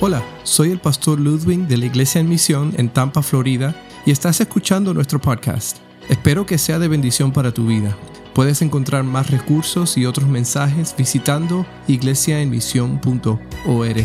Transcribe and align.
Hola, 0.00 0.22
soy 0.44 0.70
el 0.70 0.78
pastor 0.78 1.18
Ludwig 1.18 1.66
de 1.66 1.76
la 1.76 1.86
Iglesia 1.86 2.20
en 2.20 2.28
Misión 2.28 2.72
en 2.76 2.88
Tampa, 2.88 3.20
Florida, 3.20 3.74
y 4.06 4.12
estás 4.12 4.40
escuchando 4.40 4.94
nuestro 4.94 5.20
podcast. 5.20 5.78
Espero 6.08 6.46
que 6.46 6.56
sea 6.56 6.78
de 6.78 6.86
bendición 6.86 7.32
para 7.32 7.52
tu 7.52 7.66
vida. 7.66 7.98
Puedes 8.32 8.62
encontrar 8.62 9.02
más 9.02 9.28
recursos 9.28 9.98
y 9.98 10.06
otros 10.06 10.28
mensajes 10.28 10.94
visitando 10.96 11.66
iglesiaenmisión.org. 11.88 13.96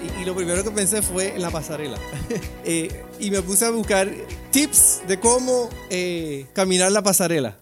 Y, 0.00 0.22
y 0.22 0.24
lo 0.24 0.34
primero 0.34 0.64
que 0.64 0.70
pensé 0.70 1.02
fue 1.02 1.34
la 1.36 1.50
pasarela. 1.50 1.98
Eh, 2.64 3.04
y 3.18 3.30
me 3.30 3.42
puse 3.42 3.66
a 3.66 3.70
buscar 3.70 4.08
tips 4.52 5.02
de 5.08 5.18
cómo 5.18 5.68
eh, 5.90 6.46
caminar 6.54 6.92
la 6.92 7.02
pasarela. 7.02 7.58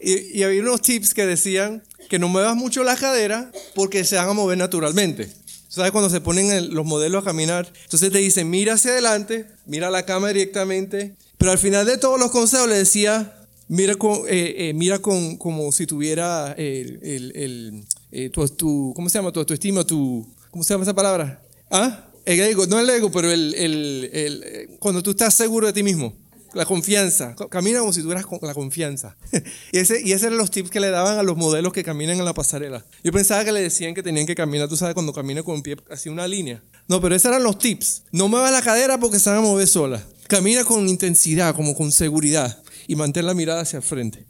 Y, 0.00 0.42
había 0.42 0.60
unos 0.62 0.82
tips 0.82 1.14
que 1.14 1.26
decían 1.26 1.82
que 2.08 2.18
no 2.18 2.28
muevas 2.28 2.56
mucho 2.56 2.84
la 2.84 2.96
cadera 2.96 3.50
porque 3.74 4.04
se 4.04 4.16
van 4.16 4.28
a 4.28 4.32
mover 4.32 4.58
naturalmente. 4.58 5.28
¿Sabes? 5.68 5.90
Cuando 5.90 6.08
se 6.08 6.20
ponen 6.20 6.72
los 6.74 6.86
modelos 6.86 7.22
a 7.22 7.24
caminar, 7.26 7.70
entonces 7.84 8.10
te 8.10 8.18
dicen, 8.18 8.48
mira 8.48 8.74
hacia 8.74 8.92
adelante, 8.92 9.46
mira 9.66 9.90
la 9.90 10.06
cámara 10.06 10.32
directamente, 10.32 11.16
pero 11.36 11.50
al 11.50 11.58
final 11.58 11.84
de 11.84 11.98
todos 11.98 12.18
los 12.18 12.30
consejos 12.30 12.68
le 12.68 12.76
decía, 12.76 13.34
mira, 13.68 13.94
con, 13.96 14.20
eh, 14.28 14.68
eh, 14.68 14.72
mira 14.74 15.00
con, 15.00 15.36
como 15.36 15.70
si 15.72 15.86
tuviera 15.86 16.52
el, 16.56 16.98
el- 17.02 17.84
eh, 18.12 18.30
tu, 18.30 18.48
tu- 18.48 18.92
¿cómo 18.94 19.10
se 19.10 19.18
llama? 19.18 19.32
Tu 19.32 19.40
autoestima, 19.40 19.84
tu, 19.84 20.26
¿cómo 20.50 20.64
se 20.64 20.72
llama 20.72 20.84
esa 20.84 20.94
palabra? 20.94 21.42
¿Ah? 21.70 22.08
El 22.24 22.56
no 22.68 22.80
el 22.80 22.88
ego, 22.90 23.10
pero 23.10 23.30
el, 23.30 23.54
el- 23.54 24.10
el- 24.12 24.42
eh, 24.44 24.76
cuando 24.78 25.02
tú 25.02 25.10
estás 25.10 25.34
seguro 25.34 25.66
de 25.66 25.72
ti 25.72 25.82
mismo. 25.82 26.14
La 26.56 26.64
confianza. 26.64 27.36
Camina 27.50 27.80
como 27.80 27.92
si 27.92 28.00
tuvieras 28.02 28.24
la 28.40 28.54
confianza. 28.54 29.16
y, 29.72 29.78
ese, 29.78 30.00
y 30.02 30.12
ese 30.12 30.26
eran 30.26 30.38
los 30.38 30.50
tips 30.50 30.70
que 30.70 30.80
le 30.80 30.90
daban 30.90 31.18
a 31.18 31.22
los 31.22 31.36
modelos 31.36 31.72
que 31.72 31.84
caminan 31.84 32.18
en 32.18 32.24
la 32.24 32.32
pasarela. 32.32 32.84
Yo 33.04 33.12
pensaba 33.12 33.44
que 33.44 33.52
le 33.52 33.60
decían 33.60 33.94
que 33.94 34.02
tenían 34.02 34.26
que 34.26 34.34
caminar, 34.34 34.66
tú 34.68 34.76
sabes, 34.76 34.94
cuando 34.94 35.12
camina 35.12 35.42
con 35.42 35.56
un 35.56 35.62
pie 35.62 35.76
así 35.90 36.08
una 36.08 36.26
línea. 36.26 36.62
No, 36.88 37.00
pero 37.00 37.14
esos 37.14 37.28
eran 37.28 37.42
los 37.42 37.58
tips. 37.58 38.04
No 38.10 38.28
muevas 38.28 38.50
la 38.52 38.62
cadera 38.62 38.98
porque 38.98 39.18
se 39.18 39.28
van 39.30 39.40
a 39.40 39.42
mover 39.42 39.66
sola. 39.68 40.02
Camina 40.28 40.64
con 40.64 40.88
intensidad, 40.88 41.54
como 41.54 41.74
con 41.76 41.92
seguridad. 41.92 42.62
Y 42.88 42.96
mantén 42.96 43.26
la 43.26 43.34
mirada 43.34 43.60
hacia 43.60 43.76
el 43.76 43.82
frente. 43.82 44.24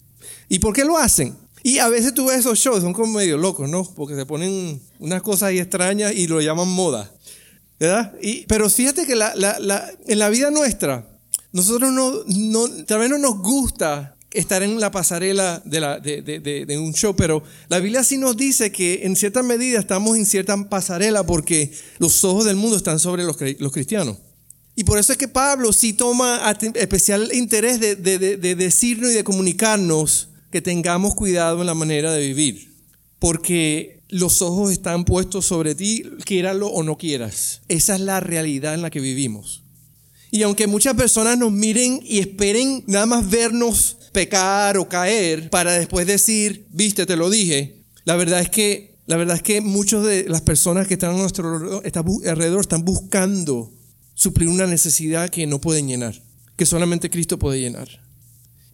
¿Y 0.48 0.58
por 0.58 0.74
qué 0.74 0.84
lo 0.84 0.98
hacen? 0.98 1.36
Y 1.62 1.78
a 1.78 1.88
veces 1.88 2.12
tú 2.12 2.26
ves 2.26 2.38
esos 2.40 2.58
shows, 2.58 2.80
son 2.82 2.92
como 2.92 3.12
medio 3.18 3.36
locos, 3.38 3.68
¿no? 3.68 3.84
Porque 3.94 4.14
se 4.14 4.26
ponen 4.26 4.80
unas 4.98 5.22
cosas 5.22 5.44
ahí 5.50 5.58
extrañas 5.58 6.12
y 6.12 6.26
lo 6.26 6.40
llaman 6.40 6.68
moda. 6.68 7.12
¿Verdad? 7.78 8.14
Y, 8.22 8.46
pero 8.46 8.68
fíjate 8.70 9.06
que 9.06 9.14
la- 9.14 9.34
la- 9.36 9.58
la- 9.60 9.90
en 10.06 10.18
la 10.18 10.28
vida 10.30 10.50
nuestra, 10.50 11.06
nosotros 11.56 11.92
no, 11.92 12.68
tal 12.84 12.98
vez 13.00 13.10
no 13.10 13.18
nos 13.18 13.38
gusta 13.38 14.16
estar 14.30 14.62
en 14.62 14.78
la 14.78 14.90
pasarela 14.90 15.62
de, 15.64 16.78
un 16.78 16.92
show, 16.92 17.16
pero 17.16 17.42
la 17.68 17.78
Biblia 17.80 18.04
sí 18.04 18.18
nos 18.18 18.36
dice 18.36 18.70
que 18.70 19.00
en 19.04 19.16
cierta 19.16 19.42
medida 19.42 19.78
estamos 19.78 20.16
en 20.16 20.26
cierta 20.26 20.56
pasarela 20.68 21.24
porque 21.24 21.72
los 21.98 22.22
ojos 22.24 22.44
del 22.44 22.56
mundo 22.56 22.76
están 22.76 22.98
sobre 22.98 23.24
los, 23.24 23.36
los 23.58 23.72
cristianos. 23.72 24.18
Y 24.74 24.84
por 24.84 24.98
eso 24.98 25.12
es 25.12 25.18
que 25.18 25.28
Pablo 25.28 25.72
sí 25.72 25.94
toma 25.94 26.54
especial 26.74 27.30
interés 27.32 27.80
de, 27.80 27.96
de- 27.96 28.18
de- 28.18 28.36
de 28.36 28.54
decirnos 28.54 29.10
y 29.10 29.14
de 29.14 29.24
comunicarnos 29.24 30.28
que 30.52 30.60
tengamos 30.60 31.14
cuidado 31.14 31.60
en 31.62 31.66
la 31.66 31.74
manera 31.74 32.12
de 32.12 32.20
vivir. 32.26 32.74
Porque 33.18 34.02
los 34.10 34.42
ojos 34.42 34.70
están 34.70 35.04
puestos 35.06 35.46
sobre 35.46 35.74
ti, 35.74 36.04
quieralo 36.26 36.68
o 36.68 36.82
no 36.82 36.98
quieras. 36.98 37.62
Esa 37.68 37.94
es 37.94 38.00
la 38.02 38.20
realidad 38.20 38.74
en 38.74 38.82
la 38.82 38.90
que 38.90 39.00
vivimos. 39.00 39.62
Y 40.36 40.42
aunque 40.42 40.66
muchas 40.66 40.92
personas 40.92 41.38
nos 41.38 41.50
miren 41.50 41.98
y 42.04 42.18
esperen 42.18 42.84
nada 42.86 43.06
más 43.06 43.30
vernos 43.30 43.96
pecar 44.12 44.76
o 44.76 44.86
caer 44.86 45.48
para 45.48 45.72
después 45.72 46.06
decir, 46.06 46.66
viste, 46.70 47.06
te 47.06 47.16
lo 47.16 47.30
dije, 47.30 47.86
la 48.04 48.16
verdad 48.16 48.40
es 48.42 48.50
que, 48.50 48.98
la 49.06 49.16
verdad 49.16 49.36
es 49.36 49.42
que 49.42 49.62
muchas 49.62 50.04
de 50.04 50.28
las 50.28 50.42
personas 50.42 50.86
que 50.86 50.92
están 50.92 51.14
a 51.14 51.16
nuestro 51.18 51.80
alrededor- 51.82 52.60
están 52.60 52.84
buscando 52.84 53.72
suplir 54.12 54.50
una 54.50 54.66
necesidad 54.66 55.30
que 55.30 55.46
no 55.46 55.58
pueden 55.58 55.88
llenar, 55.88 56.22
que 56.54 56.66
solamente 56.66 57.08
Cristo 57.08 57.38
puede 57.38 57.58
llenar. 57.58 57.88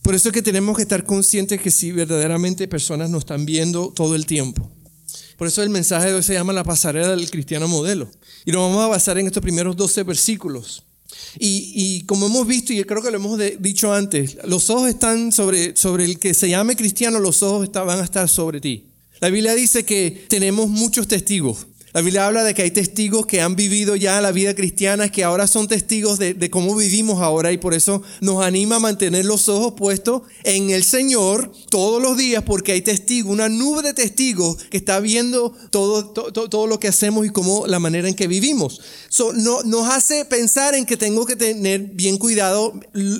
Por 0.02 0.16
eso 0.16 0.30
es 0.30 0.32
que 0.34 0.42
tenemos 0.42 0.74
que 0.74 0.82
estar 0.82 1.04
conscientes 1.04 1.60
que 1.60 1.70
si 1.70 1.92
verdaderamente 1.92 2.66
personas 2.66 3.08
nos 3.08 3.20
están 3.20 3.46
viendo 3.46 3.92
todo 3.94 4.16
el 4.16 4.26
tiempo. 4.26 4.68
Por 5.38 5.46
eso 5.46 5.62
el 5.62 5.70
mensaje 5.70 6.08
de 6.08 6.14
hoy 6.14 6.24
se 6.24 6.34
llama 6.34 6.52
la 6.52 6.64
pasarela 6.64 7.14
del 7.14 7.30
cristiano 7.30 7.68
modelo. 7.68 8.10
Y 8.44 8.50
lo 8.50 8.62
vamos 8.62 8.82
a 8.82 8.88
basar 8.88 9.16
en 9.18 9.28
estos 9.28 9.44
primeros 9.44 9.76
12 9.76 10.02
versículos. 10.02 10.82
Y, 11.38 12.02
como 12.06 12.26
hemos 12.26 12.46
visto, 12.46 12.72
y 12.72 12.82
creo 12.84 13.02
que 13.02 13.10
lo 13.10 13.16
hemos 13.16 13.40
dicho 13.60 13.92
antes, 13.92 14.36
los 14.44 14.70
ojos 14.70 14.88
están 14.88 15.32
sobre, 15.32 15.76
sobre 15.76 16.04
el 16.04 16.18
que 16.18 16.34
se 16.34 16.48
llame 16.48 16.76
cristiano, 16.76 17.18
los 17.18 17.42
ojos 17.42 17.64
está- 17.64 17.82
van 17.82 18.00
a 18.00 18.04
estar 18.04 18.28
sobre 18.28 18.60
ti. 18.60 18.84
La 19.20 19.28
Biblia 19.30 19.54
dice 19.54 19.84
que 19.84 20.24
tenemos 20.28 20.68
muchos 20.68 21.06
testigos. 21.06 21.66
La 21.94 22.00
Biblia 22.00 22.26
habla 22.26 22.42
de 22.42 22.54
que 22.54 22.62
hay 22.62 22.70
testigos 22.70 23.26
que 23.26 23.42
han 23.42 23.54
vivido 23.54 23.96
ya 23.96 24.18
la 24.22 24.32
vida 24.32 24.54
cristiana, 24.54 25.10
que 25.12 25.24
ahora 25.24 25.46
son 25.46 25.68
testigos 25.68 26.18
de, 26.18 26.48
cómo 26.48 26.74
vivimos 26.74 27.20
ahora 27.20 27.52
y 27.52 27.58
por 27.58 27.74
eso 27.74 28.02
nos 28.22 28.42
anima 28.42 28.76
a 28.76 28.78
mantener 28.78 29.26
los 29.26 29.50
ojos 29.50 29.74
puestos 29.76 30.22
en 30.44 30.70
el 30.70 30.84
Señor 30.84 31.52
todos 31.68 32.00
los 32.00 32.16
días 32.16 32.44
porque 32.44 32.72
hay 32.72 32.80
testigos, 32.80 33.30
una 33.30 33.50
nube 33.50 33.82
de 33.82 33.92
testigos 33.92 34.56
que 34.70 34.78
está 34.78 35.00
viendo 35.00 35.54
todo, 35.70 36.06
to- 36.06 36.32
to- 36.32 36.48
todo 36.48 36.66
lo 36.66 36.80
que 36.80 36.88
hacemos 36.88 37.26
y 37.26 37.30
cómo 37.30 37.66
la 37.66 37.78
manera 37.78 38.08
en 38.08 38.14
que 38.14 38.26
vivimos. 38.26 38.80
So, 39.10 39.34
no, 39.34 39.62
nos 39.62 39.86
hace 39.90 40.24
pensar 40.24 40.74
en 40.74 40.86
que 40.86 40.96
tengo 40.96 41.26
que 41.26 41.36
tener 41.36 41.80
bien 41.92 42.16
cuidado 42.16 42.72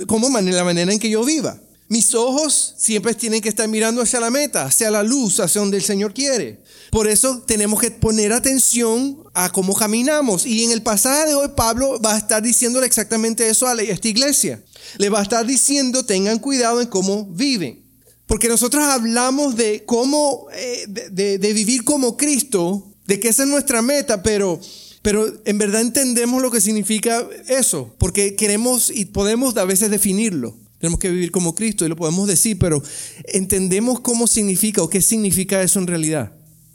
cómo 0.06 0.31
la 0.31 0.65
manera 0.65 0.91
en 0.91 0.99
que 0.99 1.10
yo 1.10 1.22
viva. 1.27 1.60
Mis 1.89 2.15
ojos 2.15 2.72
siempre 2.78 3.12
tienen 3.12 3.43
que 3.43 3.50
estar 3.50 3.69
mirando 3.69 4.00
hacia 4.00 4.19
la 4.19 4.31
meta, 4.31 4.65
hacia 4.65 4.91
la 4.91 5.03
luz, 5.03 5.41
hacia 5.41 5.60
donde 5.60 5.77
el 5.77 5.83
Señor 5.83 6.15
quiere. 6.15 6.61
Por 6.92 7.08
eso 7.08 7.42
tenemos 7.47 7.80
que 7.80 7.91
poner 7.91 8.34
atención 8.34 9.25
a 9.32 9.50
cómo 9.50 9.75
caminamos. 9.75 10.44
Y 10.44 10.62
en 10.62 10.72
el 10.72 10.82
pasaje 10.82 11.28
de 11.28 11.34
hoy 11.34 11.48
Pablo 11.56 11.98
va 11.98 12.16
a 12.16 12.19
estar 12.19 12.42
diciéndole 12.42 12.86
exactamente 12.86 13.48
eso 13.48 13.66
a 13.66 13.72
esta 13.80 14.08
iglesia. 14.08 14.62
Le 14.98 15.08
va 15.08 15.20
a 15.20 15.22
estar 15.22 15.47
diciendo, 15.47 16.04
tengan 16.04 16.38
cuidado 16.38 16.82
en 16.82 16.88
cómo 16.88 17.25
viven. 17.25 17.82
Porque 18.26 18.47
nosotros 18.47 18.84
hablamos 18.84 19.56
de 19.56 19.84
cómo, 19.86 20.48
eh, 20.54 20.84
de 20.86 21.53
vivir 21.54 21.82
como 21.84 22.19
Cristo, 22.19 22.92
de 23.06 23.19
que 23.19 23.28
esa 23.28 23.44
es 23.44 23.48
nuestra 23.48 23.80
meta, 23.80 24.22
pero, 24.22 24.60
pero 25.00 25.32
en 25.47 25.56
verdad 25.56 25.80
entendemos 25.80 26.42
lo 26.42 26.50
que 26.50 26.60
significa 26.60 27.26
eso, 27.48 27.94
porque 27.97 28.36
queremos 28.36 28.91
y 28.91 29.06
podemos 29.06 29.56
a 29.56 29.64
veces 29.64 29.91
definirlo. 29.91 30.59
Tenemos 30.78 31.00
que 31.00 31.09
vivir 31.09 31.30
como 31.30 31.54
Cristo 31.54 31.86
y 31.86 31.88
lo 31.88 31.97
podemos 31.97 32.28
decir, 32.28 32.59
pero 32.59 32.82
entendemos 33.28 34.00
cómo 34.00 34.26
significa 34.26 34.82
o 34.82 34.91
qué 34.91 35.00
significa 35.00 35.62
eso 35.62 35.78
en 35.78 35.86
realidad. 35.86 36.32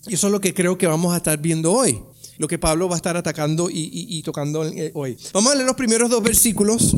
Y 0.07 0.13
eso 0.13 0.27
es 0.27 0.31
lo 0.33 0.41
que 0.41 0.53
creo 0.53 0.77
que 0.77 0.87
vamos 0.87 1.13
a 1.13 1.17
estar 1.17 1.37
viendo 1.39 1.71
hoy, 1.71 1.99
lo 2.37 2.47
que 2.47 2.59
Pablo 2.59 2.87
va 2.87 2.95
a 2.95 2.97
estar 2.97 3.17
atacando 3.17 3.69
y, 3.71 4.21
tocando 4.23 4.65
eh, 4.65 4.91
hoy. 4.93 5.17
Vamos 5.33 5.51
a 5.51 5.55
leer 5.55 5.65
los 5.65 5.75
primeros 5.75 6.09
dos 6.09 6.21
versículos. 6.21 6.93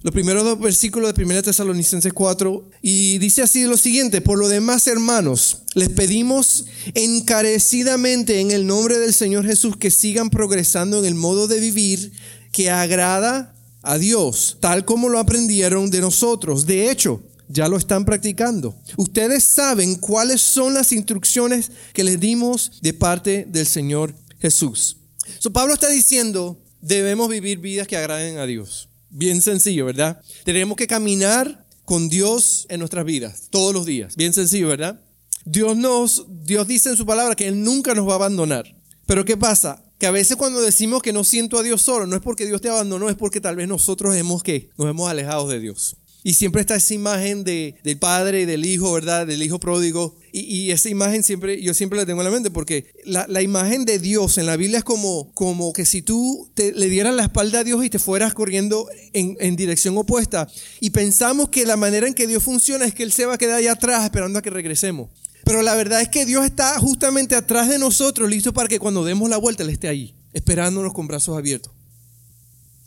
Los 0.00 0.14
primeros 0.14 0.44
dos 0.44 0.60
versículos 0.60 1.12
de 1.12 1.24
1 1.24 1.42
Tesalonicenses 1.42 2.12
4 2.12 2.70
y 2.82 3.18
dice 3.18 3.42
así 3.42 3.64
lo 3.64 3.76
siguiente, 3.76 4.20
por 4.20 4.38
lo 4.38 4.46
demás 4.46 4.86
hermanos, 4.86 5.62
les 5.74 5.88
pedimos 5.88 6.66
encarecidamente 6.94 8.40
en 8.40 8.52
el 8.52 8.64
nombre 8.64 8.98
del 8.98 9.12
Señor 9.12 9.44
Jesús 9.44 9.76
que 9.76 9.90
sigan 9.90 10.30
progresando 10.30 11.00
en 11.00 11.04
el 11.04 11.16
modo 11.16 11.48
de 11.48 11.58
vivir 11.58 12.12
que 12.52 12.70
agrada 12.70 13.56
a 13.82 13.98
Dios, 13.98 14.58
tal 14.60 14.84
como 14.84 15.08
lo 15.08 15.18
aprendieron 15.18 15.90
de 15.90 16.00
nosotros. 16.00 16.64
De 16.64 16.90
hecho, 16.90 17.20
ya 17.48 17.68
lo 17.68 17.76
están 17.76 18.04
practicando. 18.04 18.76
Ustedes 18.96 19.44
saben 19.44 19.96
cuáles 19.96 20.40
son 20.40 20.74
las 20.74 20.92
instrucciones 20.92 21.70
que 21.92 22.04
les 22.04 22.20
dimos 22.20 22.80
de 22.82 22.92
parte 22.92 23.46
del 23.48 23.66
Señor 23.66 24.14
Jesús. 24.38 24.98
So, 25.38 25.52
Pablo 25.52 25.74
está 25.74 25.88
diciendo, 25.88 26.62
debemos 26.80 27.28
vivir 27.28 27.58
vidas 27.58 27.86
que 27.86 27.96
agraden 27.96 28.38
a 28.38 28.46
Dios. 28.46 28.88
Bien 29.10 29.40
sencillo, 29.40 29.86
¿verdad? 29.86 30.20
Tenemos 30.44 30.76
que 30.76 30.86
caminar 30.86 31.66
con 31.84 32.08
Dios 32.08 32.66
en 32.68 32.80
nuestras 32.80 33.04
vidas, 33.04 33.48
todos 33.50 33.72
los 33.72 33.86
días. 33.86 34.14
Bien 34.16 34.32
sencillo, 34.32 34.68
¿verdad? 34.68 35.00
Dios 35.44 35.76
nos, 35.76 36.26
Dios 36.44 36.66
dice 36.68 36.90
en 36.90 36.96
su 36.96 37.06
palabra 37.06 37.34
que 37.34 37.48
Él 37.48 37.62
nunca 37.62 37.94
nos 37.94 38.06
va 38.06 38.12
a 38.12 38.16
abandonar. 38.16 38.76
Pero 39.06 39.24
¿qué 39.24 39.38
pasa? 39.38 39.82
Que 39.98 40.06
a 40.06 40.10
veces 40.10 40.36
cuando 40.36 40.60
decimos 40.60 41.02
que 41.02 41.14
no 41.14 41.24
siento 41.24 41.58
a 41.58 41.62
Dios 41.62 41.80
solo, 41.80 42.06
no 42.06 42.14
es 42.14 42.22
porque 42.22 42.46
Dios 42.46 42.60
te 42.60 42.68
abandonó, 42.68 43.08
es 43.08 43.16
porque 43.16 43.40
tal 43.40 43.56
vez 43.56 43.66
nosotros 43.66 44.14
hemos 44.14 44.42
que 44.42 44.70
nos 44.76 44.88
hemos 44.88 45.08
alejado 45.08 45.48
de 45.48 45.60
Dios. 45.60 45.96
Y 46.28 46.34
siempre 46.34 46.60
está 46.60 46.76
esa 46.76 46.92
imagen 46.92 47.42
de, 47.42 47.76
del 47.82 47.98
padre 47.98 48.44
del 48.44 48.66
hijo, 48.66 48.92
¿verdad? 48.92 49.26
Del 49.26 49.42
hijo 49.42 49.58
pródigo. 49.58 50.14
Y, 50.30 50.70
esa 50.72 50.90
imagen 50.90 51.22
siempre, 51.22 51.62
yo 51.62 51.72
siempre 51.72 51.98
la 51.98 52.04
tengo 52.04 52.20
en 52.20 52.26
la 52.26 52.30
mente 52.30 52.50
porque 52.50 52.92
la, 53.06 53.24
la 53.30 53.40
imagen 53.40 53.86
de 53.86 53.98
Dios 53.98 54.36
en 54.36 54.44
la 54.44 54.58
Biblia 54.58 54.76
es 54.76 54.84
como, 54.84 55.32
como 55.32 55.72
que 55.72 55.86
si 55.86 56.02
tú 56.02 56.50
te, 56.52 56.72
le 56.72 56.90
dieras 56.90 57.14
la 57.14 57.22
espalda 57.22 57.60
a 57.60 57.64
Dios 57.64 57.82
y 57.82 57.88
te 57.88 57.98
fueras 57.98 58.34
corriendo 58.34 58.90
en, 59.14 59.38
en 59.40 59.56
dirección 59.56 59.96
opuesta. 59.96 60.46
Y 60.80 60.90
pensamos 60.90 61.48
que 61.48 61.64
la 61.64 61.78
manera 61.78 62.06
en 62.06 62.12
que 62.12 62.26
Dios 62.26 62.42
funciona 62.42 62.84
es 62.84 62.92
que 62.92 63.04
Él 63.04 63.12
se 63.12 63.24
va 63.24 63.36
a 63.36 63.38
quedar 63.38 63.56
allá 63.56 63.72
atrás 63.72 64.04
esperando 64.04 64.38
a 64.38 64.42
que 64.42 64.50
regresemos. 64.50 65.08
Pero 65.44 65.62
la 65.62 65.74
verdad 65.76 66.02
es 66.02 66.10
que 66.10 66.26
Dios 66.26 66.44
está 66.44 66.78
justamente 66.78 67.36
atrás 67.36 67.70
de 67.70 67.78
nosotros, 67.78 68.28
listo 68.28 68.52
para 68.52 68.68
que 68.68 68.78
cuando 68.78 69.02
demos 69.02 69.30
la 69.30 69.38
vuelta 69.38 69.62
Él 69.62 69.70
esté 69.70 69.88
ahí, 69.88 70.14
esperándonos 70.34 70.92
con 70.92 71.06
brazos 71.06 71.38
abiertos. 71.38 71.72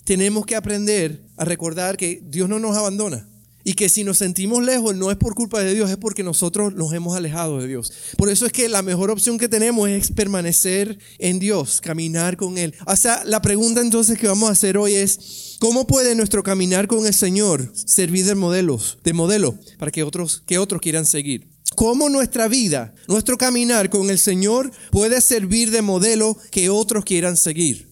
Tenemos 0.03 0.45
que 0.45 0.55
aprender 0.55 1.23
a 1.37 1.45
recordar 1.45 1.97
que 1.97 2.21
Dios 2.23 2.47
no 2.47 2.59
nos 2.59 2.77
abandona. 2.77 3.30
Y 3.63 3.73
que 3.73 3.89
si 3.89 4.03
nos 4.03 4.17
sentimos 4.17 4.63
lejos 4.63 4.95
no 4.95 5.11
es 5.11 5.17
por 5.17 5.35
culpa 5.35 5.61
de 5.61 5.73
Dios, 5.73 5.89
es 5.89 5.97
porque 5.97 6.23
nosotros 6.23 6.73
nos 6.73 6.93
hemos 6.93 7.15
alejado 7.15 7.59
de 7.59 7.67
Dios. 7.67 7.91
Por 8.17 8.29
eso 8.29 8.45
es 8.45 8.51
que 8.51 8.69
la 8.69 8.81
mejor 8.81 9.11
opción 9.11 9.37
que 9.37 9.47
tenemos 9.47 9.89
es 9.89 10.11
permanecer 10.11 10.97
en 11.19 11.39
Dios, 11.39 11.81
caminar 11.81 12.37
con 12.37 12.57
Él. 12.57 12.73
O 12.85 12.95
sea, 12.95 13.23
la 13.25 13.41
pregunta 13.41 13.81
entonces 13.81 14.17
que 14.17 14.27
vamos 14.27 14.49
a 14.49 14.53
hacer 14.53 14.77
hoy 14.77 14.93
es, 14.93 15.57
¿cómo 15.59 15.85
puede 15.87 16.15
nuestro 16.15 16.43
caminar 16.43 16.87
con 16.87 17.05
el 17.05 17.13
Señor 17.13 17.71
servir 17.73 18.25
de 18.25 18.35
modelos, 18.35 18.97
de 19.03 19.13
modelo 19.13 19.55
para 19.77 19.91
que 19.91 20.03
otros, 20.03 20.43
que 20.45 20.57
otros 20.57 20.81
quieran 20.81 21.05
seguir? 21.05 21.49
¿Cómo 21.75 22.09
nuestra 22.09 22.47
vida, 22.47 22.93
nuestro 23.07 23.37
caminar 23.37 23.89
con 23.89 24.09
el 24.09 24.19
Señor 24.19 24.71
puede 24.91 25.21
servir 25.21 25.71
de 25.71 25.81
modelo 25.81 26.37
que 26.51 26.69
otros 26.69 27.05
quieran 27.05 27.37
seguir? 27.37 27.90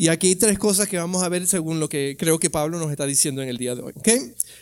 Y 0.00 0.08
aquí 0.08 0.28
hay 0.28 0.36
tres 0.36 0.60
cosas 0.60 0.86
que 0.86 0.96
vamos 0.96 1.24
a 1.24 1.28
ver 1.28 1.48
según 1.48 1.80
lo 1.80 1.88
que 1.88 2.16
creo 2.16 2.38
que 2.38 2.50
Pablo 2.50 2.78
nos 2.78 2.92
está 2.92 3.04
diciendo 3.04 3.42
en 3.42 3.48
el 3.48 3.58
día 3.58 3.74
de 3.74 3.82
hoy. 3.82 3.92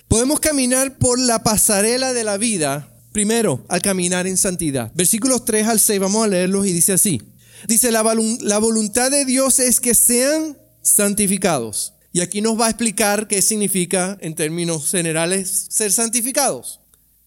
Podemos 0.09 0.41
caminar 0.41 0.97
por 0.97 1.19
la 1.21 1.43
pasarela 1.43 2.15
de 2.15 2.25
la 2.25 2.39
vida, 2.39 2.89
primero, 3.13 3.63
al 3.69 3.83
caminar 3.83 4.27
en 4.27 4.39
santidad. 4.39 4.91
Versículos 4.95 5.45
3 5.45 5.69
al 5.69 5.79
6, 5.79 6.01
vamos 6.01 6.25
a 6.25 6.29
leerlos 6.29 6.67
y 6.67 6.73
dice 6.73 6.95
así. 6.95 7.21
Dice, 7.69 7.93
la, 7.93 8.03
la 8.41 8.59
voluntad 8.59 9.11
de 9.11 9.27
Dios 9.27 9.59
es 9.59 9.79
que 9.79 9.95
sean 9.95 10.57
santificados. 10.81 11.93
Y 12.13 12.23
aquí 12.23 12.41
nos 12.41 12.59
va 12.59 12.67
a 12.67 12.71
explicar 12.71 13.29
qué 13.29 13.43
significa 13.43 14.17
en 14.23 14.35
términos 14.35 14.91
generales 14.91 15.67
ser 15.69 15.93
santificados. 15.93 16.81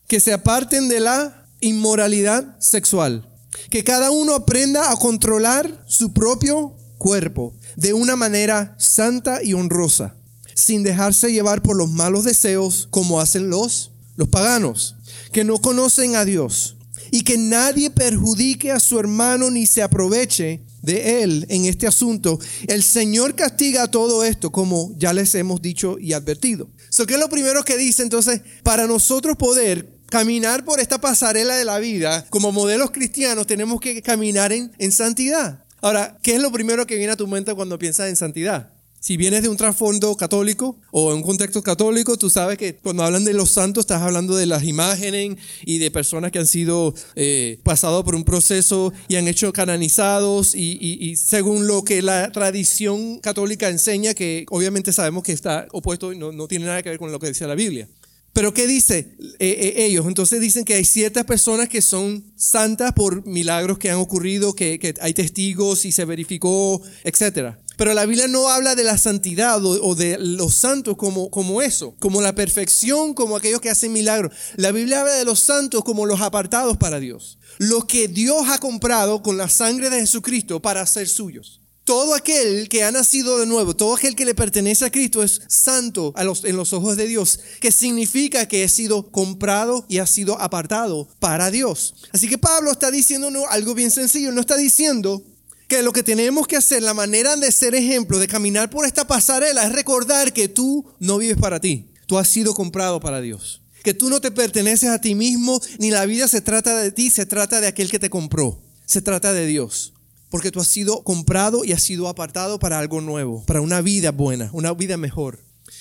Que 0.08 0.20
se 0.20 0.34
aparten 0.34 0.90
de 0.90 1.00
la 1.00 1.48
inmoralidad 1.62 2.60
sexual. 2.60 3.30
Que 3.70 3.84
cada 3.84 4.10
uno 4.10 4.34
aprenda 4.34 4.92
a 4.92 4.96
controlar 4.96 5.84
su 5.88 6.12
propio 6.12 6.76
cuerpo 7.00 7.56
de 7.76 7.94
una 7.94 8.16
manera 8.16 8.76
santa 8.78 9.42
y 9.44 9.54
honrosa, 9.54 10.16
sin 10.54 10.84
dejarse 10.84 11.32
llevar 11.32 11.64
por 11.64 11.76
los 11.76 11.90
malos 11.90 12.26
deseos 12.26 12.88
como 12.92 13.20
hacen 13.20 13.50
los, 13.50 13.92
los 14.16 14.28
paganos, 14.28 14.98
que 15.32 15.44
no 15.44 15.58
conocen 15.58 16.16
a 16.16 16.26
Dios, 16.26 16.76
y 17.10 17.24
que 17.24 17.40
nadie 17.40 17.90
perjudique 17.90 18.72
a 18.72 18.80
su 18.80 19.00
hermano 19.00 19.50
ni 19.50 19.66
se 19.66 19.82
aproveche 19.82 20.62
de 20.82 21.24
él 21.24 21.46
en 21.50 21.66
este 21.66 21.88
asunto. 21.88 22.40
El 22.68 22.84
Señor 22.84 23.36
castiga 23.36 23.90
todo 23.90 24.24
esto, 24.24 24.52
como 24.52 24.94
ya 24.98 25.14
les 25.14 25.34
hemos 25.36 25.62
dicho 25.62 25.98
y 26.00 26.14
advertido. 26.14 26.70
So, 26.90 27.06
¿Qué 27.06 27.16
es 27.16 27.20
lo 27.20 27.30
primero 27.30 27.64
que 27.64 27.78
dice 27.78 28.04
entonces? 28.04 28.42
Para 28.64 28.86
nosotros 28.86 29.38
poder 29.38 29.98
caminar 30.08 30.66
por 30.66 30.80
esta 30.80 31.00
pasarela 31.00 31.56
de 31.56 31.66
la 31.66 31.80
vida 31.80 32.26
como 32.30 32.52
modelos 32.52 32.92
cristianos, 32.92 33.48
tenemos 33.48 33.80
que 33.80 34.02
caminar 34.02 34.52
en, 34.52 34.72
en 34.78 34.92
santidad. 34.92 35.64
Ahora, 35.82 36.18
¿qué 36.22 36.36
es 36.36 36.42
lo 36.42 36.52
primero 36.52 36.86
que 36.86 36.96
viene 36.96 37.14
a 37.14 37.18
tu 37.18 37.28
mente 37.28 37.54
cuando 37.54 37.80
piensas 37.80 38.10
en 38.10 38.16
santidad? 38.16 38.74
Si 39.02 39.16
vienes 39.16 39.44
de 39.44 39.48
un 39.48 39.56
trasfondo 39.56 40.14
católico 40.18 40.78
o 40.92 41.12
en 41.12 41.18
un 41.18 41.24
contexto 41.24 41.64
católico, 41.64 42.18
tú 42.18 42.30
sabes 42.30 42.58
que 42.58 42.76
cuando 42.76 43.04
hablan 43.04 43.24
de 43.24 43.34
los 43.34 43.52
santos 43.52 43.84
estás 43.84 44.02
hablando 44.02 44.36
de 44.36 44.46
las 44.46 44.66
imágenes 44.66 45.38
y 45.66 45.78
de 45.78 45.90
personas 45.90 46.32
que 46.32 46.40
han 46.40 46.46
sido 46.46 46.94
eh, 47.16 47.62
por 47.64 48.14
un 48.14 48.26
proceso 48.26 48.92
y 49.08 49.16
han 49.16 49.30
hecho 49.30 49.54
canonizados 49.54 50.54
y, 50.54 50.78
y, 50.82 51.16
según 51.16 51.66
lo 51.66 51.86
que 51.86 52.02
la 52.02 52.30
tradición 52.34 53.20
católica 53.20 53.70
enseña, 53.70 54.14
que 54.14 54.46
obviamente 54.50 54.92
sabemos 54.92 55.24
que 55.24 55.32
está 55.32 55.68
opuesto 55.72 56.12
y 56.12 56.18
no, 56.18 56.34
no 56.34 56.50
tiene 56.50 56.66
nada 56.66 56.84
que 56.84 56.90
ver 56.90 57.00
con 57.00 57.14
lo 57.14 57.20
que 57.20 57.28
decía 57.28 57.48
la 57.48 57.56
Biblia. 57.56 57.88
Pero 58.34 58.54
¿qué 58.54 58.68
dice 58.68 59.16
eh, 59.20 59.74
eh, 59.78 59.86
ellos? 59.86 60.06
Entonces 60.06 60.40
dicen 60.40 60.66
que 60.66 60.76
hay 60.76 60.86
ciertas 60.86 61.26
personas 61.26 61.68
que 61.68 61.82
son 61.82 62.32
santas 62.36 62.94
por 62.94 63.26
milagros 63.26 63.80
que 63.80 63.90
han 63.90 63.98
ocurrido, 63.98 64.54
que, 64.54 64.96
hay 65.02 65.14
testigos 65.14 65.86
y 65.86 65.92
se 65.92 66.06
verificó, 66.06 66.82
etc. 67.04 67.56
Pero 67.76 67.94
la 67.94 68.06
Biblia 68.06 68.28
no 68.28 68.50
habla 68.50 68.76
de 68.76 68.84
la 68.84 68.98
santidad 68.98 69.64
o, 69.66 69.96
de 69.96 70.18
los 70.20 70.54
santos 70.54 70.96
como, 70.98 71.32
como 71.32 71.62
eso, 71.62 71.96
como 72.00 72.22
la 72.22 72.36
perfección, 72.36 73.14
como 73.14 73.36
aquellos 73.36 73.62
que 73.62 73.70
hacen 73.70 73.94
milagros. 73.94 74.34
La 74.56 74.72
Biblia 74.72 75.02
habla 75.02 75.16
de 75.16 75.26
los 75.26 75.40
santos 75.40 75.84
como 75.84 76.06
los 76.06 76.22
apartados 76.22 76.78
para 76.78 77.00
Dios, 77.00 77.40
los 77.58 77.86
que 77.86 78.08
Dios 78.08 78.44
ha 78.50 78.60
comprado 78.60 79.24
con 79.24 79.38
la 79.38 79.50
sangre 79.50 79.90
de 79.90 80.02
Jesucristo 80.02 80.62
para 80.62 80.86
ser 80.86 81.08
suyos 81.08 81.60
todo 81.90 82.14
aquel 82.14 82.70
que 82.70 82.84
ha 82.84 82.92
nacido 82.92 83.40
de 83.40 83.48
nuevo, 83.48 83.76
todo 83.76 83.96
aquel 83.96 84.16
que 84.16 84.24
le 84.24 84.36
pertenece 84.36 84.86
a 84.86 84.92
Cristo 84.92 85.24
es 85.24 85.42
santo 85.48 86.14
en 86.16 86.56
los 86.56 86.72
ojos 86.72 86.98
de 86.98 87.08
Dios, 87.08 87.40
que 87.60 87.72
significa 87.72 88.48
que 88.48 88.64
ha 88.64 88.70
sido 88.70 89.10
comprado 89.10 89.88
y 89.90 89.98
ha 89.98 90.06
sido 90.06 90.40
apartado 90.40 91.10
para 91.18 91.50
Dios. 91.50 91.96
Así 92.12 92.30
que 92.30 92.38
Pablo 92.38 92.72
está 92.72 92.92
diciendo 92.92 93.32
algo 93.50 93.74
bien 93.74 93.90
sencillo, 93.90 94.32
no 94.32 94.42
está 94.42 94.56
diciendo 94.56 95.24
que 95.68 95.82
lo 95.82 95.92
que 95.92 96.04
tenemos 96.04 96.46
que 96.46 96.58
hacer, 96.58 96.84
la 96.84 96.94
manera 96.94 97.36
de 97.38 97.52
ser 97.52 97.74
ejemplo, 97.74 98.20
de 98.20 98.28
caminar 98.28 98.70
por 98.70 98.86
esta 98.86 99.08
pasarela, 99.08 99.66
es 99.66 99.72
recordar 99.72 100.32
que 100.32 100.48
tú 100.48 100.86
no 101.00 101.18
vives 101.18 101.38
para 101.38 101.60
ti, 101.60 101.90
tú 102.06 102.20
has 102.20 102.28
sido 102.28 102.54
comprado 102.54 103.00
para 103.00 103.20
Dios. 103.20 103.64
Que 103.82 103.96
tú 103.96 104.12
no 104.12 104.22
te 104.22 104.30
perteneces 104.30 104.92
a 104.92 105.02
ti 105.02 105.16
mismo, 105.16 105.60
ni 105.80 105.90
la 105.90 106.06
vida 106.06 106.28
se 106.28 106.42
trata 106.42 106.78
de 106.78 106.92
ti, 106.92 107.10
se 107.10 107.26
trata 107.26 107.60
de 107.60 107.66
aquel 107.66 107.90
que 107.90 107.98
te 107.98 108.12
compró, 108.12 108.62
se 108.86 109.02
trata 109.02 109.34
de 109.34 109.48
Dios 109.48 109.94
porque 110.30 110.52
tú 110.52 110.60
has 110.60 110.68
sido 110.68 111.04
comprado 111.04 111.66
y 111.66 111.72
has 111.72 111.82
sido 111.82 112.08
apartado 112.08 112.60
para 112.60 112.80
algo 112.80 113.02
nuevo, 113.02 113.44
para 113.46 113.62
una 113.62 113.82
vida 113.82 114.12
buena, 114.12 114.50
una 114.54 114.74
vida 114.74 114.98
mejor. 114.98 115.40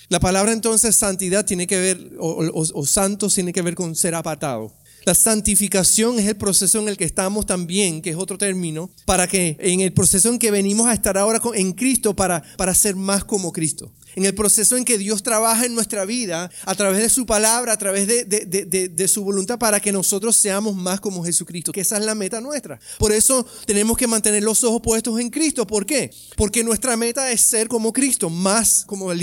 La 0.09 0.21
palabra 0.21 0.53
entonces 0.53 0.97
santidad 0.97 1.45
tiene 1.45 1.67
que 1.67 1.79
ver, 1.79 2.13
o, 2.19 2.51
o, 2.53 2.87
santo 2.87 3.29
tiene 3.29 3.53
que 3.53 3.63
ver 3.63 3.75
con 3.75 3.95
ser 3.95 4.15
apartado. 4.15 4.73
La 5.09 5.15
santificación 5.15 6.19
es 6.19 6.27
el 6.27 6.37
proceso 6.37 6.79
en 6.81 6.87
el 6.87 6.99
que 6.99 7.05
estamos 7.05 7.47
también, 7.47 8.03
que 8.03 8.11
es 8.11 8.17
otro 8.17 8.37
término, 8.37 8.91
para 9.07 9.27
que 9.27 9.57
en 9.59 9.81
el 9.81 9.91
proceso 9.95 10.29
en 10.29 10.39
que 10.39 10.51
venimos 10.51 10.87
a 10.87 10.93
estar 10.93 11.17
ahora 11.17 11.41
en 11.55 11.73
Cristo 11.73 12.15
para, 12.15 12.43
para 12.59 12.75
ser 12.75 12.95
más 12.95 13.25
como 13.25 13.51
Cristo 13.51 13.91
en 14.17 14.27
el 14.27 14.35
proceso 14.35 14.77
en 14.77 14.85
que 14.85 14.99
Dios 14.99 15.23
trabaja 15.23 15.65
en 15.65 15.75
nuestra 15.75 16.05
vida 16.05 16.51
a 16.65 16.75
través 16.75 17.01
de 17.01 17.09
su 17.09 17.25
palabra, 17.25 17.73
a 17.73 17.79
través 17.79 18.07
de, 18.07 19.09
su 19.09 19.23
voluntad 19.23 19.59
para 19.59 19.81
que 19.81 19.93
nosotros 19.93 20.37
seamos 20.37 20.75
más 20.75 21.01
como 21.01 21.25
Jesucristo, 21.25 21.71
que 21.71 21.83
esa 21.83 21.99
es 21.99 22.05
la 22.05 22.17
meta 22.17 22.41
nuestra. 22.41 22.81
Por 22.99 23.13
eso 23.13 23.47
tenemos 23.65 23.97
que 23.97 24.09
mantener 24.09 24.43
los 24.43 24.65
ojos 24.65 24.83
puestos 24.83 25.21
en 25.21 25.31
Cristo. 25.31 25.69
¿Por 25.69 25.87
qué? 25.87 26.11
Porque 26.37 26.65
nuestra 26.65 26.97
meta 26.97 27.31
es 27.31 27.43
ser 27.43 27.69
como 27.69 27.93
Cristo, 27.93 28.29
más 28.29 28.85
como 28.85 29.13
el 29.13 29.23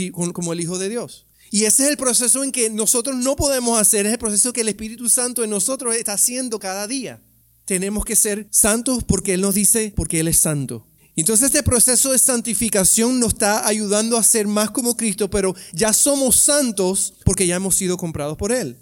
Hijo 0.62 0.80
de 0.80 0.90
Dios. 0.90 1.26
Y 1.51 1.65
ese 1.65 1.83
es 1.83 1.89
el 1.89 1.97
proceso 1.97 2.44
en 2.44 2.51
que 2.51 2.69
nosotros 2.69 3.15
no 3.15 3.36
podemos 3.36 3.80
hacer, 3.80 4.06
es 4.06 4.13
el 4.13 4.19
proceso 4.19 4.53
que 4.53 4.62
el 4.62 4.69
Espíritu 4.69 5.09
Santo 5.09 5.44
en 5.44 5.50
nosotros 5.50 5.95
está 5.95 6.13
haciendo 6.13 6.59
cada 6.59 6.88
día. 6.88 7.21
Tenemos 7.65 8.06
que 8.06 8.15
ser 8.15 8.47
santos 8.51 9.03
porque 9.03 9.33
Él 9.33 9.42
nos 9.42 9.56
dice, 9.56 9.94
porque 9.95 10.19
Él 10.19 10.27
es 10.27 10.38
santo. 10.38 10.86
Entonces 11.15 11.47
este 11.47 11.63
proceso 11.63 12.12
de 12.12 12.19
santificación 12.19 13.19
nos 13.19 13.33
está 13.33 13.68
ayudando 13.68 14.18
a 14.18 14.24
ser 14.24 14.47
más 14.47 14.69
como 14.71 14.97
Cristo, 14.97 15.30
pero 15.30 15.56
ya 15.71 15.94
somos 15.94 16.36
santos 16.36 17.13
porque 17.24 17.47
ya 17.47 17.56
hemos 17.56 17.75
sido 17.75 17.95
comprados 17.95 18.38
por 18.38 18.51
Él. 18.51 18.77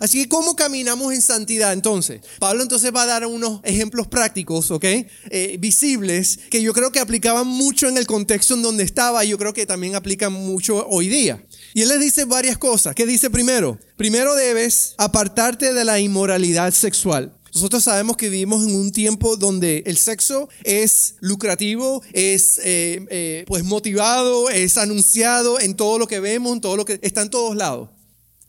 Así 0.00 0.22
que, 0.22 0.28
¿cómo 0.28 0.56
caminamos 0.56 1.12
en 1.12 1.22
santidad 1.22 1.72
entonces? 1.72 2.20
Pablo 2.38 2.62
entonces 2.62 2.92
va 2.94 3.02
a 3.02 3.06
dar 3.06 3.26
unos 3.26 3.60
ejemplos 3.64 4.06
prácticos, 4.06 4.70
¿ok? 4.70 4.84
Eh, 4.84 5.56
visibles, 5.58 6.38
que 6.50 6.62
yo 6.62 6.72
creo 6.72 6.92
que 6.92 7.00
aplicaban 7.00 7.46
mucho 7.46 7.88
en 7.88 7.96
el 7.96 8.06
contexto 8.06 8.54
en 8.54 8.62
donde 8.62 8.84
estaba 8.84 9.24
y 9.24 9.28
yo 9.28 9.38
creo 9.38 9.52
que 9.52 9.66
también 9.66 9.94
aplican 9.94 10.32
mucho 10.32 10.86
hoy 10.88 11.08
día. 11.08 11.44
Y 11.74 11.82
él 11.82 11.88
les 11.88 12.00
dice 12.00 12.24
varias 12.24 12.58
cosas. 12.58 12.94
¿Qué 12.94 13.06
dice 13.06 13.30
primero? 13.30 13.78
Primero 13.96 14.34
debes 14.34 14.94
apartarte 14.98 15.72
de 15.72 15.84
la 15.84 15.98
inmoralidad 16.00 16.72
sexual. 16.72 17.32
Nosotros 17.56 17.84
sabemos 17.84 18.18
que 18.18 18.28
vivimos 18.28 18.66
en 18.66 18.74
un 18.74 18.92
tiempo 18.92 19.38
donde 19.38 19.82
el 19.86 19.96
sexo 19.96 20.50
es 20.62 21.14
lucrativo, 21.20 22.02
es 22.12 22.58
eh, 22.62 23.02
eh, 23.08 23.44
pues 23.46 23.64
motivado, 23.64 24.50
es 24.50 24.76
anunciado 24.76 25.58
en 25.58 25.74
todo 25.74 25.98
lo 25.98 26.06
que 26.06 26.20
vemos, 26.20 26.60
todo 26.60 26.76
lo 26.76 26.84
que 26.84 26.98
está 27.00 27.22
en 27.22 27.30
todos 27.30 27.56
lados. 27.56 27.88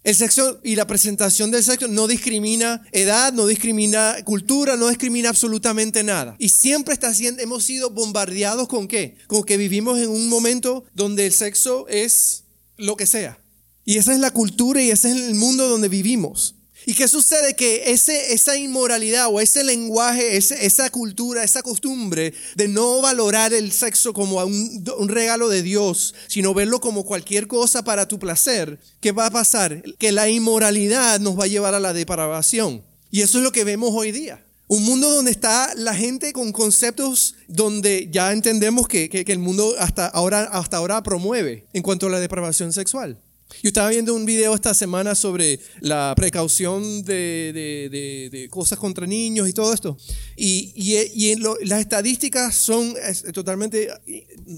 El 0.08 0.16
sexo 0.16 0.62
y 0.64 0.78
la 0.78 0.88
presentación 0.88 1.52
del 1.52 1.66
sexo 1.66 1.90
no 1.90 2.08
discrimina 2.08 2.82
edad, 2.94 3.34
no 3.34 3.46
discrimina 3.46 4.16
cultura, 4.24 4.78
no 4.78 4.88
discrimina 4.88 5.28
absolutamente 5.28 6.02
nada. 6.02 6.38
Y 6.40 6.48
siempre 6.48 6.94
está 6.94 7.14
siendo, 7.14 7.44
hemos 7.44 7.66
sido 7.66 7.90
bombardeados 7.90 8.70
con 8.70 8.88
qué? 8.88 9.18
Con 9.28 9.44
que 9.44 9.58
vivimos 9.58 10.00
en 10.00 10.08
un 10.08 10.30
momento 10.30 10.86
donde 10.94 11.26
el 11.26 11.34
sexo 11.34 11.90
es 11.90 12.46
lo 12.78 12.96
que 12.96 13.06
sea. 13.06 13.38
Y 13.84 13.98
esa 13.98 14.14
es 14.14 14.20
la 14.20 14.32
cultura 14.32 14.82
y 14.82 14.92
ese 14.92 15.12
es 15.12 15.18
el 15.18 15.36
mundo 15.36 15.68
donde 15.68 15.90
vivimos. 15.90 16.56
¿Y 16.90 16.94
qué 16.94 17.10
sucede? 17.10 17.54
Que 17.54 17.92
ese, 17.92 18.32
esa 18.34 18.56
inmoralidad 18.56 19.28
o 19.30 19.42
ese 19.42 19.62
lenguaje, 19.62 20.38
esa 20.38 20.90
cultura, 20.90 21.44
esa 21.44 21.62
costumbre 21.62 22.34
de 22.56 22.70
no 22.70 23.02
valorar 23.02 23.54
el 23.54 23.74
sexo 23.74 24.14
como 24.14 24.42
un, 24.46 24.86
un 24.98 25.10
regalo 25.10 25.50
de 25.50 25.64
Dios, 25.64 26.16
sino 26.30 26.54
verlo 26.54 26.80
como 26.80 27.04
cualquier 27.04 27.48
cosa 27.48 27.84
para 27.84 28.08
tu 28.08 28.20
placer, 28.20 28.80
¿qué 29.02 29.12
va 29.12 29.26
a 29.26 29.32
pasar? 29.32 29.84
Que 30.00 30.14
la 30.14 30.30
inmoralidad 30.30 31.20
nos 31.20 31.38
va 31.38 31.44
a 31.44 31.48
llevar 31.48 31.76
a 31.76 31.82
la 31.82 31.92
depravación. 31.92 32.82
Y 33.12 33.20
eso 33.20 33.40
es 33.40 33.44
lo 33.44 33.52
que 33.52 33.66
vemos 33.66 33.92
hoy 33.94 34.14
día. 34.14 34.46
Un 34.70 34.86
mundo 34.86 35.10
donde 35.10 35.32
está 35.32 35.74
la 35.76 35.94
gente 35.94 36.32
con 36.32 36.54
conceptos 36.54 37.36
donde 37.50 38.08
ya 38.14 38.32
entendemos 38.32 38.88
que, 38.88 39.10
que, 39.10 39.26
que 39.26 39.34
el 39.34 39.40
mundo 39.40 39.76
hasta 39.78 40.08
ahora, 40.08 40.44
hasta 40.44 40.78
ahora 40.78 41.04
promueve 41.04 41.66
en 41.74 41.84
cuanto 41.84 42.08
a 42.08 42.12
la 42.12 42.22
depravación 42.22 42.72
sexual. 42.72 43.20
Yo 43.64 43.70
estaba 43.70 43.90
viendo 43.90 44.14
un 44.14 44.26
video 44.26 44.54
esta 44.54 44.74
semana 44.74 45.16
sobre 45.16 45.60
la 45.80 46.14
precaución 46.16 47.04
de, 47.04 48.48
cosas 48.52 48.78
contra 48.78 49.08
niños 49.08 49.50
y 49.50 49.54
todo 49.54 49.74
esto. 49.74 49.98
Y, 50.36 51.32
en 51.32 51.42
las 51.64 51.80
estadísticas 51.80 52.56
son 52.56 52.94
totalmente 53.34 53.90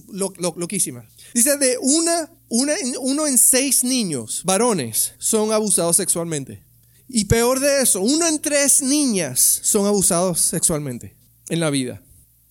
loquísimas. 0.09 1.05
Dice 1.33 1.57
de 1.57 1.77
una, 1.81 2.29
una, 2.49 2.73
uno 2.99 3.27
en 3.27 3.37
seis 3.37 3.83
niños, 3.83 4.41
varones, 4.43 5.13
son 5.17 5.51
abusados 5.53 5.95
sexualmente. 5.95 6.63
Y 7.07 7.25
peor 7.25 7.59
de 7.59 7.81
eso, 7.81 8.01
uno 8.01 8.27
en 8.27 8.39
tres 8.39 8.81
niñas 8.81 9.61
son 9.63 9.87
abusados 9.87 10.41
sexualmente 10.41 11.15
en 11.49 11.59
la 11.59 11.69
vida. 11.69 12.01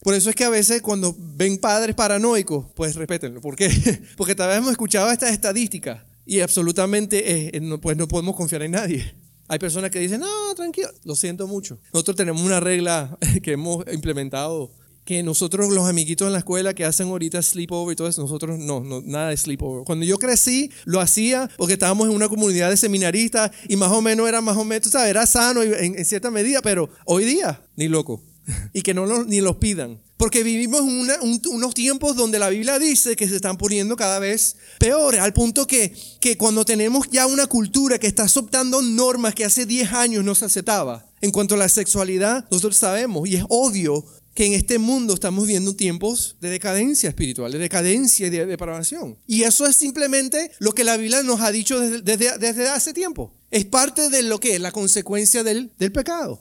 Por 0.00 0.14
eso 0.14 0.30
es 0.30 0.36
que 0.36 0.44
a 0.44 0.50
veces 0.50 0.80
cuando 0.80 1.14
ven 1.18 1.58
padres 1.58 1.94
paranoicos, 1.94 2.66
pues 2.74 2.94
respétenlo. 2.94 3.40
¿Por 3.40 3.56
qué? 3.56 3.68
Porque 4.16 4.34
tal 4.34 4.48
vez 4.48 4.58
hemos 4.58 4.70
escuchado 4.70 5.10
estas 5.10 5.32
estadísticas 5.32 6.07
y 6.28 6.40
absolutamente 6.40 7.56
eh, 7.56 7.78
pues 7.80 7.96
no 7.96 8.06
podemos 8.06 8.36
confiar 8.36 8.62
en 8.62 8.72
nadie. 8.72 9.14
Hay 9.48 9.58
personas 9.58 9.90
que 9.90 9.98
dicen, 9.98 10.20
no, 10.20 10.54
tranquilo, 10.54 10.90
lo 11.04 11.16
siento 11.16 11.46
mucho. 11.46 11.80
Nosotros 11.94 12.18
tenemos 12.18 12.42
una 12.42 12.60
regla 12.60 13.16
que 13.42 13.52
hemos 13.52 13.82
implementado, 13.90 14.70
que 15.06 15.22
nosotros 15.22 15.70
los 15.70 15.88
amiguitos 15.88 16.26
en 16.26 16.34
la 16.34 16.40
escuela 16.40 16.74
que 16.74 16.84
hacen 16.84 17.08
ahorita 17.08 17.40
sleepover 17.40 17.94
y 17.94 17.96
todo 17.96 18.08
eso, 18.08 18.20
nosotros 18.20 18.58
no, 18.58 18.80
no 18.80 19.00
nada 19.00 19.30
de 19.30 19.38
sleepover. 19.38 19.86
Cuando 19.86 20.04
yo 20.04 20.18
crecí, 20.18 20.70
lo 20.84 21.00
hacía 21.00 21.48
porque 21.56 21.72
estábamos 21.72 22.06
en 22.08 22.14
una 22.14 22.28
comunidad 22.28 22.68
de 22.68 22.76
seminaristas 22.76 23.50
y 23.66 23.76
más 23.76 23.90
o 23.90 24.02
menos 24.02 24.28
era 24.28 24.42
más 24.42 24.58
o 24.58 24.66
menos, 24.66 24.90
¿sabes? 24.90 25.08
Era 25.08 25.24
sano 25.24 25.62
en, 25.62 26.04
cierta 26.04 26.30
medida, 26.30 26.60
pero 26.60 26.90
hoy 27.06 27.24
día, 27.24 27.62
ni 27.74 27.88
loco. 27.88 28.22
y 28.74 28.82
que 28.82 28.92
no 28.92 29.24
ni 29.24 29.40
los 29.40 29.56
pidan. 29.56 29.98
Porque 30.18 30.42
vivimos 30.42 30.82
unos 30.82 31.74
tiempos 31.74 32.16
donde 32.16 32.38
la 32.38 32.50
Biblia 32.50 32.78
dice 32.78 33.16
que 33.16 33.28
se 33.28 33.36
están 33.36 33.56
poniendo 33.56 33.96
cada 33.96 34.18
vez 34.18 34.56
peores, 34.78 35.20
al 35.20 35.32
punto 35.32 35.66
que, 35.66 35.94
que 36.20 36.36
cuando 36.36 36.64
tenemos 36.64 37.06
ya 37.10 37.26
una 37.26 37.46
cultura 37.46 37.98
que 37.98 38.08
está 38.08 38.24
adoptando 38.24 38.82
normas 38.82 39.34
que 39.34 39.44
hace 39.44 39.64
10 39.64 39.92
años 39.92 40.24
no 40.24 40.34
se 40.34 40.44
aceptaba. 40.44 41.06
En 41.20 41.30
cuanto 41.30 41.54
a 41.54 41.58
la 41.58 41.68
sexualidad, 41.68 42.46
nosotros 42.50 42.76
sabemos, 42.76 43.28
y 43.28 43.36
es 43.36 43.44
obvio, 43.48 44.04
que 44.38 44.46
en 44.46 44.52
este 44.52 44.78
mundo 44.78 45.14
estamos 45.14 45.48
viendo 45.48 45.74
tiempos 45.74 46.36
de 46.40 46.48
decadencia 46.50 47.08
espiritual, 47.08 47.50
de 47.50 47.58
decadencia 47.58 48.28
y 48.28 48.30
de 48.30 48.46
depravación. 48.46 49.18
Y 49.26 49.42
eso 49.42 49.66
es 49.66 49.74
simplemente 49.74 50.52
lo 50.60 50.72
que 50.72 50.84
la 50.84 50.96
Biblia 50.96 51.24
nos 51.24 51.40
ha 51.40 51.50
dicho 51.50 51.80
desde, 51.80 52.38
desde, 52.38 52.68
hace 52.68 52.92
tiempo. 52.92 53.34
Es 53.50 53.64
parte 53.64 54.10
de 54.10 54.22
lo 54.22 54.38
que 54.38 54.54
es 54.54 54.60
la 54.60 54.70
consecuencia 54.70 55.42
del, 55.42 55.72
del 55.78 55.90
pecado. 55.90 56.40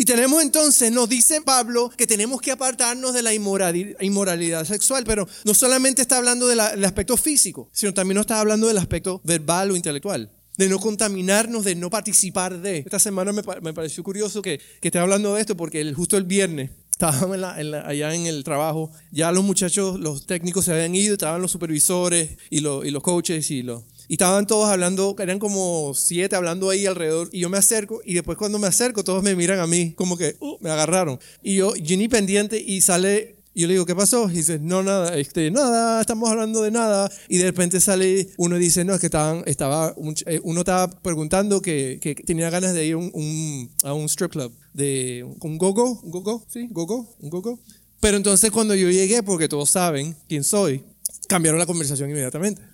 Y 0.00 0.06
tenemos 0.06 0.42
entonces, 0.42 0.90
nos 0.90 1.10
dice 1.10 1.42
Pablo, 1.42 1.90
que 1.94 2.06
tenemos 2.06 2.40
que 2.40 2.52
apartarnos 2.52 3.12
de 3.12 3.20
la 3.20 3.34
inmoralidad 3.34 4.64
sexual, 4.64 5.04
pero 5.04 5.28
no 5.44 5.52
solamente 5.52 6.00
está 6.00 6.16
hablando 6.16 6.48
del 6.48 6.58
aspecto 6.58 7.18
físico, 7.18 7.68
sino 7.70 7.92
también 7.92 8.14
nos 8.14 8.22
está 8.22 8.40
hablando 8.40 8.66
del 8.66 8.78
aspecto 8.78 9.20
verbal 9.24 9.72
o 9.72 9.76
intelectual 9.76 10.30
de 10.56 10.68
no 10.70 10.78
contaminarnos, 10.78 11.66
de 11.66 11.74
no 11.74 11.90
participar 11.90 12.62
de. 12.62 12.78
Esta 12.78 12.98
semana 12.98 13.30
me, 13.32 13.42
pareció 13.74 14.02
curioso 14.02 14.40
que, 14.40 14.58
que 14.80 14.88
esté 14.88 14.98
hablando 14.98 15.34
de 15.34 15.42
esto 15.42 15.54
porque 15.54 15.92
justo 15.92 16.16
el 16.16 16.24
viernes 16.24 16.70
estábamos 16.90 17.38
allá 17.38 18.14
en 18.14 18.26
el 18.26 18.42
trabajo, 18.42 18.90
ya 19.10 19.30
los 19.32 19.44
muchachos, 19.44 20.00
los 20.00 20.24
técnicos 20.24 20.64
se 20.64 20.72
habían 20.72 20.94
ido, 20.94 21.12
estaban 21.12 21.42
los 21.42 21.50
supervisores 21.50 22.38
y, 22.48 22.58
y 22.58 22.90
los 22.90 23.02
coaches 23.02 23.50
y 23.50 23.62
los, 23.62 23.84
y 24.10 24.14
estaban 24.14 24.44
todos 24.44 24.68
hablando, 24.68 25.14
eran 25.20 25.38
como 25.38 25.92
siete 25.94 26.34
hablando 26.34 26.68
ahí 26.68 26.84
alrededor. 26.84 27.28
Y 27.30 27.38
yo 27.38 27.48
me 27.48 27.58
acerco 27.58 28.00
y 28.04 28.14
después 28.14 28.36
cuando 28.36 28.58
me 28.58 28.66
acerco 28.66 29.04
todos 29.04 29.22
me 29.22 29.36
miran 29.36 29.60
a 29.60 29.68
mí 29.68 29.92
como 29.92 30.16
que 30.16 30.34
uh, 30.40 30.56
me 30.60 30.68
agarraron. 30.68 31.20
Y 31.44 31.54
yo, 31.54 31.74
Ginny 31.74 32.08
pendiente 32.08 32.58
y 32.58 32.80
sale 32.80 33.36
y 33.54 33.60
yo 33.60 33.68
le 33.68 33.74
digo, 33.74 33.86
¿qué 33.86 33.94
pasó? 33.94 34.28
Y 34.28 34.38
dice, 34.38 34.58
no, 34.58 34.82
nada, 34.82 35.16
este, 35.16 35.52
nada, 35.52 36.00
estamos 36.00 36.28
hablando 36.28 36.60
de 36.60 36.72
nada. 36.72 37.08
Y 37.28 37.38
de 37.38 37.44
repente 37.44 37.78
sale 37.78 38.30
uno 38.36 38.56
y 38.56 38.58
dice, 38.58 38.84
no, 38.84 38.94
es 38.94 39.00
que 39.00 39.06
estaban, 39.06 39.44
estaba, 39.46 39.94
eh, 40.26 40.40
uno 40.42 40.62
estaba 40.62 40.90
preguntando 40.90 41.62
que, 41.62 42.00
que 42.02 42.16
tenía 42.16 42.50
ganas 42.50 42.74
de 42.74 42.86
ir 42.86 42.96
un, 42.96 43.70
a 43.84 43.92
un 43.92 44.06
strip 44.06 44.32
club, 44.32 44.52
de 44.74 45.24
un 45.40 45.56
gogo, 45.56 46.00
un 46.02 46.10
gogo, 46.10 46.44
sí, 46.48 46.66
gogo, 46.72 47.14
un 47.20 47.30
gogo. 47.30 47.60
Pero 48.00 48.16
entonces 48.16 48.50
cuando 48.50 48.74
yo 48.74 48.90
llegué, 48.90 49.22
porque 49.22 49.48
todos 49.48 49.70
saben 49.70 50.16
quién 50.28 50.42
soy, 50.42 50.82
cambiaron 51.28 51.60
la 51.60 51.66
conversación 51.66 52.10
inmediatamente. 52.10 52.69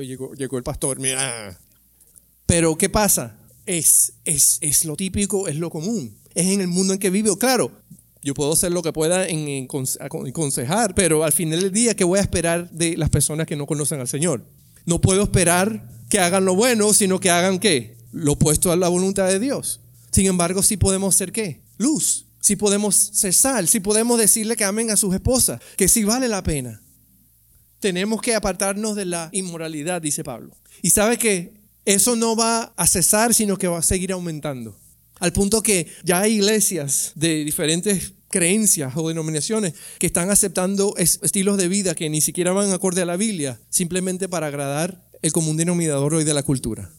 Llegó, 0.00 0.32
llegó 0.32 0.56
el 0.56 0.62
pastor, 0.62 0.98
mira. 0.98 1.58
Pero 2.46 2.76
¿qué 2.76 2.88
pasa? 2.88 3.36
Es, 3.66 4.14
es, 4.24 4.58
es 4.62 4.84
lo 4.84 4.96
típico, 4.96 5.48
es 5.48 5.56
lo 5.56 5.68
común. 5.68 6.16
Es 6.34 6.46
en 6.46 6.62
el 6.62 6.68
mundo 6.68 6.94
en 6.94 6.98
que 6.98 7.10
vivo. 7.10 7.38
Claro, 7.38 7.70
yo 8.22 8.32
puedo 8.34 8.52
hacer 8.52 8.72
lo 8.72 8.82
que 8.82 8.92
pueda 8.92 9.26
en, 9.26 9.68
aconsejar, 10.00 10.94
pero 10.94 11.24
al 11.24 11.32
final 11.32 11.60
del 11.60 11.72
día, 11.72 11.94
¿qué 11.94 12.04
voy 12.04 12.18
a 12.18 12.22
esperar 12.22 12.70
de 12.70 12.96
las 12.96 13.10
personas 13.10 13.46
que 13.46 13.56
no 13.56 13.66
conocen 13.66 14.00
al 14.00 14.08
Señor? 14.08 14.44
No 14.86 15.00
puedo 15.00 15.24
esperar 15.24 15.86
que 16.08 16.18
hagan 16.20 16.44
lo 16.44 16.54
bueno, 16.54 16.92
sino 16.94 17.20
que 17.20 17.30
hagan 17.30 17.58
qué? 17.58 17.96
Lo 18.12 18.32
opuesto 18.32 18.72
a 18.72 18.76
la 18.76 18.88
voluntad 18.88 19.28
de 19.28 19.38
Dios. 19.38 19.80
Sin 20.10 20.26
embargo, 20.26 20.62
sí 20.62 20.76
podemos 20.76 21.14
ser 21.14 21.32
qué? 21.32 21.60
Luz. 21.78 22.26
Sí 22.40 22.56
podemos 22.56 22.96
ser 22.96 23.34
sal. 23.34 23.68
Sí 23.68 23.80
podemos 23.80 24.18
decirle 24.18 24.56
que 24.56 24.64
amen 24.64 24.90
a 24.90 24.96
sus 24.96 25.14
esposas. 25.14 25.60
Que 25.76 25.88
sí 25.88 26.04
vale 26.04 26.28
la 26.28 26.42
pena 26.42 26.82
tenemos 27.82 28.22
que 28.22 28.34
apartarnos 28.34 28.96
de 28.96 29.04
la 29.04 29.28
inmoralidad, 29.32 30.00
dice 30.00 30.24
Pablo. 30.24 30.56
Y 30.80 30.90
sabe 30.90 31.18
que 31.18 31.52
eso 31.84 32.16
no 32.16 32.34
va 32.34 32.72
a 32.76 32.86
cesar, 32.86 33.34
sino 33.34 33.58
que 33.58 33.68
va 33.68 33.78
a 33.78 33.82
seguir 33.82 34.12
aumentando. 34.12 34.78
Al 35.20 35.34
punto 35.34 35.62
que 35.62 35.86
ya 36.02 36.20
hay 36.20 36.34
iglesias 36.36 37.12
de 37.14 37.44
diferentes 37.44 38.14
creencias 38.28 38.94
o 38.96 39.08
denominaciones 39.08 39.74
que 39.98 40.06
están 40.06 40.30
aceptando 40.30 40.94
estilos 40.96 41.58
de 41.58 41.68
vida 41.68 41.94
que 41.94 42.08
ni 42.08 42.22
siquiera 42.22 42.52
van 42.52 42.72
acorde 42.72 43.02
a 43.02 43.06
la 43.06 43.16
Biblia, 43.16 43.60
simplemente 43.68 44.28
para 44.28 44.46
agradar 44.46 45.06
el 45.20 45.32
común 45.32 45.56
denominador 45.56 46.14
hoy 46.14 46.24
de 46.24 46.34
la 46.34 46.42
cultura. 46.42 46.90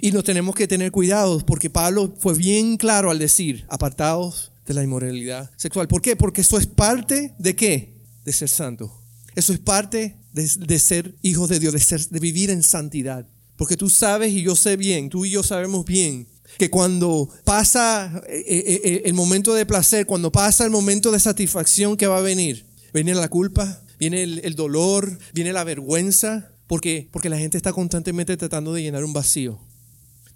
Y 0.00 0.10
nos 0.10 0.24
tenemos 0.24 0.54
que 0.54 0.68
tener 0.68 0.90
cuidado 0.90 1.38
porque 1.46 1.70
Pablo 1.70 2.14
fue 2.18 2.34
bien 2.34 2.76
claro 2.76 3.10
al 3.10 3.18
decir, 3.18 3.64
apartados 3.68 4.52
de 4.66 4.74
la 4.74 4.82
inmoralidad 4.82 5.50
sexual. 5.56 5.86
¿Por 5.88 6.02
qué? 6.02 6.16
Porque 6.16 6.42
eso 6.42 6.58
es 6.58 6.66
parte 6.66 7.34
de 7.38 7.56
qué? 7.56 7.94
De 8.24 8.32
ser 8.32 8.48
santo. 8.48 8.92
Eso 9.34 9.52
es 9.52 9.58
parte 9.58 10.19
de, 10.32 10.78
ser 10.78 11.14
hijos 11.22 11.48
de 11.48 11.58
Dios, 11.58 11.72
de, 11.72 11.80
ser, 11.80 12.08
de 12.08 12.20
vivir 12.20 12.50
en 12.50 12.62
santidad. 12.62 13.26
Porque 13.56 13.76
tú 13.76 13.90
sabes 13.90 14.32
y 14.32 14.42
yo 14.42 14.56
sé 14.56 14.76
bien, 14.76 15.10
tú 15.10 15.24
y 15.24 15.30
yo 15.30 15.42
sabemos 15.42 15.84
bien, 15.84 16.26
que 16.58 16.70
cuando 16.70 17.28
pasa 17.44 18.22
eh, 18.28 18.44
eh, 18.46 18.80
eh, 18.84 19.02
el 19.04 19.14
momento 19.14 19.54
de 19.54 19.66
placer, 19.66 20.06
cuando 20.06 20.32
pasa 20.32 20.64
el 20.64 20.70
momento 20.70 21.10
de 21.10 21.20
satisfacción 21.20 21.96
que 21.96 22.06
va 22.06 22.18
a 22.18 22.22
venir, 22.22 22.66
viene 22.92 23.14
la 23.14 23.28
culpa, 23.28 23.82
viene 23.98 24.22
el, 24.22 24.54
dolor, 24.54 25.18
viene 25.34 25.52
la 25.52 25.64
vergüenza, 25.64 26.52
porque, 26.66 27.08
porque 27.10 27.28
la 27.28 27.38
gente 27.38 27.56
está 27.56 27.72
constantemente 27.72 28.36
tratando 28.36 28.72
de 28.72 28.82
llenar 28.82 29.04
un 29.04 29.12
vacío 29.12 29.60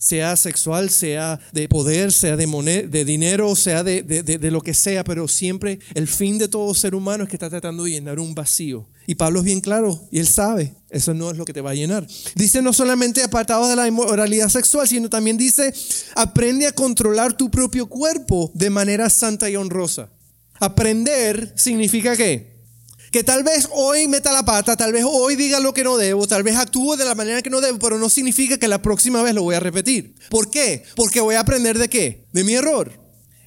sea 0.04 0.36
sexual, 0.36 0.90
sea 0.90 1.40
de 1.52 1.66
poder, 1.66 2.12
sea 2.12 2.36
de, 2.36 2.86
de 2.86 3.04
dinero, 3.06 3.56
sea 3.56 3.82
de, 3.82 4.02
de, 4.02 4.50
lo 4.50 4.60
que 4.60 4.74
sea, 4.74 5.02
pero 5.02 5.26
siempre 5.28 5.78
el 5.94 6.08
fin 6.08 6.36
de 6.36 6.46
todo 6.46 6.74
ser 6.74 6.94
humano 6.94 7.24
es 7.24 7.30
que 7.30 7.36
está 7.36 7.48
tratando 7.48 7.84
de 7.84 7.92
llenar 7.92 8.18
un 8.18 8.34
vacío. 8.34 8.86
Y 9.06 9.14
Pablo 9.14 9.38
es 9.38 9.46
bien 9.46 9.62
claro, 9.62 10.06
y 10.10 10.18
él 10.18 10.26
sabe, 10.26 10.74
eso 10.90 11.14
no 11.14 11.30
es 11.30 11.38
lo 11.38 11.46
que 11.46 11.54
te 11.54 11.62
va 11.62 11.70
a 11.70 11.74
llenar. 11.74 12.06
Dice 12.34 12.60
no 12.60 12.74
solamente 12.74 13.22
apartados 13.22 13.70
de 13.70 13.76
la 13.76 13.88
inmoralidad 13.88 14.50
sexual, 14.50 14.86
sino 14.86 15.08
también 15.08 15.38
dice, 15.38 15.72
aprende 16.14 16.66
a 16.66 16.72
controlar 16.72 17.34
tu 17.34 17.50
propio 17.50 17.86
cuerpo 17.86 18.50
de 18.52 18.68
manera 18.68 19.08
santa 19.08 19.48
y 19.48 19.56
honrosa. 19.56 20.10
Aprender 20.60 21.54
significa 21.56 22.14
qué? 22.14 22.53
Que 23.14 23.22
tal 23.22 23.44
vez 23.44 23.68
hoy 23.70 24.08
meta 24.08 24.32
la 24.32 24.44
pata, 24.44 24.76
tal 24.76 24.92
vez 24.92 25.04
hoy 25.06 25.36
diga 25.36 25.60
lo 25.60 25.72
que 25.72 25.84
no 25.84 25.96
debo, 25.96 26.26
tal 26.26 26.42
vez 26.42 26.56
actúe 26.56 26.96
de 26.96 27.04
la 27.04 27.14
manera 27.14 27.42
que 27.42 27.48
no 27.48 27.60
debo, 27.60 27.78
pero 27.78 27.96
no 27.96 28.08
significa 28.08 28.58
que 28.58 28.66
la 28.66 28.82
próxima 28.82 29.22
vez 29.22 29.36
lo 29.36 29.44
voy 29.44 29.54
a 29.54 29.60
repetir. 29.60 30.16
¿Por 30.30 30.50
qué? 30.50 30.82
Porque 30.96 31.20
voy 31.20 31.36
a 31.36 31.40
aprender 31.42 31.78
de 31.78 31.88
qué? 31.88 32.26
De 32.32 32.42
mi 32.42 32.54
error. 32.54 32.90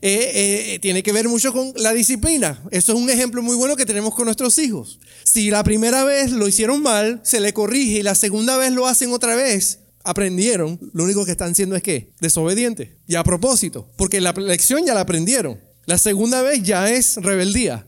Eh, 0.01 0.09
eh, 0.09 0.73
eh, 0.73 0.79
tiene 0.79 1.03
que 1.03 1.11
ver 1.11 1.27
mucho 1.27 1.51
con 1.51 1.73
la 1.75 1.91
disciplina. 1.91 2.63
Eso 2.71 2.93
es 2.93 2.97
un 2.97 3.09
ejemplo 3.09 3.43
muy 3.43 3.57
bueno 3.57 3.75
que 3.75 3.85
tenemos 3.85 4.15
con 4.15 4.23
nuestros 4.23 4.57
hijos. 4.57 5.01
Si 5.25 5.51
la 5.51 5.65
primera 5.65 6.05
vez 6.05 6.31
lo 6.31 6.47
hicieron 6.47 6.81
mal, 6.81 7.19
se 7.25 7.41
le 7.41 7.51
corrige 7.51 7.99
y 7.99 8.03
la 8.03 8.15
segunda 8.15 8.55
vez 8.55 8.71
lo 8.71 8.87
hacen 8.87 9.11
otra 9.11 9.35
vez, 9.35 9.79
aprendieron, 10.05 10.79
lo 10.93 11.03
único 11.03 11.25
que 11.25 11.31
están 11.31 11.55
siendo 11.55 11.75
es 11.75 11.83
qué? 11.83 12.13
Desobediente. 12.21 12.95
Y 13.05 13.15
a 13.15 13.23
propósito, 13.25 13.89
porque 13.97 14.21
la 14.21 14.31
lección 14.31 14.85
ya 14.85 14.93
la 14.93 15.01
aprendieron. 15.01 15.59
La 15.85 15.97
segunda 15.97 16.41
vez 16.41 16.63
ya 16.63 16.89
es 16.89 17.17
rebeldía. 17.17 17.85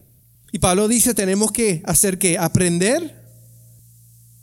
Y 0.51 0.60
Pablo 0.60 0.88
dice, 0.88 1.13
tenemos 1.13 1.51
que 1.51 1.82
hacer 1.86 2.18
que 2.18 2.38
aprender 2.38 3.20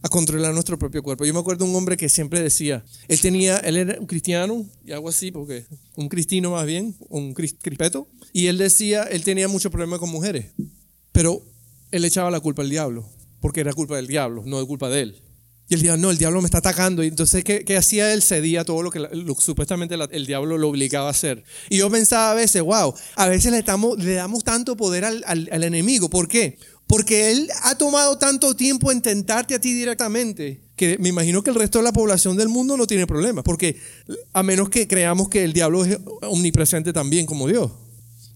a 0.03 0.09
controlar 0.09 0.55
nuestro 0.55 0.79
propio 0.79 1.03
cuerpo. 1.03 1.25
Yo 1.25 1.35
me 1.35 1.41
acuerdo 1.41 1.65
de 1.65 1.71
un 1.71 1.77
hombre 1.77 1.97
que 1.97 2.09
siempre 2.09 2.41
decía, 2.41 2.85
él 3.09 3.21
tenía, 3.21 3.59
él 3.59 3.77
era 3.77 3.99
un 3.99 4.07
cristiano 4.07 4.65
y 4.85 4.93
algo 4.93 5.09
así, 5.09 5.33
porque 5.33 5.67
un 5.97 6.09
cristino 6.09 6.53
más 6.53 6.65
bien, 6.65 6.95
un 7.09 7.35
crispeto, 7.35 8.09
y 8.33 8.47
él 8.47 8.59
decía, 8.59 9.03
él 9.05 9.25
tenía 9.25 9.49
mucho 9.49 9.71
problema 9.71 9.99
con 9.99 10.11
mujeres, 10.11 10.47
pero 11.13 11.43
él 11.91 12.05
echaba 12.05 12.31
la 12.31 12.41
culpa 12.41 12.63
al 12.63 12.71
diablo, 12.71 13.09
porque 13.41 13.61
era 13.61 13.73
culpa 13.73 13.97
del 13.97 14.07
diablo, 14.07 14.43
no 14.47 14.61
de 14.61 14.67
culpa 14.67 14.89
de 14.89 15.01
él. 15.01 15.23
Y 15.69 15.75
él 15.75 15.81
decía, 15.81 15.97
no, 15.97 16.11
el 16.11 16.19
diablo 16.19 16.41
me 16.41 16.47
está 16.47 16.59
atacando. 16.59 17.03
Y 17.03 17.09
entonces, 17.09 17.43
¿qué, 17.43 17.77
hacía 17.77 18.13
él? 18.13 18.23
Cedía 18.23 18.65
todo 18.65 18.83
lo 18.83 18.91
que 18.91 19.01
supuestamente 19.39 19.97
el 20.13 20.27
diablo 20.27 20.59
lo 20.59 20.69
obligaba 20.69 21.09
a 21.09 21.11
hacer. 21.11 21.43
Y 21.71 21.79
yo 21.79 21.91
pensaba 21.91 22.31
a 22.31 22.35
veces, 22.35 22.63
wow, 22.63 22.95
a 23.17 23.29
veces 23.29 23.51
le 23.51 23.63
damos, 23.63 23.99
le 23.99 24.15
damos 24.15 24.45
tanto 24.45 24.77
poder 24.77 25.05
al, 25.05 25.25
al, 25.27 25.65
enemigo. 25.65 26.09
¿Por 26.09 26.29
qué? 26.29 26.59
Porque 26.87 27.33
Él 27.33 27.51
ha 27.65 27.77
tomado 27.77 28.17
tanto 28.17 28.55
tiempo 28.55 28.93
en 28.93 29.03
tentarte 29.03 29.57
a 29.57 29.61
ti 29.61 29.73
directamente 29.73 30.61
que 30.77 30.99
me 30.99 31.09
imagino 31.09 31.43
que 31.43 31.51
el 31.51 31.57
resto 31.57 31.79
de 31.79 31.85
la 31.85 31.93
población 31.93 32.37
del 32.37 32.49
mundo 32.49 32.77
no 32.77 32.87
tiene 32.87 33.07
problemas. 33.07 33.43
Porque 33.43 33.77
a 34.33 34.45
menos 34.45 34.69
que 34.69 34.87
creamos 34.87 35.29
que 35.29 35.43
el 35.43 35.53
diablo 35.53 35.85
es 35.85 35.99
omnipresente 36.23 36.93
también 36.93 37.27
como 37.27 37.49
Dios. 37.49 37.73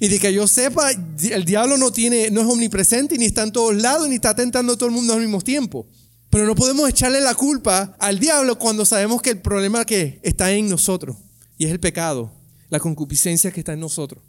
Y 0.00 0.08
de 0.08 0.18
que 0.18 0.32
yo 0.32 0.48
sepa, 0.48 0.90
el 0.90 1.44
diablo 1.44 1.76
no, 1.76 1.92
tiene, 1.92 2.30
no 2.30 2.40
es 2.40 2.46
omnipresente, 2.46 3.18
ni 3.18 3.26
está 3.26 3.42
en 3.42 3.52
todos 3.52 3.76
lados, 3.76 4.08
ni 4.08 4.14
está 4.16 4.34
tentando 4.34 4.72
a 4.72 4.76
todo 4.76 4.88
el 4.88 4.94
mundo 4.94 5.12
al 5.12 5.20
mismo 5.20 5.42
tiempo. 5.42 5.86
Pero 6.30 6.46
no 6.46 6.54
podemos 6.54 6.88
echarle 6.88 7.20
la 7.20 7.34
culpa 7.34 7.96
al 7.98 8.20
diablo 8.20 8.58
cuando 8.58 8.84
sabemos 8.84 9.20
que 9.20 9.30
el 9.30 9.40
problema 9.40 9.84
que 9.84 10.20
está 10.22 10.52
en 10.52 10.68
nosotros. 10.68 11.16
Y 11.58 11.66
es 11.66 11.72
el 11.72 11.80
pecado, 11.80 12.32
la 12.70 12.78
concupiscencia 12.78 13.50
que 13.50 13.60
está 13.60 13.72
en 13.72 13.80
nosotros. 13.80 14.22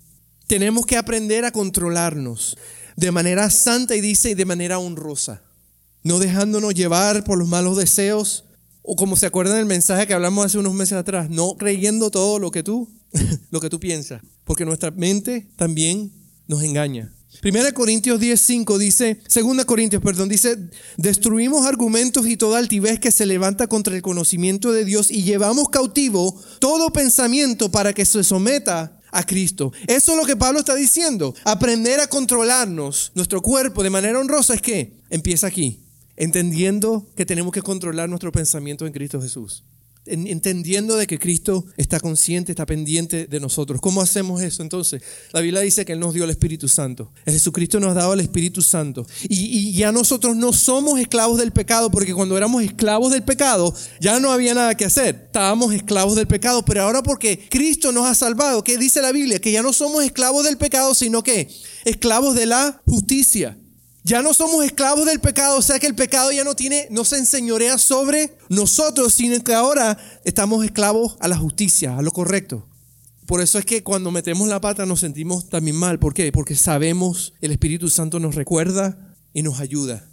Tenemos 0.48 0.86
que 0.86 0.98
aprender 0.98 1.46
a 1.46 1.51
controlarnos 1.51 2.58
de 2.96 3.12
manera 3.12 3.50
santa 3.50 3.96
y 3.96 4.01
dice, 4.01 4.31
y 4.31 4.34
de 4.34 4.46
manera 4.46 4.79
honrosa. 4.79 5.43
No 6.03 6.20
dejándonos 6.20 6.74
llevar 6.74 7.24
por 7.24 7.38
los 7.38 7.48
malos 7.48 7.77
deseos, 7.77 8.46
o 8.81 8.96
como 8.96 9.15
se 9.15 9.27
acuerdan 9.27 9.58
del 9.58 9.67
mensaje 9.67 10.08
que 10.08 10.13
hablamos 10.15 10.46
hace 10.46 10.58
unos 10.58 10.74
meses 10.74 10.98
atrás, 10.98 11.29
no 11.29 11.55
creyendo 11.55 12.10
todo 12.10 12.39
lo 12.39 12.50
que 12.50 12.63
tú, 12.63 12.89
lo 13.51 13.62
que 13.62 13.70
tú 13.70 13.79
piensas, 13.79 14.22
porque 14.43 14.65
nuestra 14.65 14.89
mente 14.91 15.48
también 15.55 16.12
nos 16.48 16.63
engaña. 16.63 17.13
Primera 17.42 17.72
Corintios 17.72 18.20
10:5 18.22 18.78
dice, 18.78 19.20
Segunda 19.28 19.66
Corintios, 19.66 20.04
perdón, 20.04 20.30
dice, 20.30 20.60
destruimos 20.98 21.66
argumentos 21.66 22.28
y 22.28 22.38
toda 22.38 22.60
altivez 22.60 23.00
que 23.00 23.12
se 23.12 23.26
levanta 23.26 23.66
contra 23.66 23.96
el 23.96 24.04
conocimiento 24.04 24.72
de 24.72 24.86
Dios 24.86 25.10
y 25.10 25.24
llevamos 25.24 25.70
cautivo 25.70 26.40
todo 26.60 26.94
pensamiento 26.94 27.72
para 27.72 27.94
que 27.94 28.06
se 28.06 28.24
someta 28.24 29.00
a 29.12 29.26
Cristo. 29.26 29.74
Eso 29.88 30.12
es 30.12 30.18
lo 30.20 30.26
que 30.26 30.36
Pablo 30.36 30.60
está 30.60 30.76
diciendo. 30.76 31.34
Aprender 31.44 32.00
a 32.00 32.06
controlarnos, 32.06 33.12
nuestro 33.16 33.42
cuerpo 33.42 33.82
de 33.82 33.90
manera 33.90 34.20
honrosa 34.20 34.54
es 34.54 34.62
que 34.62 34.94
empieza 35.10 35.48
aquí, 35.48 35.80
entendiendo 36.18 37.10
que 37.16 37.26
tenemos 37.26 37.54
que 37.54 37.64
controlar 37.64 38.08
nuestro 38.08 38.32
pensamiento 38.32 38.86
en 38.86 38.94
Cristo 38.94 39.20
Jesús 39.20 39.64
entendiendo 40.05 40.96
de 40.96 41.05
que 41.05 41.20
Cristo 41.20 41.65
está 41.77 42.00
consciente, 42.00 42.51
está 42.51 42.65
pendiente 42.65 43.27
de 43.27 43.39
nosotros. 43.39 43.79
¿Cómo 43.81 44.01
hacemos 44.01 44.41
eso 44.41 44.63
entonces? 44.63 45.03
La 45.31 45.41
Biblia 45.41 45.62
dice 45.62 45.86
que 45.86 45.93
Él 45.93 46.00
nos 46.00 46.13
dio 46.13 46.24
el 46.24 46.29
Espíritu 46.29 46.67
Santo. 46.67 47.12
Jesucristo 47.25 47.79
nos 47.79 47.91
ha 47.91 47.93
dado 47.93 48.13
el 48.13 48.20
Espíritu 48.20 48.62
Santo. 48.62 49.05
Y, 49.29 49.72
ya 49.74 49.91
nosotros 49.91 50.36
no 50.36 50.53
somos 50.53 51.00
esclavos 51.00 51.39
del 51.39 51.51
pecado, 51.51 51.91
porque 51.91 52.13
cuando 52.13 52.38
éramos 52.38 52.63
esclavos 52.63 53.12
del 53.12 53.24
pecado 53.24 53.74
ya 54.00 54.20
no 54.20 54.31
había 54.31 54.53
nada 54.53 54.75
que 54.75 54.86
hacer. 54.86 55.24
Estábamos 55.25 55.74
esclavos 55.74 56.15
del 56.15 56.27
pecado, 56.27 56.65
pero 56.65 56.84
ahora 56.84 57.03
porque 57.03 57.48
Cristo 57.50 57.91
nos 57.91 58.05
ha 58.05 58.15
salvado, 58.15 58.63
¿qué 58.63 58.77
dice 58.77 59.01
la 59.01 59.12
Biblia? 59.12 59.39
Que 59.39 59.51
ya 59.51 59.62
no 59.62 59.72
somos 59.74 60.03
esclavos 60.03 60.46
del 60.46 60.58
pecado, 60.58 60.96
sino 60.96 61.24
que 61.24 61.48
esclavos 61.86 62.36
de 62.36 62.48
la 62.48 62.81
justicia. 62.86 63.58
Ya 64.03 64.24
no 64.24 64.34
somos 64.34 64.65
esclavos 64.65 65.05
del 65.05 65.20
pecado, 65.20 65.58
o 65.58 65.62
sea 65.62 65.79
que 65.79 65.86
el 65.86 65.93
pecado 65.93 66.31
ya 66.31 66.43
no 66.43 66.55
tiene, 66.55 66.88
no 66.89 67.05
se 67.05 67.17
enseñorea 67.17 67.77
sobre 67.77 68.36
nosotros, 68.50 69.13
sino 69.13 69.43
que 69.43 69.53
ahora 69.53 69.98
estamos 70.25 70.65
esclavos 70.65 71.17
a 71.20 71.27
la 71.27 71.38
justicia, 71.38 71.98
a 71.98 72.01
lo 72.01 72.10
correcto. 72.12 72.67
Por 73.27 73.41
eso 73.41 73.60
es 73.60 73.65
que 73.65 73.84
cuando 73.84 74.10
metemos 74.10 74.48
la 74.48 74.60
pata 74.60 74.88
nos 74.88 75.01
sentimos 75.01 75.50
también 75.50 75.75
mal. 75.75 76.00
¿Por 76.00 76.15
qué? 76.15 76.31
Porque 76.31 76.55
sabemos, 76.55 77.34
el 77.41 77.51
Espíritu 77.51 77.89
Santo 77.89 78.20
nos 78.20 78.34
recuerda 78.34 79.15
y 79.34 79.43
nos 79.43 79.60
ayuda. 79.60 80.03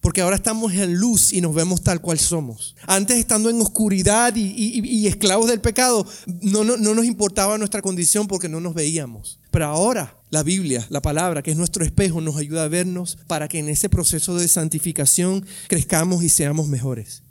Porque 0.00 0.20
ahora 0.20 0.34
estamos 0.34 0.72
en 0.72 0.94
luz 0.94 1.32
y 1.32 1.40
nos 1.40 1.54
vemos 1.54 1.82
tal 1.82 2.00
cual 2.00 2.18
somos. 2.18 2.74
Antes 2.88 3.18
estando 3.18 3.48
en 3.50 3.60
oscuridad 3.60 4.34
y, 4.34 5.06
esclavos 5.06 5.48
del 5.48 5.60
pecado, 5.60 6.04
no, 6.42 6.64
no, 6.64 6.76
no 6.76 6.92
nos 6.92 7.04
importaba 7.04 7.56
nuestra 7.56 7.80
condición 7.80 8.26
porque 8.26 8.48
no 8.48 8.60
nos 8.60 8.74
veíamos. 8.74 9.38
Pero 9.52 9.66
ahora 9.66 10.21
la 10.32 10.42
Biblia, 10.42 10.86
la 10.88 11.02
palabra, 11.02 11.42
que 11.42 11.50
es 11.50 11.58
nuestro 11.58 11.84
espejo, 11.84 12.22
nos 12.22 12.38
ayuda 12.38 12.64
a 12.64 12.68
vernos 12.68 13.18
para 13.26 13.48
que 13.48 13.58
en 13.58 13.68
ese 13.68 13.90
proceso 13.90 14.34
de 14.34 14.48
santificación 14.48 15.44
crezcamos 15.68 16.24
y 16.24 16.30
seamos 16.30 16.68
mejores. 16.68 17.22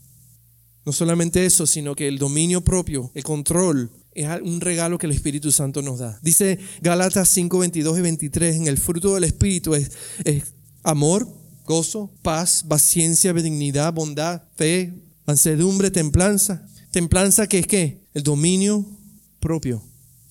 No 0.85 0.93
solamente 0.93 1.43
eso, 1.43 1.65
sino 1.65 1.95
que 1.95 2.07
el 2.07 2.19
dominio 2.19 2.61
propio, 2.61 3.09
el 3.15 3.23
control, 3.23 3.89
es 4.13 4.27
un 4.43 4.61
regalo 4.61 4.99
que 4.99 5.07
el 5.07 5.13
Espíritu 5.13 5.51
Santo 5.51 5.81
nos 5.81 5.97
da. 5.97 6.19
Dice 6.21 6.59
Gálatas 6.83 7.27
5, 7.29 7.57
22 7.57 7.97
y 7.97 8.01
23, 8.01 8.55
en 8.57 8.67
el 8.67 8.77
fruto 8.77 9.15
del 9.15 9.23
Espíritu 9.23 9.73
es, 9.73 9.91
es 10.23 10.53
amor, 10.83 11.27
gozo, 11.65 12.11
paz, 12.21 12.63
paciencia, 12.69 13.33
benignidad, 13.33 13.91
bondad, 13.93 14.43
fe, 14.55 14.93
mansedumbre, 15.25 15.89
templanza. 15.89 16.67
Templanza 16.91 17.47
que 17.47 17.57
es 17.57 17.65
qué? 17.65 18.01
El 18.13 18.21
dominio 18.21 18.85
propio. 19.39 19.81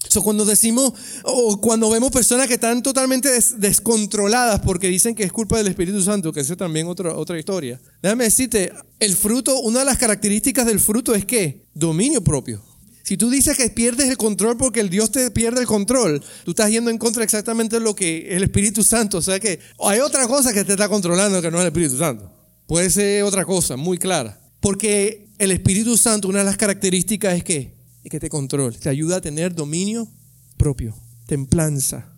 So, 0.08 0.22
cuando 0.22 0.44
decimos 0.44 0.92
o 1.24 1.60
cuando 1.60 1.90
vemos 1.90 2.10
personas 2.10 2.48
que 2.48 2.54
están 2.54 2.82
totalmente 2.82 3.28
descontroladas 3.58 4.60
porque 4.60 4.88
dicen 4.88 5.14
que 5.14 5.24
es 5.24 5.32
culpa 5.32 5.58
del 5.58 5.68
Espíritu 5.68 6.02
Santo, 6.02 6.32
que 6.32 6.40
es 6.40 6.56
también 6.56 6.88
otra, 6.88 7.14
otra 7.14 7.38
historia. 7.38 7.80
Déjame 8.02 8.24
decirte, 8.24 8.72
el 8.98 9.14
fruto, 9.14 9.60
una 9.60 9.80
de 9.80 9.84
las 9.84 9.98
características 9.98 10.66
del 10.66 10.80
fruto 10.80 11.14
es 11.14 11.24
que 11.26 11.66
dominio 11.74 12.24
propio. 12.24 12.62
Si 13.02 13.16
tú 13.16 13.28
dices 13.28 13.56
que 13.56 13.68
pierdes 13.70 14.08
el 14.08 14.16
control 14.16 14.56
porque 14.56 14.80
el 14.80 14.88
Dios 14.88 15.10
te 15.10 15.30
pierde 15.30 15.60
el 15.60 15.66
control, 15.66 16.22
tú 16.44 16.52
estás 16.52 16.70
yendo 16.70 16.90
en 16.90 16.98
contra 16.98 17.24
exactamente 17.24 17.80
lo 17.80 17.94
que 17.94 18.36
el 18.36 18.42
Espíritu 18.42 18.82
Santo, 18.82 19.18
o 19.18 19.22
sea 19.22 19.38
que 19.40 19.58
hay 19.80 20.00
otra 20.00 20.26
cosa 20.28 20.52
que 20.52 20.64
te 20.64 20.72
está 20.72 20.88
controlando 20.88 21.42
que 21.42 21.50
no 21.50 21.58
es 21.58 21.62
el 21.62 21.68
Espíritu 21.68 21.98
Santo. 21.98 22.32
Puede 22.66 22.88
ser 22.88 23.24
otra 23.24 23.44
cosa 23.44 23.76
muy 23.76 23.98
clara. 23.98 24.40
Porque 24.60 25.26
el 25.38 25.50
Espíritu 25.50 25.96
Santo, 25.96 26.28
una 26.28 26.40
de 26.40 26.44
las 26.44 26.56
características 26.56 27.34
es 27.36 27.44
que, 27.44 27.79
es 28.04 28.10
que 28.10 28.20
te 28.20 28.28
controle, 28.28 28.78
te 28.78 28.88
ayuda 28.88 29.16
a 29.16 29.20
tener 29.20 29.54
dominio 29.54 30.08
propio, 30.56 30.94
templanza. 31.26 32.12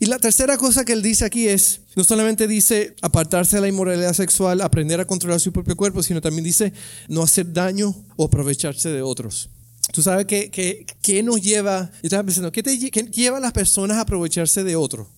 Y 0.00 0.06
la 0.06 0.18
tercera 0.18 0.56
cosa 0.56 0.84
que 0.84 0.92
él 0.92 1.02
dice 1.02 1.24
aquí 1.24 1.48
es, 1.48 1.80
no 1.96 2.04
solamente 2.04 2.46
dice 2.46 2.94
apartarse 3.02 3.56
de 3.56 3.62
la 3.62 3.68
inmoralidad 3.68 4.12
sexual, 4.12 4.60
aprender 4.60 5.00
a 5.00 5.06
controlar 5.06 5.40
su 5.40 5.52
propio 5.52 5.76
cuerpo, 5.76 6.02
sino 6.02 6.20
también 6.20 6.44
dice 6.44 6.72
no 7.08 7.22
hacer 7.22 7.52
daño 7.52 7.94
o 8.16 8.24
aprovecharse 8.24 8.90
de 8.90 9.02
otros. 9.02 9.50
Tú 9.92 10.02
sabes 10.02 10.26
qué 10.26 11.22
nos 11.24 11.40
lleva, 11.40 11.90
yo 11.94 12.00
estaba 12.02 12.22
pensando, 12.22 12.52
¿qué, 12.52 12.62
te, 12.62 12.76
lleva 12.78 13.38
a 13.38 13.40
las 13.40 13.52
personas 13.52 13.96
a 13.96 14.02
aprovecharse 14.02 14.62
de 14.62 14.76
otro? 14.76 15.08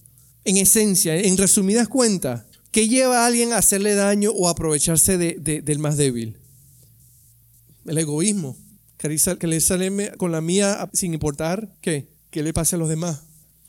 En 0.45 0.57
esencia, 0.57 1.16
en 1.16 1.37
resumidas 1.37 1.88
cuentas, 1.88 2.45
¿qué 2.71 2.88
lleva 2.88 3.23
a 3.23 3.27
alguien 3.27 3.53
a 3.53 3.59
hacerle 3.59 3.95
daño 3.95 4.31
o 4.31 4.49
aprovecharse 4.49 5.19
del 5.19 5.79
más 5.81 5.97
débil? 5.97 6.37
El 7.85 7.99
egoísmo, 7.99 8.57
que 9.39 9.47
le 9.47 9.61
sale 9.61 10.13
con 10.17 10.31
la 10.31 10.41
mía 10.41 10.89
sin 10.93 11.15
importar 11.15 11.75
qué, 11.81 12.09
qué 12.31 12.43
le 12.43 12.53
pase 12.53 12.77
a 12.77 12.79
los 12.79 12.89
demás. 12.89 13.23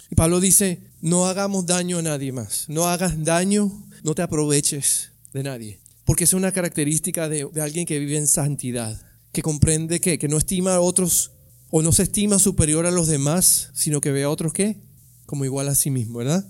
Y 0.10 0.16
Pablo 0.16 0.40
dice, 0.40 0.82
no 1.00 1.28
hagamos 1.28 1.66
daño 1.66 2.00
a 2.00 2.02
nadie 2.02 2.32
más, 2.32 2.66
no 2.68 2.88
hagas 2.88 3.24
daño, 3.24 3.72
no 4.04 4.14
te 4.14 4.22
aproveches 4.22 5.12
de 5.34 5.44
nadie, 5.44 5.80
porque 6.04 6.26
es 6.26 6.34
una 6.34 6.52
característica 6.52 7.30
de 7.30 7.50
alguien 7.62 7.86
que 7.86 8.00
vive 8.00 8.18
en 8.18 8.28
santidad 8.28 9.02
que 9.32 9.42
comprende 9.42 10.02
que, 10.02 10.20
que 10.20 10.28
no 10.28 10.38
estima 10.38 10.76
a 10.76 10.82
otros 10.82 11.32
o 11.70 11.82
no 11.82 11.94
se 11.94 12.04
estima 12.04 12.38
superior 12.38 12.86
a 12.86 12.92
los 12.92 13.08
demás, 13.08 13.70
sino 13.74 14.02
que 14.02 14.12
ve 14.12 14.24
a 14.24 14.30
otros 14.30 14.52
que 14.52 14.82
como 15.26 15.46
igual 15.46 15.70
a 15.70 15.76
sí 15.76 15.90
mismo, 15.90 16.18
¿verdad? 16.18 16.46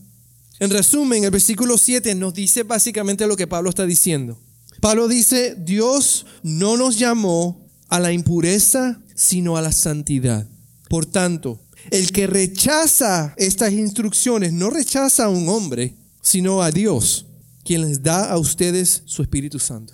En 0.60 0.72
resumen, 0.72 1.24
el 1.24 1.30
versículo 1.30 1.78
7 1.78 2.15
nos 2.15 2.34
dice 2.34 2.63
básicamente 2.63 3.28
lo 3.28 3.38
que 3.38 3.46
Pablo 3.46 3.70
está 3.70 3.86
diciendo. 3.86 4.39
Pablo 4.80 5.08
dice, 5.08 5.56
Dios 5.56 6.26
no 6.41 6.78
nos 6.78 6.98
llamó 6.98 7.61
a 7.91 7.99
la 7.99 8.13
impureza, 8.13 9.01
sino 9.15 9.58
a 9.58 9.62
la 9.62 9.73
santidad. 9.73 10.47
Por 10.89 11.06
tanto, 11.06 11.60
el 11.91 12.12
que 12.12 12.25
rechaza 12.25 13.34
estas 13.38 13.73
instrucciones 13.73 14.54
no 14.54 14.69
rechaza 14.69 15.25
a 15.25 15.30
un 15.30 15.49
hombre, 15.49 15.95
sino 16.21 16.62
a 16.62 16.71
Dios, 16.71 17.27
quien 17.65 17.82
les 17.82 18.01
da 18.01 18.32
a 18.32 18.38
ustedes 18.38 19.04
su 19.06 19.21
Espíritu 19.21 19.60
Santo. 19.60 19.93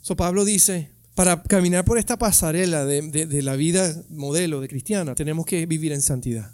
So 0.00 0.16
Pablo 0.16 0.46
dice, 0.46 0.92
para 1.14 1.42
caminar 1.42 1.84
por 1.84 1.98
esta 1.98 2.18
pasarela 2.18 2.86
de, 2.86 3.42
la 3.42 3.54
vida 3.54 3.94
modelo 4.08 4.62
de 4.62 4.68
cristiana, 4.68 5.14
tenemos 5.14 5.44
que 5.44 5.66
vivir 5.66 5.92
en 5.92 6.00
santidad. 6.00 6.50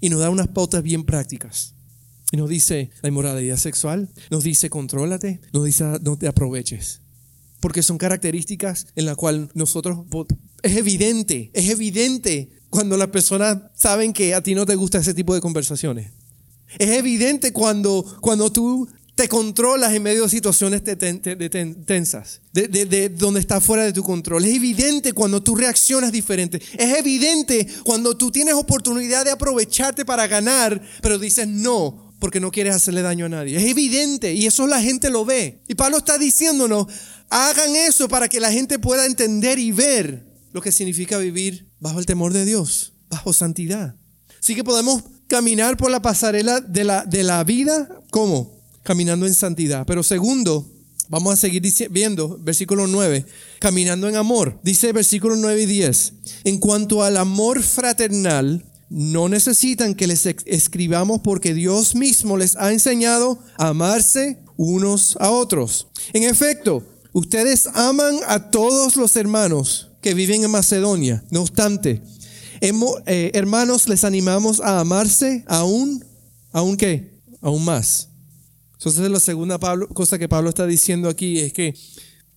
Y 0.00 0.08
nos 0.08 0.18
da 0.18 0.30
unas 0.30 0.48
pautas 0.48 0.82
bien 0.82 1.04
prácticas. 1.04 1.74
Y 2.32 2.36
nos 2.36 2.48
dice 2.48 2.90
la 3.02 3.10
inmoralidad 3.10 3.58
sexual, 3.58 4.08
nos 4.28 4.42
dice 4.42 4.70
contrólate, 4.70 5.40
nos 5.52 5.64
dice 5.64 5.84
no 6.02 6.18
te 6.18 6.26
aproveches. 6.26 7.00
Porque 7.60 7.82
son 7.82 7.98
características 7.98 8.86
en 8.96 9.06
las 9.06 9.16
cuales 9.16 9.48
nosotros, 9.54 9.98
es 10.62 10.76
evidente, 10.76 11.50
es 11.54 11.68
evidente 11.68 12.50
cuando 12.70 12.96
las 12.96 13.08
personas 13.08 13.58
saben 13.74 14.12
que 14.12 14.34
a 14.34 14.42
ti 14.42 14.54
no 14.54 14.66
te 14.66 14.74
gusta 14.74 14.98
ese 14.98 15.14
tipo 15.14 15.34
de 15.34 15.40
conversaciones. 15.40 16.12
Es 16.78 16.90
evidente 16.90 17.52
cuando, 17.52 18.04
cuando 18.20 18.50
tú 18.50 18.88
te 19.20 19.28
controlas 19.28 19.92
en 19.92 20.02
medio 20.02 20.22
de 20.22 20.30
situaciones 20.30 20.82
tensas, 20.82 22.40
de, 22.52 23.10
donde 23.10 23.40
está 23.40 23.60
fuera 23.60 23.84
de 23.84 23.92
tu 23.92 24.02
control. 24.02 24.44
Es 24.46 24.54
evidente 24.54 25.12
cuando 25.12 25.42
tú 25.42 25.54
reaccionas 25.54 26.10
diferente. 26.10 26.62
Es 26.78 26.96
evidente 26.96 27.66
cuando 27.84 28.16
tú 28.16 28.30
tienes 28.30 28.54
oportunidad 28.54 29.26
de 29.26 29.30
aprovecharte 29.30 30.06
para 30.06 30.26
ganar, 30.26 30.80
pero 31.02 31.18
dices 31.18 31.46
no, 31.46 32.14
porque 32.18 32.40
no 32.40 32.50
quieres 32.50 32.74
hacerle 32.74 33.02
daño 33.02 33.26
a 33.26 33.28
nadie. 33.28 33.58
Es 33.58 33.68
evidente 33.68 34.32
y 34.32 34.46
eso 34.46 34.66
la 34.66 34.80
gente 34.80 35.10
lo 35.10 35.26
ve. 35.26 35.60
Y 35.68 35.74
Pablo 35.74 35.98
está 35.98 36.16
diciéndonos, 36.16 36.86
hagan 37.30 37.74
eso 37.76 38.08
para 38.08 38.28
que 38.28 38.40
la 38.40 38.52
gente 38.52 38.78
pueda 38.78 39.06
entender 39.06 39.58
y 39.58 39.72
ver 39.72 40.26
lo 40.52 40.60
que 40.60 40.72
significa 40.72 41.18
vivir 41.18 41.70
bajo 41.78 41.98
el 41.98 42.06
temor 42.06 42.32
de 42.32 42.44
Dios, 42.44 42.92
bajo 43.08 43.32
santidad. 43.32 43.96
Así 44.38 44.54
que 44.54 44.64
podemos 44.64 45.02
caminar 45.28 45.76
por 45.76 45.90
la 45.90 46.02
pasarela 46.02 46.60
de 46.60 46.84
la, 46.84 47.04
de 47.04 47.22
la 47.22 47.44
vida, 47.44 47.88
¿cómo? 48.10 48.60
caminando 48.82 49.26
en 49.26 49.34
santidad. 49.34 49.86
Pero 49.86 50.02
segundo, 50.02 50.70
vamos 51.08 51.34
a 51.34 51.36
seguir 51.36 51.62
viendo, 51.90 52.38
versículo 52.40 52.86
9, 52.86 53.26
caminando 53.58 54.08
en 54.08 54.16
amor. 54.16 54.58
Dice 54.62 54.92
versículo 54.92 55.36
9 55.36 55.62
y 55.62 55.66
10, 55.66 56.12
en 56.44 56.58
cuanto 56.58 57.02
al 57.02 57.16
amor 57.16 57.62
fraternal, 57.62 58.66
no 58.88 59.28
necesitan 59.28 59.94
que 59.94 60.08
les 60.08 60.26
escribamos 60.26 61.20
porque 61.20 61.54
Dios 61.54 61.94
mismo 61.94 62.36
les 62.36 62.56
ha 62.56 62.72
enseñado 62.72 63.38
a 63.56 63.68
amarse 63.68 64.42
unos 64.56 65.16
a 65.20 65.30
otros. 65.30 65.86
En 66.12 66.24
efecto, 66.24 66.84
ustedes 67.12 67.66
aman 67.74 68.16
a 68.26 68.50
todos 68.50 68.96
los 68.96 69.16
hermanos 69.16 69.90
que 70.00 70.14
viven 70.14 70.44
en 70.44 70.50
Macedonia. 70.50 71.24
No 71.30 71.42
obstante, 71.42 72.02
eh, 72.60 73.30
hermanos, 73.34 73.88
les 73.88 74.04
animamos 74.04 74.60
a 74.60 74.80
amarse 74.80 75.44
aún, 75.46 76.04
aún 76.52 76.76
qué, 76.76 77.20
aún 77.40 77.64
más. 77.64 78.08
Entonces 78.74 79.10
la 79.10 79.20
segunda 79.20 79.58
cosa 79.92 80.18
que 80.18 80.28
Pablo 80.28 80.48
está 80.48 80.66
diciendo 80.66 81.08
aquí 81.08 81.38
es 81.38 81.52
que 81.52 81.74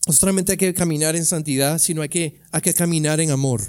no 0.07 0.13
solamente 0.13 0.53
hay 0.53 0.57
que 0.57 0.73
caminar 0.73 1.15
en 1.15 1.25
santidad, 1.25 1.79
sino 1.79 2.01
hay 2.01 2.09
que, 2.09 2.41
hay 2.51 2.61
que 2.61 2.73
caminar 2.73 3.19
en 3.21 3.31
amor. 3.31 3.61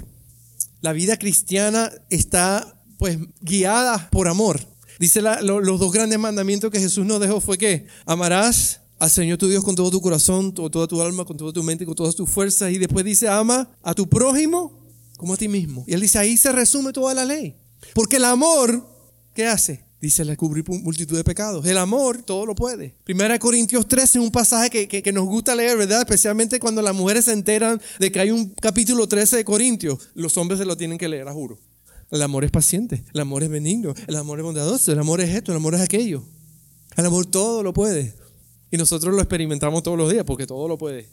La 0.81 0.91
vida 0.91 1.17
cristiana 1.17 1.91
está 2.09 2.81
pues 2.97 3.17
guiada 3.41 4.09
por 4.11 4.27
amor. 4.27 4.59
Dice 4.99 5.21
los 5.21 5.79
dos 5.79 5.91
grandes 5.91 6.19
mandamientos 6.19 6.71
que 6.71 6.79
Jesús 6.79 7.05
nos 7.05 7.19
dejó 7.19 7.41
fue 7.41 7.57
que 7.57 7.87
amarás 8.05 8.81
al 8.97 9.09
Señor 9.09 9.37
tu 9.37 9.47
Dios 9.47 9.63
con 9.63 9.75
todo 9.75 9.91
tu 9.91 10.01
corazón, 10.01 10.51
con 10.51 10.71
toda 10.71 10.87
tu 10.87 11.01
alma, 11.01 11.25
con 11.25 11.37
toda 11.37 11.51
tu 11.51 11.63
mente, 11.63 11.85
con 11.85 11.95
todas 11.95 12.15
tus 12.15 12.29
fuerzas. 12.29 12.71
Y 12.71 12.77
después 12.77 13.03
dice, 13.03 13.27
ama 13.27 13.69
a 13.83 13.93
tu 13.93 14.07
prójimo 14.07 14.85
como 15.17 15.33
a 15.33 15.37
ti 15.37 15.47
mismo. 15.47 15.83
Y 15.87 15.93
él 15.93 16.01
dice, 16.01 16.19
ahí 16.19 16.37
se 16.37 16.51
resume 16.51 16.93
toda 16.93 17.13
la 17.13 17.25
ley. 17.25 17.55
Porque 17.93 18.17
el 18.17 18.25
amor, 18.25 18.87
¿qué 19.33 19.47
hace? 19.47 19.85
Dice, 20.01 20.23
le 20.23 20.37
cubrir 20.37 20.63
multitud 20.67 21.17
de 21.17 21.23
pecados. 21.23 21.65
El 21.65 21.77
amor 21.77 22.21
todo 22.21 22.45
lo 22.45 22.53
puede. 22.53 22.95
Primera 23.03 23.39
Corintios 23.39 23.87
13 23.87 24.19
es 24.19 24.23
un 24.23 24.31
pasaje 24.31 24.69
que, 24.69 25.01
que, 25.01 25.11
nos 25.11 25.25
gusta 25.25 25.55
leer, 25.55 25.77
¿verdad? 25.77 25.99
Especialmente 25.99 26.59
cuando 26.59 26.81
las 26.81 26.93
mujeres 26.93 27.25
se 27.25 27.33
enteran 27.33 27.81
de 27.99 28.11
que 28.11 28.19
hay 28.19 28.31
un 28.31 28.49
capítulo 28.49 29.07
13 29.07 29.37
de 29.37 29.45
Corintios. 29.45 29.97
Los 30.13 30.37
hombres 30.37 30.59
se 30.59 30.65
lo 30.65 30.77
tienen 30.77 30.97
que 30.97 31.09
leer, 31.09 31.27
a 31.27 31.33
juro. 31.33 31.57
El 32.11 32.21
amor 32.21 32.43
es 32.43 32.51
paciente, 32.51 33.03
el 33.13 33.19
amor 33.19 33.41
es 33.43 33.49
benigno, 33.49 33.95
el 34.07 34.15
amor 34.15 34.37
es 34.39 34.45
bondadoso, 34.45 34.91
el 34.91 34.99
amor 34.99 35.21
es 35.21 35.35
esto, 35.35 35.51
el 35.51 35.57
amor 35.57 35.73
es 35.73 35.81
aquello. 35.81 36.23
El 36.95 37.05
amor 37.07 37.25
todo 37.25 37.63
lo 37.63 37.73
puede. 37.73 38.13
Y 38.75 38.77
nosotros 38.77 39.15
lo 39.15 39.21
experimentamos 39.21 39.83
todos 39.83 39.97
los 39.97 40.11
días 40.11 40.25
porque 40.25 40.45
todo 40.45 40.67
lo 40.67 40.77
puede. 40.77 41.07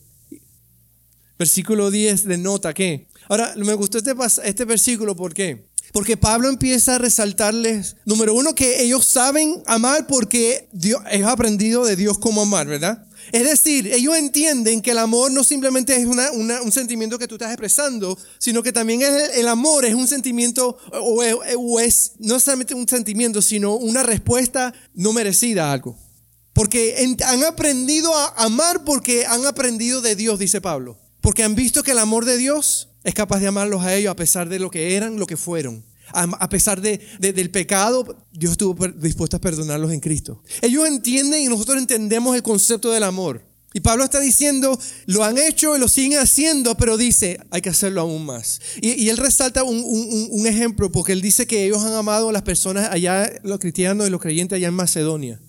Versículo 1.38 1.92
10 1.92 2.24
denota 2.24 2.74
que. 2.74 3.06
Ahora, 3.28 3.54
me 3.56 3.74
gustó 3.74 3.98
este, 3.98 4.12
este 4.42 4.64
versículo, 4.64 5.14
¿por 5.14 5.32
qué? 5.32 5.68
Porque 5.92 6.16
Pablo 6.16 6.48
empieza 6.48 6.96
a 6.96 6.98
resaltarles, 6.98 7.94
número 8.04 8.34
uno, 8.34 8.56
que 8.56 8.82
ellos 8.82 9.04
saben 9.04 9.62
amar 9.66 10.08
porque 10.08 10.68
Dios, 10.72 11.00
ellos 11.12 11.28
han 11.28 11.32
aprendido 11.34 11.84
de 11.84 11.94
Dios 11.94 12.18
cómo 12.18 12.42
amar, 12.42 12.66
¿verdad? 12.66 13.06
Es 13.30 13.44
decir, 13.44 13.86
ellos 13.86 14.16
entienden 14.16 14.82
que 14.82 14.90
el 14.90 14.98
amor 14.98 15.30
no 15.30 15.44
simplemente 15.44 15.94
es 15.94 16.04
un 16.04 16.72
sentimiento 16.72 17.16
que 17.16 17.28
tú 17.28 17.36
estás 17.36 17.52
expresando, 17.52 18.18
sino 18.38 18.64
que 18.64 18.72
también 18.72 19.02
es 19.02 19.38
el, 19.38 19.46
amor 19.46 19.84
es 19.84 19.94
un 19.94 20.08
sentimiento, 20.08 20.78
o 20.90 21.22
o 21.58 21.78
es, 21.78 22.14
no 22.18 22.40
solamente 22.40 22.74
un 22.74 22.88
sentimiento, 22.88 23.40
sino 23.40 23.76
una 23.76 24.02
respuesta 24.02 24.74
no 24.94 25.12
merecida 25.12 25.70
a 25.70 25.74
algo. 25.74 25.96
Porque 26.62 27.16
han 27.24 27.42
aprendido 27.42 28.16
a 28.16 28.44
amar 28.44 28.84
porque 28.84 29.26
han 29.26 29.44
aprendido 29.46 30.00
de 30.00 30.14
Dios, 30.14 30.38
dice 30.38 30.60
Pablo. 30.60 30.96
Porque 31.20 31.42
han 31.42 31.56
visto 31.56 31.82
que 31.82 31.90
el 31.90 31.98
amor 31.98 32.24
de 32.24 32.36
Dios 32.36 32.88
es 33.02 33.14
capaz 33.14 33.40
de 33.40 33.48
amarlos 33.48 33.82
a 33.82 33.92
ellos 33.96 34.12
a 34.12 34.14
pesar 34.14 34.48
de 34.48 34.60
lo 34.60 34.70
que 34.70 34.94
eran, 34.94 35.18
lo 35.18 35.26
que 35.26 35.36
fueron. 35.36 35.84
A, 36.12 36.48
pesar 36.48 36.80
de, 36.80 37.00
del 37.18 37.50
pecado, 37.50 38.16
Dios 38.30 38.52
estuvo 38.52 38.76
dispuesto 38.86 39.38
a 39.38 39.40
perdonarlos 39.40 39.90
en 39.90 39.98
Cristo. 39.98 40.40
Ellos 40.60 40.86
entienden 40.86 41.42
y 41.42 41.46
nosotros 41.46 41.78
entendemos 41.78 42.36
el 42.36 42.44
concepto 42.44 42.92
del 42.92 43.02
amor. 43.02 43.42
Y 43.74 43.80
Pablo 43.80 44.04
está 44.04 44.20
diciendo, 44.20 44.78
lo 45.06 45.24
han 45.24 45.38
hecho 45.38 45.74
y 45.74 45.80
lo 45.80 45.88
siguen 45.88 46.20
haciendo, 46.20 46.76
pero 46.76 46.96
dice, 46.96 47.40
hay 47.50 47.60
que 47.60 47.70
hacerlo 47.70 48.02
aún 48.02 48.24
más. 48.24 48.60
Y, 48.80 49.08
él 49.08 49.16
resalta 49.16 49.64
un, 49.64 49.82
un, 50.30 50.46
ejemplo, 50.46 50.92
porque 50.92 51.10
él 51.10 51.22
dice 51.22 51.48
que 51.48 51.64
ellos 51.64 51.82
han 51.82 51.94
amado 51.94 52.28
a 52.28 52.32
las 52.32 52.42
personas 52.42 52.88
allá, 52.92 53.32
los 53.42 53.58
cristianos 53.58 54.06
y 54.06 54.10
los 54.10 54.20
creyentes 54.20 54.54
allá 54.54 54.68
en 54.68 54.74
Macedonia. 54.74 55.40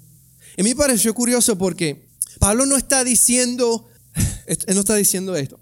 Y 0.57 0.63
me 0.63 0.75
pareció 0.75 1.13
curioso 1.13 1.57
porque 1.57 2.07
Pablo 2.39 2.65
no 2.65 2.77
está 2.77 3.03
diciendo, 3.03 3.87
no 4.67 4.79
está 4.79 4.95
diciendo 4.95 5.35
esto. 5.35 5.59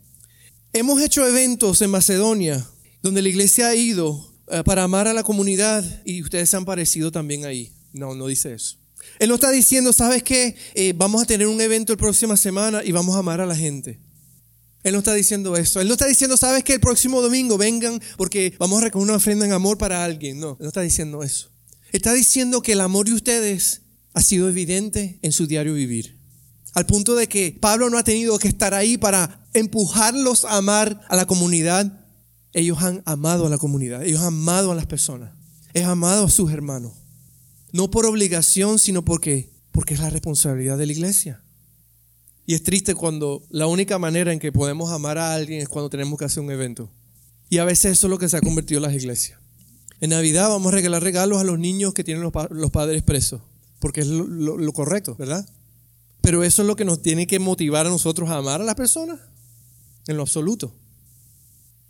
Hemos 0.73 1.01
hecho 1.01 1.27
eventos 1.27 1.81
en 1.81 1.89
Macedonia 1.89 2.65
donde 3.01 3.21
la 3.21 3.29
iglesia 3.29 3.67
ha 3.67 3.75
ido 3.75 4.33
eh, 4.47 4.63
para 4.63 4.83
amar 4.83 5.07
a 5.07 5.13
la 5.13 5.23
comunidad 5.23 5.83
y 6.05 6.21
ustedes 6.21 6.53
han 6.53 6.65
parecido 6.65 7.11
también 7.11 7.45
ahí. 7.45 7.73
No, 7.93 8.15
no 8.15 8.27
dice 8.27 8.53
eso. 8.53 8.77
Él 9.19 9.29
no 9.29 9.35
está 9.35 9.51
diciendo, 9.51 9.93
¿sabes 9.93 10.23
qué? 10.23 10.55
Eh, 10.73 10.93
vamos 10.95 11.21
a 11.21 11.25
tener 11.25 11.47
un 11.47 11.59
evento 11.59 11.93
la 11.93 11.97
próxima 11.97 12.37
semana 12.37 12.83
y 12.83 12.91
vamos 12.91 13.15
a 13.15 13.19
amar 13.19 13.41
a 13.41 13.45
la 13.45 13.55
gente. 13.55 13.99
Él 14.83 14.93
no 14.93 14.99
está 14.99 15.13
diciendo 15.13 15.55
eso. 15.57 15.79
Él 15.79 15.87
no 15.87 15.93
está 15.93 16.07
diciendo, 16.07 16.37
¿sabes 16.37 16.63
qué? 16.63 16.73
El 16.73 16.79
próximo 16.79 17.21
domingo 17.21 17.57
vengan 17.57 18.01
porque 18.17 18.53
vamos 18.57 18.81
a 18.81 18.85
recoger 18.85 19.03
una 19.03 19.17
ofrenda 19.17 19.45
en 19.45 19.51
amor 19.51 19.77
para 19.77 20.03
alguien. 20.03 20.39
No, 20.39 20.51
él 20.51 20.57
no 20.61 20.67
está 20.67 20.81
diciendo 20.81 21.21
eso. 21.23 21.51
Está 21.91 22.13
diciendo 22.13 22.61
que 22.61 22.71
el 22.71 22.81
amor 22.81 23.05
de 23.07 23.13
ustedes 23.13 23.80
ha 24.13 24.21
sido 24.21 24.49
evidente 24.49 25.19
en 25.21 25.31
su 25.31 25.47
diario 25.47 25.73
vivir. 25.73 26.17
Al 26.73 26.85
punto 26.85 27.15
de 27.15 27.27
que 27.27 27.57
Pablo 27.59 27.89
no 27.89 27.97
ha 27.97 28.03
tenido 28.03 28.37
que 28.39 28.47
estar 28.47 28.73
ahí 28.73 28.97
para 28.97 29.45
empujarlos 29.53 30.45
a 30.45 30.57
amar 30.57 31.01
a 31.09 31.15
la 31.15 31.25
comunidad. 31.25 32.05
Ellos 32.53 32.81
han 32.81 33.01
amado 33.05 33.45
a 33.45 33.49
la 33.49 33.57
comunidad, 33.57 34.03
ellos 34.03 34.21
han 34.21 34.27
amado 34.27 34.71
a 34.71 34.75
las 34.75 34.85
personas, 34.85 35.31
ellos 35.73 35.85
han 35.85 35.93
amado 35.93 36.25
a 36.25 36.29
sus 36.29 36.51
hermanos. 36.51 36.93
No 37.71 37.89
por 37.89 38.05
obligación, 38.05 38.79
sino 38.79 39.03
porque, 39.03 39.53
porque 39.71 39.93
es 39.93 39.99
la 39.99 40.09
responsabilidad 40.09 40.77
de 40.77 40.85
la 40.85 40.91
iglesia. 40.91 41.41
Y 42.45 42.53
es 42.53 42.63
triste 42.63 42.95
cuando 42.95 43.43
la 43.49 43.67
única 43.67 43.97
manera 43.97 44.33
en 44.33 44.39
que 44.39 44.51
podemos 44.51 44.91
amar 44.91 45.17
a 45.17 45.33
alguien 45.33 45.61
es 45.61 45.69
cuando 45.69 45.89
tenemos 45.89 46.19
que 46.19 46.25
hacer 46.25 46.43
un 46.43 46.51
evento. 46.51 46.89
Y 47.49 47.59
a 47.59 47.65
veces 47.65 47.93
eso 47.93 48.07
es 48.07 48.11
lo 48.11 48.17
que 48.17 48.27
se 48.29 48.37
ha 48.37 48.41
convertido 48.41 48.79
en 48.79 48.83
las 48.83 48.93
iglesias. 48.93 49.39
En 50.01 50.09
Navidad 50.09 50.49
vamos 50.49 50.71
a 50.71 50.75
regalar 50.75 51.03
regalos 51.03 51.39
a 51.39 51.43
los 51.43 51.59
niños 51.59 51.93
que 51.93 52.03
tienen 52.03 52.23
los, 52.23 52.71
padres 52.71 53.03
presos, 53.03 53.41
porque 53.81 53.99
es 53.99 54.07
lo 54.07 54.71
correcto, 54.71 55.15
¿verdad? 55.19 55.45
Pero 56.21 56.43
eso 56.43 56.61
es 56.61 56.67
lo 56.67 56.75
que 56.75 56.85
nos 56.85 57.01
tiene 57.01 57.27
que 57.27 57.39
motivar 57.39 57.87
a 57.87 57.89
nosotros 57.89 58.29
a 58.29 58.37
amar 58.37 58.61
a 58.61 58.63
las 58.63 58.75
personas, 58.75 59.19
en 60.07 60.15
lo 60.15 60.21
absoluto. 60.21 60.73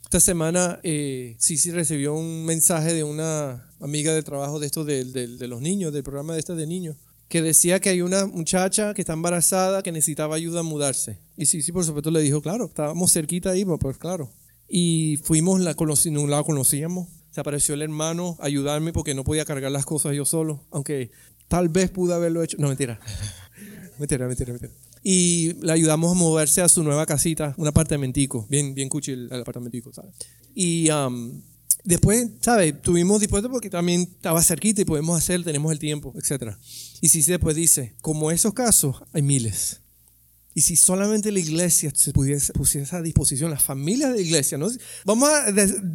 Esta 0.06 0.20
semana 0.20 0.80
eh, 0.84 1.36
sí 1.38 1.72
recibió 1.72 2.14
un 2.14 2.44
mensaje 2.46 2.94
de 2.94 3.04
una 3.04 3.70
amiga 3.80 4.14
de 4.14 4.24
trabajo 4.24 4.60
de 4.60 4.68
estos 4.68 4.86
de, 4.86 5.48
los 5.48 5.62
niños, 5.62 5.94
del 5.94 6.04
programa 6.04 6.34
de 6.34 6.40
estos 6.40 6.58
de 6.58 6.68
niños, 6.68 6.98
que 7.30 7.42
decía 7.42 7.80
que 7.80 7.90
hay 7.90 8.02
una 8.02 8.26
muchacha 8.26 8.94
que 8.94 9.02
está 9.02 9.14
embarazada 9.14 9.84
que 9.84 9.92
necesitaba 9.92 10.36
ayuda 10.36 10.62
a 10.62 10.64
mudarse. 10.64 11.20
Y 11.38 11.46
sí, 11.46 11.72
por 11.72 11.86
supuesto 11.86 12.12
le 12.12 12.22
dijo, 12.22 12.42
claro, 12.42 12.66
estábamos 12.66 13.14
cerquita 13.14 13.52
ahí, 13.52 13.64
pues, 13.64 13.80
pues 13.80 13.98
claro. 13.98 14.30
Y 14.68 15.18
fuimos, 15.24 15.62
la 15.62 15.76
no 15.76 16.28
la 16.28 16.44
conocíamos. 16.44 17.08
Se 17.32 17.40
apareció 17.40 17.74
el 17.76 17.82
hermano 17.82 18.36
a 18.42 18.48
ayudarme 18.48 18.92
porque 18.92 19.14
no 19.14 19.24
podía 19.24 19.46
cargar 19.46 19.72
las 19.72 19.86
cosas 19.86 20.14
yo 20.14 20.26
solo, 20.26 20.66
aunque 20.72 21.12
tal 21.52 21.68
vez 21.68 21.92
pude 21.92 22.14
haberlo 22.14 22.42
hecho. 22.42 22.56
No, 22.60 22.70
mentira. 22.70 22.98
mentira, 24.00 24.26
mentira, 24.26 24.54
mentira. 24.54 24.74
Y 25.04 25.54
le 25.62 25.74
ayudamos 25.74 26.14
a 26.14 26.16
moverse 26.16 26.62
a 26.62 26.70
su 26.70 26.82
nueva 26.82 27.06
casita, 27.06 27.54
un 27.58 27.68
apartamentico, 27.68 28.48
bien, 28.50 28.74
bien 28.74 28.88
cuchi 28.88 29.12
el, 29.12 29.34
apartamentico, 29.34 29.92
¿sabes? 29.92 30.14
Y 30.56 30.90
um, 30.92 31.42
después, 31.84 32.30
¿sabes? 32.40 32.82
Tuvimos 32.82 33.20
dispuesto 33.20 33.50
porque 33.50 33.70
también 33.70 34.02
estaba 34.04 34.42
cerquita 34.42 34.82
y 34.82 34.86
podemos 34.86 35.18
hacer, 35.18 35.44
tenemos 35.44 35.74
el 35.74 35.80
tiempo, 35.80 36.14
etc. 36.16 36.54
Y 37.02 37.10
si 37.10 37.22
después 37.24 37.54
dice, 37.54 37.96
como 38.02 38.32
esos 38.32 38.54
casos, 38.54 39.04
hay 39.12 39.22
miles. 39.22 39.82
Y 40.54 40.62
si 40.62 40.78
solamente 40.78 41.34
la 41.34 41.40
iglesia 41.40 41.92
se 41.94 42.14
pudiese, 42.14 42.54
pusiese 42.54 42.96
a 42.96 43.02
disposición, 43.02 43.52
las 43.52 43.64
familias 43.64 44.12
de 44.12 44.18
la 44.18 44.22
iglesia, 44.22 44.58
¿no? 44.58 44.70
vamos, 45.04 45.30
a, 45.30 45.46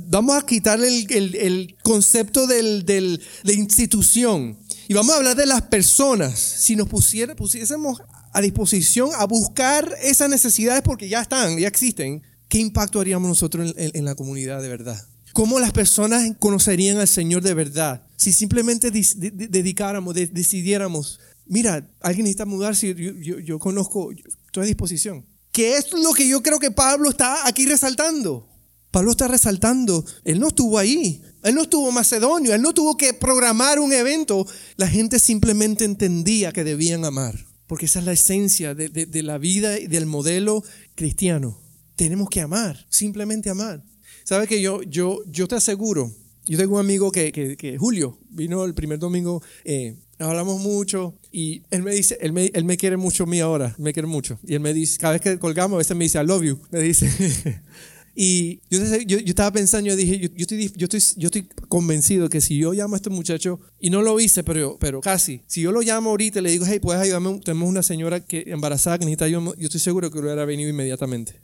vamos 0.08 0.36
a 0.36 0.44
quitarle 0.44 0.88
el, 0.88 1.12
el, 1.12 1.34
el 1.34 1.76
concepto 1.82 2.46
del, 2.46 2.84
del, 2.84 3.22
de 3.44 3.54
institución 3.54 4.58
y 4.88 4.94
vamos 4.94 5.14
a 5.14 5.18
hablar 5.18 5.36
de 5.36 5.46
las 5.46 5.62
personas. 5.62 6.38
Si 6.38 6.76
nos 6.76 6.88
pusiera, 6.88 7.34
pusiésemos 7.34 8.02
a 8.32 8.40
disposición 8.40 9.10
a 9.16 9.24
buscar 9.24 9.96
esas 10.02 10.28
necesidades 10.28 10.82
porque 10.82 11.08
ya 11.08 11.22
están, 11.22 11.58
ya 11.58 11.68
existen, 11.68 12.22
¿qué 12.48 12.58
impacto 12.58 13.00
haríamos 13.00 13.28
nosotros 13.28 13.74
en, 13.76 14.04
la 14.04 14.14
comunidad 14.14 14.62
de 14.62 14.68
verdad? 14.68 15.00
¿Cómo 15.32 15.58
las 15.58 15.72
personas 15.72 16.30
conocerían 16.38 16.98
al 16.98 17.08
Señor 17.08 17.42
de 17.42 17.54
verdad? 17.54 18.06
Si 18.16 18.32
simplemente 18.32 18.90
dedicáramos, 18.90 20.14
decidiéramos, 20.14 21.20
mira, 21.46 21.90
alguien 22.00 22.24
necesita 22.24 22.46
mudarse, 22.46 22.94
yo, 22.94 23.12
yo, 23.12 23.38
yo 23.40 23.58
conozco, 23.58 24.12
estoy 24.12 24.64
a 24.64 24.66
disposición. 24.66 25.26
Que 25.50 25.76
es 25.76 25.92
lo 25.92 26.12
que 26.12 26.28
yo 26.28 26.42
creo 26.42 26.58
que 26.58 26.70
Pablo 26.70 27.10
está 27.10 27.46
aquí 27.46 27.66
resaltando. 27.66 28.48
Pablo 28.96 29.10
está 29.10 29.28
resaltando, 29.28 30.06
él 30.24 30.40
no 30.40 30.48
estuvo 30.48 30.78
ahí, 30.78 31.20
él 31.42 31.54
no 31.54 31.64
estuvo 31.64 31.92
macedonio, 31.92 32.54
él 32.54 32.62
no 32.62 32.72
tuvo 32.72 32.96
que 32.96 33.12
programar 33.12 33.78
un 33.78 33.92
evento. 33.92 34.46
La 34.78 34.88
gente 34.88 35.18
simplemente 35.18 35.84
entendía 35.84 36.50
que 36.50 36.64
debían 36.64 37.04
amar, 37.04 37.44
porque 37.66 37.84
esa 37.84 37.98
es 37.98 38.06
la 38.06 38.12
esencia 38.12 38.74
de, 38.74 39.22
la 39.22 39.36
vida 39.36 39.78
y 39.78 39.86
del 39.86 40.06
modelo 40.06 40.64
cristiano. 40.94 41.60
Tenemos 41.94 42.30
que 42.30 42.40
amar, 42.40 42.86
simplemente 42.88 43.50
amar. 43.50 43.84
¿Sabes 44.24 44.48
que 44.48 44.62
yo, 44.62 44.80
yo, 44.80 45.20
yo 45.26 45.46
te 45.46 45.56
aseguro, 45.56 46.10
yo 46.46 46.56
tengo 46.56 46.76
un 46.76 46.80
amigo 46.80 47.12
que, 47.12 47.32
que, 47.32 47.76
Julio, 47.76 48.18
vino 48.30 48.64
el 48.64 48.72
primer 48.72 48.98
domingo, 48.98 49.42
eh, 49.66 49.94
hablamos 50.18 50.58
mucho 50.62 51.18
y 51.30 51.64
él 51.70 51.82
me 51.82 51.92
dice, 51.92 52.16
él 52.22 52.32
me, 52.32 52.46
él 52.46 52.64
me 52.64 52.78
quiere 52.78 52.96
mucho 52.96 53.24
a 53.24 53.26
mí 53.26 53.40
ahora, 53.40 53.74
me 53.76 53.92
quiere 53.92 54.08
mucho. 54.08 54.38
Y 54.42 54.54
él 54.54 54.60
me 54.60 54.72
dice, 54.72 54.96
cada 54.96 55.12
vez 55.12 55.20
que 55.20 55.38
colgamos, 55.38 55.74
a 55.74 55.78
veces 55.80 55.94
me 55.94 56.06
dice, 56.06 56.18
I 56.18 56.24
love 56.24 56.44
you, 56.44 56.58
me 56.70 56.80
dice. 56.80 57.10
y 58.18 58.62
yo, 58.70 58.78
yo, 59.06 59.18
yo, 59.18 59.26
estaba 59.26 59.52
pensando, 59.52 59.90
yo 59.90 59.94
dije, 59.94 60.18
yo, 60.18 60.30
yo, 60.34 60.40
estoy, 60.40 60.72
yo, 60.74 60.84
estoy, 60.86 61.02
yo 61.16 61.26
estoy 61.26 61.46
convencido 61.68 62.30
que 62.30 62.40
si 62.40 62.56
yo 62.56 62.72
llamo 62.72 62.94
a 62.94 62.96
este 62.96 63.10
muchacho, 63.10 63.60
y 63.78 63.90
no 63.90 64.00
lo 64.00 64.18
hice, 64.18 64.42
pero, 64.42 64.78
pero 64.80 65.02
casi, 65.02 65.42
si 65.46 65.60
yo 65.60 65.70
lo 65.70 65.82
llamo 65.82 66.08
ahorita 66.08 66.38
y 66.38 66.42
le 66.42 66.50
digo, 66.50 66.64
hey, 66.66 66.80
puedes 66.80 67.02
ayudarme, 67.02 67.40
tenemos 67.40 67.68
una 67.68 67.82
señora 67.82 68.20
que 68.20 68.44
embarazada 68.46 68.98
que 68.98 69.04
necesita 69.04 69.26
ayuda, 69.26 69.52
yo 69.58 69.66
estoy 69.66 69.80
seguro 69.80 70.10
que 70.10 70.18
lo 70.18 70.24
hubiera 70.24 70.46
venido 70.46 70.70
inmediatamente. 70.70 71.34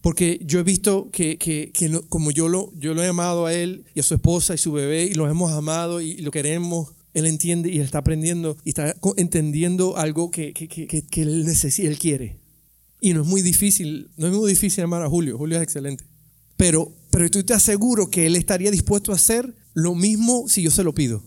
Porque 0.00 0.40
yo 0.42 0.60
he 0.60 0.62
visto 0.62 1.10
que, 1.10 1.36
que, 1.36 1.72
que 1.74 2.00
como 2.08 2.30
yo 2.30 2.48
lo, 2.48 2.72
yo 2.78 2.94
lo 2.94 3.02
he 3.02 3.08
amado 3.08 3.44
a 3.44 3.52
él 3.52 3.84
y 3.94 4.00
a 4.00 4.02
su 4.02 4.14
esposa 4.14 4.54
y 4.54 4.58
su 4.58 4.72
bebé 4.72 5.04
y 5.04 5.14
los 5.14 5.30
hemos 5.30 5.52
amado 5.52 6.00
y 6.00 6.16
lo 6.18 6.30
queremos, 6.30 6.94
él 7.12 7.26
entiende 7.26 7.70
y 7.70 7.80
está 7.80 7.98
aprendiendo 7.98 8.56
y 8.64 8.70
está 8.70 8.96
entendiendo 9.16 9.98
algo 9.98 10.30
que, 10.30 10.54
que, 10.54 10.68
que, 10.68 10.86
que 10.86 11.22
él 11.22 11.44
necesita, 11.44 11.86
él 11.86 11.98
quiere. 11.98 12.47
Y 13.00 13.14
no 13.14 13.22
es 13.22 13.26
muy 13.26 13.42
difícil, 13.42 14.10
no 14.16 14.26
es 14.26 14.32
muy 14.32 14.50
difícil 14.50 14.84
amar 14.84 15.02
a 15.02 15.08
Julio, 15.08 15.38
Julio 15.38 15.56
es 15.56 15.62
excelente. 15.62 16.04
Pero, 16.56 16.92
pero 17.10 17.24
estoy 17.24 17.44
te 17.44 17.54
aseguro 17.54 18.10
que 18.10 18.26
él 18.26 18.34
estaría 18.34 18.70
dispuesto 18.70 19.12
a 19.12 19.14
hacer 19.14 19.54
lo 19.74 19.94
mismo 19.94 20.48
si 20.48 20.62
yo 20.62 20.70
se 20.70 20.82
lo 20.82 20.92
pido. 20.94 21.22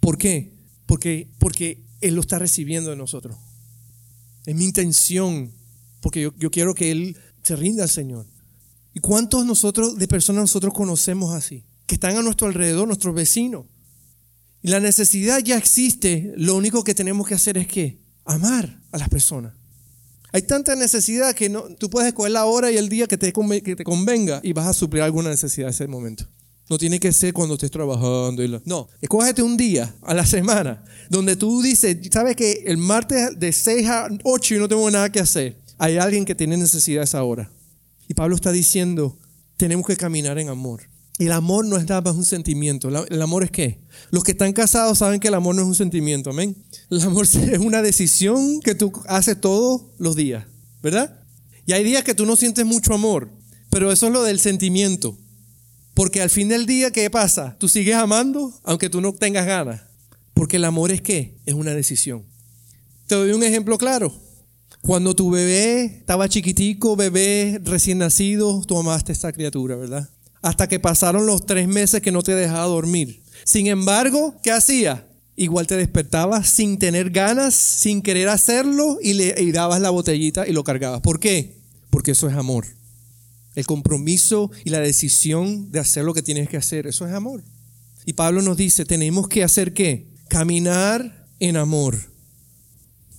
¿Por 0.00 0.16
qué? 0.16 0.54
Porque, 0.86 1.28
porque 1.38 1.84
él 2.00 2.14
lo 2.14 2.22
está 2.22 2.38
recibiendo 2.38 2.90
de 2.90 2.96
nosotros. 2.96 3.36
Es 4.46 4.54
mi 4.54 4.64
intención, 4.64 5.52
porque 6.00 6.22
yo, 6.22 6.34
yo 6.38 6.50
quiero 6.50 6.74
que 6.74 6.90
él 6.90 7.16
se 7.42 7.56
rinda 7.56 7.82
al 7.82 7.90
Señor. 7.90 8.26
¿Y 8.94 9.00
cuántos 9.00 9.44
nosotros, 9.44 9.98
de 9.98 10.08
personas 10.08 10.42
nosotros 10.42 10.72
conocemos 10.72 11.34
así? 11.34 11.64
Que 11.86 11.94
están 11.96 12.16
a 12.16 12.22
nuestro 12.22 12.46
alrededor, 12.46 12.86
nuestros 12.86 13.14
vecinos. 13.14 13.66
La 14.62 14.80
necesidad 14.80 15.38
ya 15.40 15.56
existe, 15.56 16.32
lo 16.36 16.56
único 16.56 16.84
que 16.84 16.94
tenemos 16.94 17.26
que 17.26 17.34
hacer 17.34 17.56
es 17.56 17.66
que 17.66 18.00
amar 18.24 18.82
a 18.92 18.98
las 18.98 19.08
personas. 19.08 19.54
Hay 20.32 20.42
tanta 20.42 20.76
necesidad 20.76 21.34
que 21.34 21.48
no, 21.48 21.62
tú 21.76 21.90
puedes 21.90 22.08
escoger 22.08 22.32
la 22.32 22.44
hora 22.44 22.70
y 22.70 22.76
el 22.76 22.88
día 22.88 23.06
que 23.06 23.18
te, 23.18 23.32
que 23.32 23.76
te 23.76 23.84
convenga 23.84 24.40
y 24.42 24.52
vas 24.52 24.66
a 24.66 24.72
suplir 24.72 25.02
alguna 25.02 25.30
necesidad 25.30 25.68
en 25.68 25.74
ese 25.74 25.86
momento. 25.86 26.26
No 26.68 26.78
tiene 26.78 27.00
que 27.00 27.12
ser 27.12 27.32
cuando 27.32 27.54
estés 27.54 27.72
trabajando. 27.72 28.44
Y 28.44 28.62
No, 28.64 28.88
escógete 29.00 29.42
un 29.42 29.56
día 29.56 29.92
a 30.02 30.14
la 30.14 30.24
semana 30.24 30.84
donde 31.08 31.34
tú 31.34 31.62
dices, 31.62 31.96
sabes 32.12 32.36
que 32.36 32.62
el 32.64 32.76
martes 32.76 33.38
de 33.40 33.52
6 33.52 33.88
a 33.88 34.08
8 34.22 34.54
yo 34.54 34.60
no 34.60 34.68
tengo 34.68 34.88
nada 34.88 35.10
que 35.10 35.18
hacer. 35.18 35.58
Hay 35.78 35.98
alguien 35.98 36.24
que 36.24 36.36
tiene 36.36 36.56
necesidad 36.56 37.00
a 37.00 37.04
esa 37.04 37.24
hora. 37.24 37.50
Y 38.06 38.14
Pablo 38.14 38.36
está 38.36 38.52
diciendo, 38.52 39.18
tenemos 39.56 39.84
que 39.84 39.96
caminar 39.96 40.38
en 40.38 40.48
amor. 40.48 40.89
El 41.20 41.32
amor 41.32 41.66
no 41.66 41.76
es 41.76 41.86
nada 41.86 42.00
más 42.00 42.16
un 42.16 42.24
sentimiento. 42.24 42.88
¿El 42.88 43.20
amor 43.20 43.44
es 43.44 43.50
qué? 43.50 43.78
Los 44.10 44.24
que 44.24 44.30
están 44.30 44.54
casados 44.54 44.96
saben 44.96 45.20
que 45.20 45.28
el 45.28 45.34
amor 45.34 45.54
no 45.54 45.60
es 45.60 45.68
un 45.68 45.74
sentimiento, 45.74 46.30
amén. 46.30 46.56
El 46.90 47.02
amor 47.02 47.24
es 47.52 47.58
una 47.58 47.82
decisión 47.82 48.60
que 48.60 48.74
tú 48.74 48.90
haces 49.06 49.38
todos 49.38 49.82
los 49.98 50.16
días, 50.16 50.46
¿verdad? 50.82 51.20
Y 51.66 51.72
hay 51.72 51.84
días 51.84 52.04
que 52.04 52.14
tú 52.14 52.24
no 52.24 52.36
sientes 52.36 52.64
mucho 52.64 52.94
amor, 52.94 53.28
pero 53.68 53.92
eso 53.92 54.06
es 54.06 54.14
lo 54.14 54.22
del 54.22 54.40
sentimiento. 54.40 55.18
Porque 55.92 56.22
al 56.22 56.30
fin 56.30 56.48
del 56.48 56.64
día, 56.64 56.90
¿qué 56.90 57.10
pasa? 57.10 57.54
Tú 57.58 57.68
sigues 57.68 57.96
amando 57.96 58.58
aunque 58.64 58.88
tú 58.88 59.02
no 59.02 59.12
tengas 59.12 59.44
ganas. 59.44 59.82
Porque 60.32 60.56
el 60.56 60.64
amor 60.64 60.90
es 60.90 61.02
qué? 61.02 61.36
Es 61.44 61.52
una 61.52 61.74
decisión. 61.74 62.24
Te 63.06 63.16
doy 63.16 63.32
un 63.32 63.42
ejemplo 63.42 63.76
claro. 63.76 64.10
Cuando 64.80 65.14
tu 65.14 65.30
bebé 65.30 65.84
estaba 65.84 66.30
chiquitico, 66.30 66.96
bebé 66.96 67.60
recién 67.62 67.98
nacido, 67.98 68.62
tú 68.66 68.78
amaste 68.78 69.12
a 69.12 69.14
esta 69.14 69.32
criatura, 69.32 69.76
¿verdad? 69.76 70.08
Hasta 70.42 70.68
que 70.68 70.80
pasaron 70.80 71.26
los 71.26 71.46
tres 71.46 71.68
meses 71.68 72.00
que 72.00 72.12
no 72.12 72.22
te 72.22 72.34
dejaba 72.34 72.64
dormir. 72.64 73.22
Sin 73.44 73.66
embargo, 73.66 74.34
¿qué 74.42 74.50
hacía? 74.50 75.06
Igual 75.36 75.66
te 75.66 75.76
despertabas 75.76 76.48
sin 76.48 76.78
tener 76.78 77.10
ganas, 77.10 77.54
sin 77.54 78.02
querer 78.02 78.28
hacerlo 78.28 78.98
y 79.02 79.14
le 79.14 79.52
dabas 79.52 79.80
la 79.80 79.90
botellita 79.90 80.46
y 80.46 80.52
lo 80.52 80.64
cargabas. 80.64 81.00
¿Por 81.00 81.20
qué? 81.20 81.56
Porque 81.90 82.10
eso 82.12 82.28
es 82.28 82.34
amor. 82.34 82.66
El 83.54 83.66
compromiso 83.66 84.50
y 84.64 84.70
la 84.70 84.80
decisión 84.80 85.72
de 85.72 85.80
hacer 85.80 86.04
lo 86.04 86.14
que 86.14 86.22
tienes 86.22 86.48
que 86.48 86.56
hacer, 86.56 86.86
eso 86.86 87.06
es 87.06 87.12
amor. 87.12 87.42
Y 88.06 88.12
Pablo 88.12 88.42
nos 88.42 88.56
dice, 88.56 88.84
tenemos 88.84 89.28
que 89.28 89.42
hacer 89.42 89.72
qué? 89.74 90.08
Caminar 90.28 91.26
en 91.38 91.56
amor. 91.56 91.98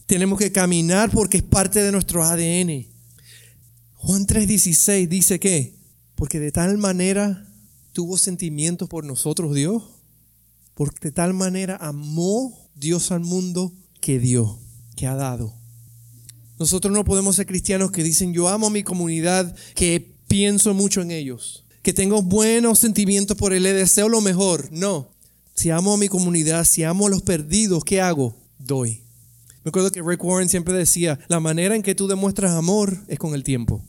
Tenemos 0.06 0.40
que 0.40 0.52
caminar 0.52 1.12
porque 1.12 1.38
es 1.38 1.44
parte 1.44 1.82
de 1.82 1.92
nuestro 1.92 2.24
ADN. 2.24 2.88
Juan 3.96 4.26
3:16 4.26 5.08
dice 5.08 5.40
que 5.40 5.81
porque 6.22 6.40
de 6.40 6.52
tal 6.52 6.78
manera 6.78 7.48
tuvo 7.94 8.16
sentimientos 8.16 8.88
por 8.88 9.04
nosotros 9.04 9.56
Dios. 9.56 9.82
Porque 10.76 11.08
de 11.08 11.12
tal 11.12 11.34
manera 11.34 11.78
amó 11.78 12.70
Dios 12.76 13.12
al 13.12 13.22
mundo 13.22 13.74
que 14.02 14.20
dio, 14.20 14.60
que 14.96 15.08
ha 15.08 15.16
dado. 15.16 15.52
Nosotros 16.60 16.94
no 16.94 17.04
podemos 17.06 17.38
ser 17.38 17.48
cristianos 17.48 17.90
que 17.90 18.04
dicen 18.04 18.34
yo 18.36 18.50
amo 18.50 18.68
a 18.68 18.70
mi 18.70 18.84
comunidad, 18.84 19.56
que 19.74 20.14
pienso 20.28 20.76
mucho 20.76 21.02
en 21.02 21.10
ellos, 21.10 21.66
que 21.82 21.92
tengo 21.92 22.22
buenos 22.22 22.78
sentimientos 22.78 23.36
por 23.36 23.52
él, 23.52 23.64
le 23.64 23.74
deseo 23.74 24.08
lo 24.08 24.22
mejor. 24.22 24.70
No. 24.72 25.10
Si 25.56 25.72
amo 25.72 25.92
a 25.92 25.98
mi 25.98 26.08
comunidad, 26.08 26.66
si 26.66 26.84
amo 26.84 27.08
a 27.08 27.10
los 27.10 27.24
perdidos, 27.24 27.84
¿qué 27.84 28.00
hago? 28.00 28.36
Doy. 28.60 29.02
Me 29.64 29.70
acuerdo 29.70 29.92
que 29.92 30.04
Rick 30.04 30.24
Warren 30.24 30.50
siempre 30.50 30.76
decía, 30.76 31.18
la 31.30 31.40
manera 31.40 31.76
en 31.76 31.82
que 31.82 31.96
tú 31.96 32.08
demuestras 32.08 32.52
amor 32.52 32.96
es 33.08 33.18
con 33.18 33.34
el 33.34 33.44
tiempo. 33.44 33.82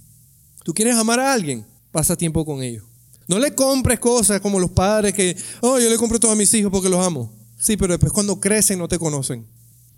¿Tú 0.64 0.72
quieres 0.72 0.96
amar 0.96 1.20
a 1.20 1.34
alguien? 1.34 1.70
Pasa 1.92 2.16
tiempo 2.16 2.44
con 2.44 2.62
ellos. 2.62 2.84
No 3.28 3.38
le 3.38 3.54
compres 3.54 4.00
cosas 4.00 4.40
como 4.40 4.58
los 4.58 4.70
padres 4.70 5.14
que, 5.14 5.36
oh, 5.60 5.78
yo 5.78 5.88
le 5.88 5.96
compro 5.96 6.18
todo 6.18 6.32
a 6.32 6.36
mis 6.36 6.52
hijos 6.54 6.72
porque 6.72 6.88
los 6.88 7.04
amo. 7.04 7.32
Sí, 7.58 7.76
pero 7.76 7.92
después 7.92 8.12
cuando 8.12 8.40
crecen 8.40 8.78
no 8.78 8.88
te 8.88 8.98
conocen. 8.98 9.46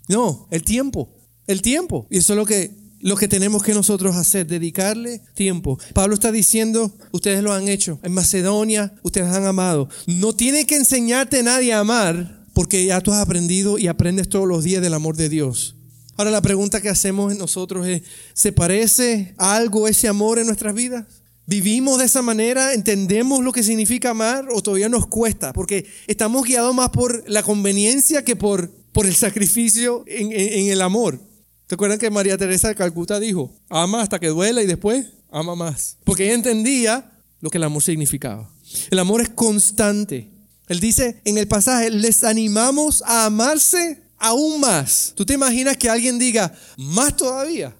No, 0.07 0.47
el 0.51 0.63
tiempo, 0.63 1.09
el 1.47 1.61
tiempo. 1.61 2.05
Y 2.11 2.19
eso 2.19 2.33
es 2.33 2.37
lo 2.37 2.45
que, 2.45 2.71
lo 2.99 3.15
que 3.15 3.27
tenemos 3.27 3.63
que 3.63 3.73
nosotros 3.73 4.15
hacer, 4.15 4.45
dedicarle 4.45 5.21
tiempo. 5.33 5.79
Pablo 5.93 6.13
está 6.13 6.31
diciendo, 6.31 6.91
ustedes 7.11 7.41
lo 7.41 7.53
han 7.53 7.67
hecho. 7.67 7.99
En 8.03 8.13
Macedonia, 8.13 8.93
ustedes 9.01 9.27
han 9.29 9.45
amado. 9.45 9.89
No 10.05 10.35
tiene 10.35 10.65
que 10.65 10.75
enseñarte 10.75 11.41
nadie 11.41 11.73
a 11.73 11.79
amar 11.79 12.45
porque 12.53 12.85
ya 12.85 13.01
tú 13.01 13.11
has 13.11 13.19
aprendido 13.19 13.79
y 13.79 13.87
aprendes 13.87 14.29
todos 14.29 14.47
los 14.47 14.63
días 14.63 14.81
del 14.81 14.93
amor 14.93 15.17
de 15.17 15.29
Dios. 15.29 15.75
Ahora 16.17 16.31
la 16.31 16.41
pregunta 16.41 16.79
que 16.79 16.89
hacemos 16.89 17.35
nosotros 17.35 17.85
es, 17.87 18.03
¿se 18.33 18.53
parece 18.53 19.33
a 19.37 19.55
algo 19.57 19.87
ese 19.87 20.07
amor 20.07 20.39
en 20.39 20.45
nuestras 20.45 20.73
vidas? 20.73 21.05
¿Vivimos 21.47 21.99
de 21.99 22.05
esa 22.05 22.23
manera? 22.23 22.73
¿Entendemos 22.73 23.43
lo 23.43 23.51
que 23.51 23.61
significa 23.61 24.09
amar 24.09 24.47
o 24.51 24.61
todavía 24.61 24.89
nos 24.89 25.05
cuesta? 25.05 25.53
Porque 25.53 25.85
estamos 26.07 26.43
guiados 26.43 26.73
más 26.73 26.89
por 26.89 27.23
la 27.29 27.43
conveniencia 27.43 28.25
que 28.25 28.35
por, 28.35 28.71
por 28.91 29.05
el 29.05 29.13
sacrificio 29.13 30.03
en, 30.07 30.31
en, 30.31 30.71
el 30.71 30.81
amor. 30.81 31.19
¿Te 31.67 31.75
acuerdan 31.75 31.99
que 31.99 32.09
María 32.09 32.37
Teresa 32.37 32.69
de 32.69 32.75
Calcuta 32.75 33.19
dijo, 33.19 33.53
ama 33.69 34.01
hasta 34.01 34.19
que 34.19 34.27
duela 34.27 34.63
y 34.63 34.65
después 34.65 35.05
ama 35.31 35.55
más? 35.55 35.97
Porque 36.03 36.25
ella 36.25 36.33
entendía 36.33 37.11
lo 37.41 37.51
que 37.51 37.59
el 37.59 37.63
amor 37.63 37.83
significaba. 37.83 38.49
El 38.89 38.97
amor 38.97 39.21
es 39.21 39.29
constante. 39.29 40.31
Él 40.67 40.79
dice 40.79 41.21
en 41.25 41.37
el 41.37 41.47
pasaje, 41.47 41.91
les 41.91 42.23
animamos 42.23 43.03
a 43.05 43.25
amarse 43.25 44.01
aún 44.17 44.59
más. 44.59 45.13
¿Tú 45.15 45.25
te 45.25 45.35
imaginas 45.35 45.77
que 45.77 45.89
alguien 45.89 46.17
diga, 46.17 46.55
más 46.77 47.15
todavía? 47.15 47.75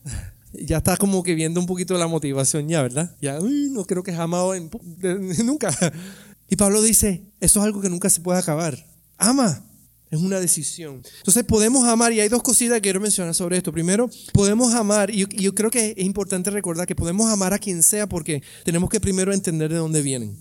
Ya 0.63 0.77
está 0.77 0.97
como 0.97 1.23
que 1.23 1.35
viendo 1.35 1.59
un 1.59 1.65
poquito 1.65 1.97
la 1.97 2.07
motivación 2.07 2.67
ya, 2.67 2.81
¿verdad? 2.81 3.15
Ya, 3.21 3.39
no 3.39 3.85
creo 3.85 4.03
que 4.03 4.13
amado 4.13 4.53
nunca. 5.43 5.75
Y 6.49 6.55
Pablo 6.55 6.81
dice, 6.81 7.25
eso 7.39 7.59
es 7.59 7.65
algo 7.65 7.81
que 7.81 7.89
nunca 7.89 8.09
se 8.09 8.21
puede 8.21 8.39
acabar. 8.39 8.85
Ama. 9.17 9.63
Es 10.11 10.21
una 10.21 10.39
decisión. 10.39 11.01
Entonces 11.17 11.43
podemos 11.43 11.83
amar, 11.85 12.13
y 12.13 12.19
hay 12.19 12.29
dos 12.29 12.43
cositas 12.43 12.75
que 12.75 12.83
quiero 12.83 13.01
mencionar 13.01 13.33
sobre 13.33 13.57
esto. 13.57 13.71
Primero, 13.71 14.09
podemos 14.33 14.73
amar, 14.73 15.09
y 15.09 15.25
yo, 15.25 15.55
creo 15.55 15.71
que 15.71 15.93
es 15.97 16.05
importante 16.05 16.51
recordar 16.51 16.87
que 16.87 16.95
podemos 16.95 17.29
amar 17.31 17.53
a 17.53 17.59
quien 17.59 17.81
sea 17.83 18.07
porque 18.07 18.43
tenemos 18.63 18.89
que 18.89 18.99
primero 18.99 19.33
entender 19.33 19.71
de 19.71 19.77
dónde 19.77 20.01
vienen. 20.01 20.37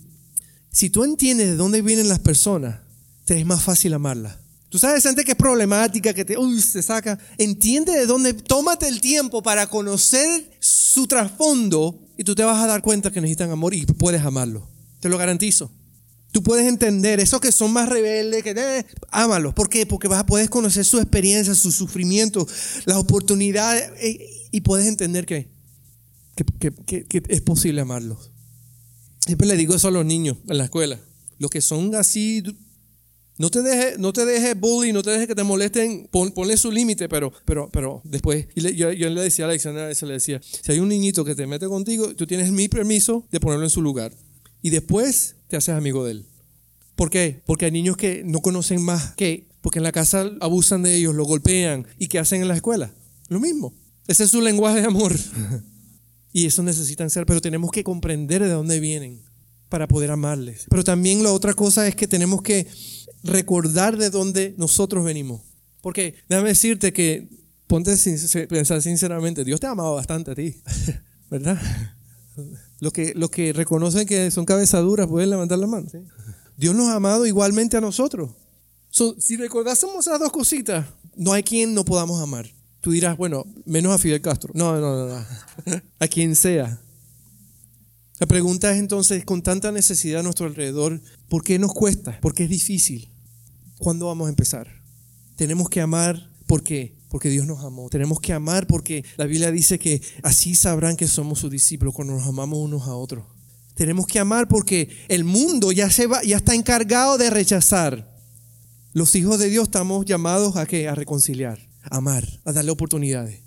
Si 0.71 0.89
tú 0.89 1.03
entiendes 1.03 1.47
de 1.47 1.55
dónde 1.55 1.81
vienen 1.81 2.07
las 2.07 2.19
personas, 2.19 2.79
te 3.25 3.39
es 3.39 3.45
más 3.45 3.63
fácil 3.63 3.93
amarlas. 3.93 4.37
Tú 4.75 4.79
sabes 4.79 5.03
gente 5.03 5.23
que 5.23 5.31
es 5.31 5.37
problemática, 5.37 6.13
que 6.13 6.25
te, 6.25 6.37
uy, 6.37 6.59
se 6.59 6.83
saca. 6.83 7.17
Entiende 7.37 7.93
de 7.93 8.05
dónde, 8.05 8.33
tómate 8.33 8.89
el 8.89 8.99
tiempo 8.99 9.41
para 9.41 9.67
conocer 9.67 10.51
su 10.59 11.07
trasfondo 11.07 11.97
y 12.17 12.25
tú 12.25 12.35
te 12.35 12.43
vas 12.43 12.61
a 12.61 12.67
dar 12.67 12.81
cuenta 12.81 13.09
que 13.09 13.21
necesitan 13.21 13.51
amor 13.51 13.73
y 13.73 13.85
puedes 13.85 14.21
amarlo. 14.23 14.67
Te 14.99 15.07
lo 15.07 15.17
garantizo. 15.17 15.71
Tú 16.33 16.43
puedes 16.43 16.67
entender, 16.67 17.21
esos 17.21 17.39
que 17.39 17.53
son 17.53 17.71
más 17.71 17.87
rebeldes, 17.87 18.43
que 18.43 18.49
eh, 18.49 18.85
ámalos. 19.11 19.53
¿Por 19.53 19.69
qué? 19.69 19.85
Porque 19.85 20.09
vas 20.09 20.19
a, 20.19 20.25
puedes 20.25 20.49
conocer 20.49 20.83
su 20.83 20.99
experiencia, 20.99 21.55
su 21.55 21.71
sufrimiento, 21.71 22.45
las 22.83 22.97
oportunidades 22.97 23.93
eh, 24.01 24.49
y 24.51 24.59
puedes 24.59 24.87
entender 24.87 25.25
que, 25.25 25.47
que, 26.59 27.05
que 27.05 27.23
es 27.29 27.39
posible 27.39 27.79
amarlos. 27.79 28.29
Siempre 29.25 29.47
le 29.47 29.55
digo 29.55 29.73
eso 29.73 29.87
a 29.87 29.91
los 29.91 30.05
niños 30.05 30.35
en 30.49 30.57
la 30.57 30.65
escuela. 30.65 30.99
Los 31.39 31.49
que 31.49 31.61
son 31.61 31.95
así 31.95 32.43
no 33.37 33.49
te 33.49 33.61
dejes 33.61 33.99
no 33.99 34.13
te 34.13 34.25
deje 34.25 34.53
bully, 34.53 34.93
no 34.93 35.03
te 35.03 35.11
dejes 35.11 35.27
que 35.27 35.35
te 35.35 35.43
molesten, 35.43 36.07
ponle 36.09 36.57
su 36.57 36.71
límite, 36.71 37.09
pero, 37.09 37.33
pero, 37.43 37.69
pero 37.71 38.01
después, 38.05 38.47
yo, 38.55 38.91
le 38.91 39.21
decía 39.21 39.45
a 39.45 39.49
Alexandra, 39.49 39.93
se 39.93 40.05
le 40.05 40.13
decía, 40.13 40.41
si 40.41 40.71
hay 40.71 40.79
un 40.79 40.89
niñito 40.89 41.25
que 41.25 41.35
te 41.35 41.45
mete 41.45 41.67
contigo, 41.67 42.15
tú 42.15 42.25
tienes 42.25 42.51
mi 42.51 42.69
permiso 42.69 43.27
de 43.31 43.39
ponerlo 43.39 43.65
en 43.65 43.69
su 43.69 43.81
lugar. 43.81 44.13
Y 44.61 44.69
después 44.69 45.35
te 45.47 45.57
haces 45.57 45.75
amigo 45.75 46.05
de 46.05 46.11
él. 46.11 46.25
¿Por 46.95 47.09
qué? 47.09 47.41
Porque 47.45 47.65
hay 47.65 47.71
niños 47.71 47.97
que 47.97 48.23
no 48.23 48.39
conocen 48.39 48.81
más 48.81 49.15
que 49.15 49.47
Porque 49.61 49.79
en 49.79 49.83
la 49.83 49.91
casa 49.91 50.31
abusan 50.39 50.81
de 50.83 50.95
ellos, 50.95 51.13
lo 51.13 51.25
golpean. 51.25 51.85
¿Y 51.99 52.07
qué 52.07 52.19
hacen 52.19 52.41
en 52.41 52.47
la 52.47 52.55
escuela? 52.55 52.93
Lo 53.27 53.39
mismo. 53.39 53.73
Ese 54.07 54.23
es 54.23 54.29
su 54.29 54.41
lenguaje 54.41 54.81
de 54.81 54.87
amor. 54.87 55.13
y 56.31 56.45
eso 56.45 56.63
necesitan 56.63 57.09
ser, 57.09 57.25
pero 57.25 57.41
tenemos 57.41 57.71
que 57.71 57.83
comprender 57.83 58.43
de 58.43 58.49
dónde 58.49 58.79
vienen 58.79 59.21
para 59.69 59.87
poder 59.87 60.11
amarles. 60.11 60.65
Pero 60.69 60.83
también 60.83 61.23
la 61.23 61.31
otra 61.31 61.53
cosa 61.53 61.87
es 61.87 61.95
que 61.95 62.07
tenemos 62.07 62.41
que 62.41 62.67
recordar 63.25 63.97
de 63.97 64.09
dónde 64.09 64.53
nosotros 64.57 65.03
venimos. 65.03 65.41
Porque 65.81 66.15
déjame 66.29 66.49
decirte 66.49 66.93
que, 66.93 67.27
ponte 67.67 67.91
a 67.91 68.47
pensar 68.47 68.81
sinceramente, 68.81 69.43
Dios 69.43 69.59
te 69.59 69.67
ha 69.67 69.71
amado 69.71 69.95
bastante 69.95 70.31
a 70.31 70.35
ti, 70.35 70.55
¿verdad? 71.29 71.59
Los 72.79 72.93
que, 72.93 73.13
los 73.15 73.29
que 73.29 73.53
reconocen 73.53 74.07
que 74.07 74.31
son 74.31 74.45
cabezaduras 74.45 75.07
pueden 75.07 75.29
levantar 75.29 75.59
la 75.59 75.67
mano. 75.67 75.87
Dios 76.57 76.75
nos 76.75 76.87
ha 76.87 76.95
amado 76.95 77.25
igualmente 77.25 77.77
a 77.77 77.81
nosotros. 77.81 78.31
si 79.19 79.37
recordásemos 79.37 80.07
esas 80.07 80.19
dos 80.19 80.31
cositas, 80.31 80.85
no 81.15 81.33
hay 81.33 81.43
quien 81.43 81.73
no 81.73 81.85
podamos 81.85 82.21
amar. 82.21 82.49
Tú 82.81 82.91
dirás, 82.91 83.17
bueno, 83.17 83.45
menos 83.65 83.91
a 83.93 83.97
Fidel 83.97 84.21
Castro. 84.21 84.51
No, 84.53 84.79
no, 84.79 85.07
no, 85.07 85.07
no. 85.07 85.25
A 85.99 86.07
quien 86.07 86.35
sea. 86.35 86.79
La 88.19 88.27
pregunta 88.27 88.71
es 88.71 88.77
entonces, 88.77 89.25
con 89.25 89.41
tanta 89.41 89.71
necesidad 89.71 90.21
a 90.21 90.23
nuestro 90.23 90.45
alrededor, 90.45 91.01
¿por 91.27 91.43
qué 91.43 91.59
nos 91.59 91.73
cuesta? 91.73 92.19
¿Por 92.21 92.33
qué 92.33 92.43
es 92.43 92.49
difícil? 92.49 93.09
¿Cuándo 93.77 94.07
vamos 94.07 94.27
a 94.27 94.29
empezar? 94.29 94.67
Tenemos 95.35 95.69
que 95.69 95.81
amar, 95.81 96.31
¿por 96.47 96.63
qué? 96.63 96.95
Porque 97.09 97.29
Dios 97.29 97.45
nos 97.45 97.63
amó. 97.63 97.89
Tenemos 97.89 98.19
que 98.19 98.33
amar 98.33 98.67
porque 98.67 99.03
la 99.17 99.25
Biblia 99.25 99.51
dice 99.51 99.79
que 99.79 100.01
así 100.23 100.55
sabrán 100.55 100.95
que 100.95 101.07
somos 101.07 101.39
sus 101.39 101.51
discípulos 101.51 101.93
cuando 101.93 102.13
nos 102.13 102.27
amamos 102.27 102.59
unos 102.59 102.83
a 102.83 102.95
otros. 102.95 103.25
Tenemos 103.75 104.07
que 104.07 104.19
amar 104.19 104.47
porque 104.47 104.89
el 105.09 105.25
mundo 105.25 105.71
ya, 105.71 105.89
se 105.89 106.07
va, 106.07 106.23
ya 106.23 106.37
está 106.37 106.55
encargado 106.55 107.17
de 107.17 107.29
rechazar. 107.29 108.15
Los 108.93 109.13
hijos 109.15 109.39
de 109.39 109.49
Dios 109.49 109.65
estamos 109.65 110.05
llamados 110.05 110.55
a 110.55 110.65
qué? 110.65 110.87
A 110.87 110.95
reconciliar, 110.95 111.59
a 111.83 111.97
amar, 111.97 112.25
a 112.45 112.53
darle 112.53 112.71
oportunidades. 112.71 113.45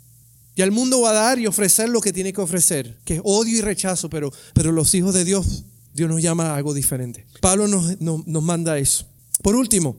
Y 0.59 0.63
el 0.63 0.73
mundo 0.73 1.01
va 1.01 1.11
a 1.11 1.15
dar 1.15 1.39
y 1.39 1.47
ofrecer 1.47 1.89
lo 1.89 2.01
que 2.01 2.13
tiene 2.13 2.33
que 2.33 2.41
ofrecer, 2.41 2.99
que 3.05 3.15
es 3.15 3.21
odio 3.23 3.57
y 3.57 3.61
rechazo, 3.61 4.11
pero, 4.11 4.33
pero 4.55 4.73
los 4.73 4.93
hijos 4.93 5.15
de 5.15 5.25
Dios, 5.25 5.65
Dios 5.95 6.11
nos 6.11 6.21
llama 6.21 6.51
a 6.51 6.57
algo 6.57 6.75
diferente. 6.75 7.27
Pablo 7.41 7.69
nos, 7.69 8.01
nos, 8.01 8.43
manda 8.43 8.77
eso. 8.77 9.07
Por 9.41 9.55
último, 9.55 9.97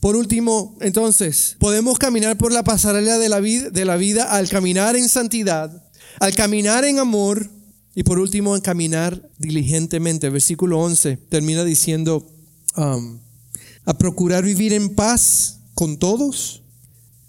por 0.00 0.16
último, 0.16 0.76
entonces, 0.80 1.56
podemos 1.58 1.98
caminar 1.98 2.38
por 2.38 2.52
la 2.52 2.64
pasarela 2.64 3.18
de 3.18 3.28
la, 3.28 3.40
vida, 3.40 3.70
de 3.70 3.84
la 3.84 3.96
vida 3.96 4.24
al 4.24 4.48
caminar 4.48 4.96
en 4.96 5.08
santidad, 5.08 5.84
al 6.18 6.34
caminar 6.34 6.84
en 6.84 6.98
amor 6.98 7.50
y 7.94 8.02
por 8.02 8.18
último, 8.18 8.54
al 8.54 8.62
caminar 8.62 9.30
diligentemente. 9.38 10.30
Versículo 10.30 10.80
11 10.80 11.18
termina 11.28 11.64
diciendo, 11.64 12.26
um, 12.76 13.18
a 13.84 13.98
procurar 13.98 14.42
vivir 14.44 14.72
en 14.72 14.94
paz 14.94 15.58
con 15.74 15.98
todos 15.98 16.62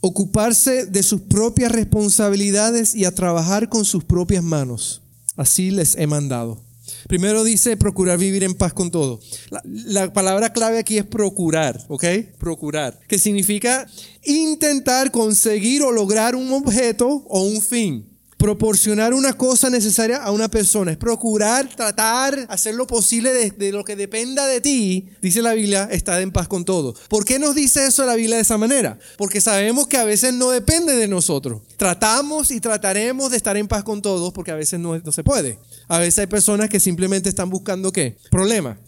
ocuparse 0.01 0.87
de 0.87 1.03
sus 1.03 1.21
propias 1.21 1.71
responsabilidades 1.71 2.95
y 2.95 3.05
a 3.05 3.13
trabajar 3.13 3.69
con 3.69 3.85
sus 3.85 4.03
propias 4.03 4.43
manos. 4.43 5.01
Así 5.37 5.71
les 5.71 5.95
he 5.95 6.07
mandado. 6.07 6.59
Primero 7.07 7.43
dice 7.43 7.77
procurar 7.77 8.17
vivir 8.17 8.43
en 8.43 8.53
paz 8.53 8.73
con 8.73 8.91
todo. 8.91 9.19
La, 9.63 10.11
palabra 10.13 10.53
clave 10.53 10.79
aquí 10.79 10.97
es 10.97 11.05
procurar, 11.05 11.83
¿ok? 11.87 12.05
Procurar, 12.37 12.99
que 13.07 13.17
significa 13.17 13.87
intentar 14.23 15.11
conseguir 15.11 15.83
o 15.83 15.91
lograr 15.91 16.35
un 16.35 16.51
objeto 16.53 17.07
o 17.27 17.43
un 17.43 17.61
fin 17.61 18.10
proporcionar 18.41 19.13
una 19.13 19.33
cosa 19.33 19.69
necesaria 19.69 20.17
a 20.17 20.31
una 20.31 20.49
persona, 20.49 20.91
es 20.91 20.97
procurar, 20.97 21.69
tratar, 21.75 22.47
hacer 22.49 22.73
lo 22.73 22.87
posible 22.87 23.51
de, 23.51 23.71
lo 23.71 23.83
que 23.83 23.95
dependa 23.95 24.47
de 24.47 24.59
ti, 24.59 25.09
dice 25.21 25.43
la 25.43 25.53
Biblia, 25.53 25.87
estar 25.91 26.19
en 26.19 26.31
paz 26.31 26.47
con 26.47 26.65
todo. 26.65 26.95
¿Por 27.07 27.23
qué 27.23 27.37
nos 27.37 27.53
dice 27.53 27.85
eso 27.85 28.03
la 28.03 28.15
Biblia 28.15 28.37
de 28.37 28.41
esa 28.41 28.57
manera? 28.57 28.97
Porque 29.15 29.41
sabemos 29.41 29.85
que 29.85 29.97
a 29.97 30.05
veces 30.05 30.33
no 30.33 30.49
depende 30.49 30.95
de 30.95 31.07
nosotros. 31.07 31.61
Tratamos 31.77 32.49
y 32.49 32.59
trataremos 32.59 33.29
de 33.29 33.37
estar 33.37 33.55
en 33.57 33.67
paz 33.67 33.83
con 33.83 34.01
todos 34.01 34.33
porque 34.33 34.49
a 34.49 34.55
veces 34.55 34.79
no, 34.79 34.99
se 35.11 35.23
puede. 35.23 35.59
A 35.87 35.99
veces 35.99 36.17
hay 36.17 36.27
personas 36.27 36.67
que 36.67 36.79
simplemente 36.79 37.29
están 37.29 37.51
buscando 37.51 37.91
qué? 37.91 38.17
Problemas. 38.31 38.79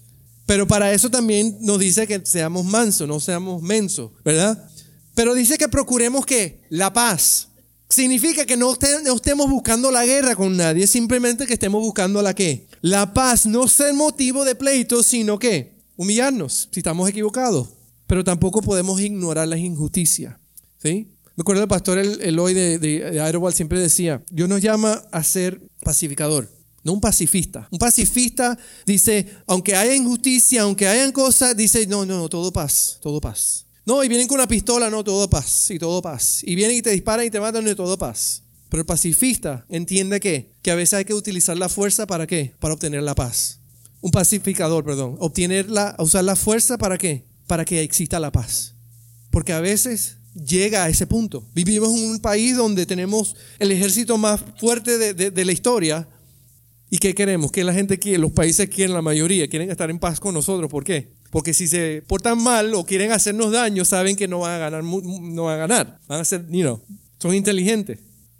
Pero 0.48 0.68
para 0.68 0.92
eso 0.94 1.12
también 1.12 1.58
nos 1.62 1.78
dice 1.78 2.08
que 2.08 2.26
seamos 2.26 2.66
mansos, 2.66 3.08
no 3.08 3.20
seamos 3.20 3.62
mensos, 3.62 4.10
¿verdad? 4.26 4.68
Pero 5.14 5.36
dice 5.36 5.60
que 5.60 5.70
procuremos 5.70 6.26
qué? 6.26 6.64
La 6.70 6.92
paz. 6.92 7.50
Significa 7.94 8.44
que 8.48 8.58
no, 8.58 8.74
estemos 8.74 9.48
buscando 9.48 9.92
la 9.92 10.04
guerra 10.04 10.36
con 10.36 10.58
nadie, 10.58 10.88
simplemente 10.88 11.46
que 11.46 11.54
estemos 11.54 11.80
buscando 11.80 12.24
la 12.24 12.34
qué? 12.34 12.66
La 12.82 13.14
paz, 13.14 13.46
no 13.46 13.68
ser 13.68 13.94
motivo 13.94 14.44
de 14.46 14.56
pleito, 14.56 15.04
sino 15.04 15.38
que 15.38 15.76
humillarnos 15.96 16.70
si 16.72 16.80
estamos 16.80 17.08
equivocados. 17.08 17.68
Pero 18.08 18.24
tampoco 18.24 18.64
podemos 18.64 19.00
ignorar 19.00 19.48
las 19.48 19.60
injusticias. 19.60 20.36
¿sí? 20.82 21.08
Me 21.36 21.42
acuerdo 21.42 21.60
del 21.62 21.70
pastor 21.70 22.00
Eloy 22.00 22.56
de, 22.56 22.80
de, 22.80 23.12
de 23.12 23.52
siempre 23.52 23.80
decía, 23.80 24.24
Dios 24.32 24.50
nos 24.50 24.60
llama 24.60 25.04
a 25.12 25.24
ser 25.24 25.62
pacificador, 25.84 26.50
no 26.84 26.94
un 26.94 27.00
pacifista. 27.00 27.68
Un 27.70 27.78
pacifista 27.78 28.58
dice, 28.88 29.28
aunque 29.46 29.76
haya 29.76 29.94
injusticia, 29.94 30.64
aunque 30.64 30.88
hayan 30.88 31.12
cosas, 31.12 31.56
dice, 31.56 31.86
no, 31.86 32.08
no, 32.08 32.18
no, 32.18 32.28
todo 32.28 32.52
paz, 32.52 32.98
todo 33.04 33.22
paz. 33.22 33.63
No, 33.86 34.04
y 34.04 34.08
vienen 34.08 34.28
con 34.28 34.36
una 34.36 34.48
pistola, 34.48 34.90
no, 34.90 35.04
todo 35.04 35.30
paz, 35.30 35.70
y 35.72 35.78
todo 35.78 36.02
paz. 36.02 36.42
Y 36.44 36.56
vienen 36.56 36.78
y 36.78 36.82
te 36.82 36.92
disparan 36.92 37.26
y 37.26 37.30
te 37.30 37.40
matan, 37.40 37.68
y 37.68 37.76
todo 37.76 37.98
paz. 37.98 38.44
Pero 38.70 38.82
el 38.82 38.86
pacifista 38.86 39.66
entiende 39.70 40.20
que, 40.20 40.52
que 40.62 40.72
a 40.72 40.76
veces 40.76 40.94
hay 40.96 41.06
que 41.06 41.14
utilizar 41.14 41.58
la 41.58 41.70
fuerza 41.70 42.08
para 42.08 42.26
qué? 42.26 42.54
Para 42.60 42.74
obtener 42.74 43.04
la 43.04 43.14
paz. 43.14 43.60
Un 44.02 44.12
pacificador, 44.12 44.84
perdón. 44.84 45.18
Obtener 45.20 45.70
la, 45.70 45.96
usar 46.00 46.24
la 46.24 46.36
fuerza 46.36 46.78
para 46.78 46.98
qué? 46.98 47.24
Para 47.46 47.66
que 47.66 47.82
exista 47.82 48.20
la 48.20 48.32
paz. 48.32 48.74
Porque 49.30 49.54
a 49.54 49.60
veces 49.60 50.18
llega 50.34 50.84
a 50.84 50.90
ese 50.90 51.06
punto. 51.06 51.46
Vivimos 51.54 51.90
en 51.98 52.10
un 52.10 52.20
país 52.20 52.56
donde 52.56 52.86
tenemos 52.86 53.36
el 53.60 53.72
ejército 53.72 54.18
más 54.18 54.42
fuerte 54.58 54.98
de, 54.98 55.14
de, 55.32 55.46
la 55.46 55.52
historia. 55.52 56.08
¿Y 56.90 56.98
qué 56.98 57.14
queremos? 57.14 57.52
Que 57.52 57.64
la 57.64 57.74
gente 57.74 58.00
quiere, 58.00 58.18
los 58.18 58.32
países 58.32 58.70
quieren, 58.70 58.94
la 58.94 59.02
mayoría, 59.02 59.48
quieren 59.48 59.70
estar 59.70 59.90
en 59.90 60.00
paz 60.00 60.20
con 60.20 60.34
nosotros. 60.34 60.70
¿Por 60.70 60.84
qué? 60.84 61.12
Porque 61.34 61.56
si 61.56 61.68
se 61.68 62.04
portan 62.06 62.38
mal 62.38 62.72
o 62.76 62.86
quieren 62.86 63.12
hacernos 63.12 63.52
daño, 63.52 63.86
saben 63.86 64.16
que 64.16 64.28
no 64.28 64.42
van 64.42 64.52
a 64.52 64.58
ganar, 64.60 64.84
no 64.84 65.46
van 65.46 65.56
a 65.56 65.58
ganar. 65.58 66.00
Van 66.08 66.22
a 66.22 66.26
ser, 66.26 66.46
you 66.48 66.62
know, 66.62 66.80
son 67.18 67.34
inteligentes. 67.34 67.98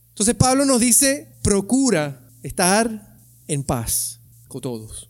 Entonces 0.10 0.36
Pablo 0.36 0.64
nos 0.64 0.80
dice, 0.80 1.34
procura 1.42 2.30
estar 2.44 3.18
en 3.48 3.64
paz 3.64 4.20
con 4.48 4.62
todos. 4.62 5.10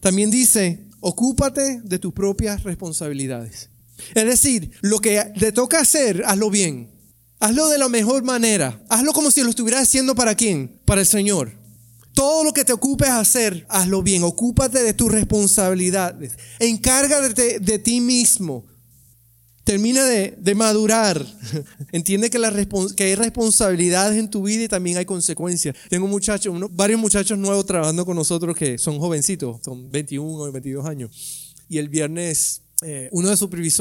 También 0.00 0.32
dice, 0.32 0.84
ocúpate 0.98 1.80
de 1.84 2.00
tus 2.00 2.12
propias 2.12 2.64
responsabilidades. 2.64 3.70
Es 4.16 4.24
decir, 4.24 4.72
lo 4.80 4.98
que 4.98 5.32
te 5.38 5.52
toca 5.52 5.78
hacer, 5.78 6.24
hazlo 6.26 6.50
bien. 6.50 6.90
Hazlo 7.38 7.68
de 7.68 7.78
la 7.78 7.88
mejor 7.88 8.24
manera. 8.24 8.82
Hazlo 8.88 9.12
como 9.12 9.30
si 9.30 9.44
lo 9.44 9.50
estuvieras 9.50 9.82
haciendo 9.82 10.16
para 10.16 10.34
quién? 10.34 10.80
Para 10.84 11.02
el 11.02 11.06
Señor. 11.06 11.52
Todo 12.16 12.44
lo 12.44 12.54
que 12.54 12.64
te 12.64 12.72
ocupes 12.72 13.10
hacer, 13.10 13.66
hazlo 13.68 14.02
bien. 14.02 14.22
Ocúpate 14.22 14.82
de 14.82 14.94
tus 14.94 15.12
responsabilidades. 15.12 16.32
Encárgate 16.58 17.60
de 17.60 17.78
ti 17.78 18.00
mismo. 18.00 18.64
Termina 19.64 20.02
de, 20.02 20.54
madurar. 20.54 21.26
Entiende 21.92 22.30
que, 22.30 22.40
que, 22.96 23.04
hay 23.04 23.14
responsabilidades 23.16 24.18
en 24.18 24.30
tu 24.30 24.44
vida 24.44 24.64
y 24.64 24.68
también 24.68 24.96
hay 24.96 25.04
consecuencias. 25.04 25.76
Tengo 25.90 26.06
muchachos, 26.06 26.54
varios 26.70 26.98
muchachos 26.98 27.36
nuevos 27.36 27.66
trabajando 27.66 28.06
con 28.06 28.16
nosotros 28.16 28.56
que 28.56 28.78
son 28.78 28.98
jovencitos, 28.98 29.60
son 29.62 29.90
21 29.90 30.26
o 30.26 30.50
22 30.50 30.86
años. 30.86 31.54
Y 31.68 31.76
el 31.76 31.90
viernes 31.90 32.62
eh, 32.80 33.10
uno 33.12 33.28
de 33.28 33.36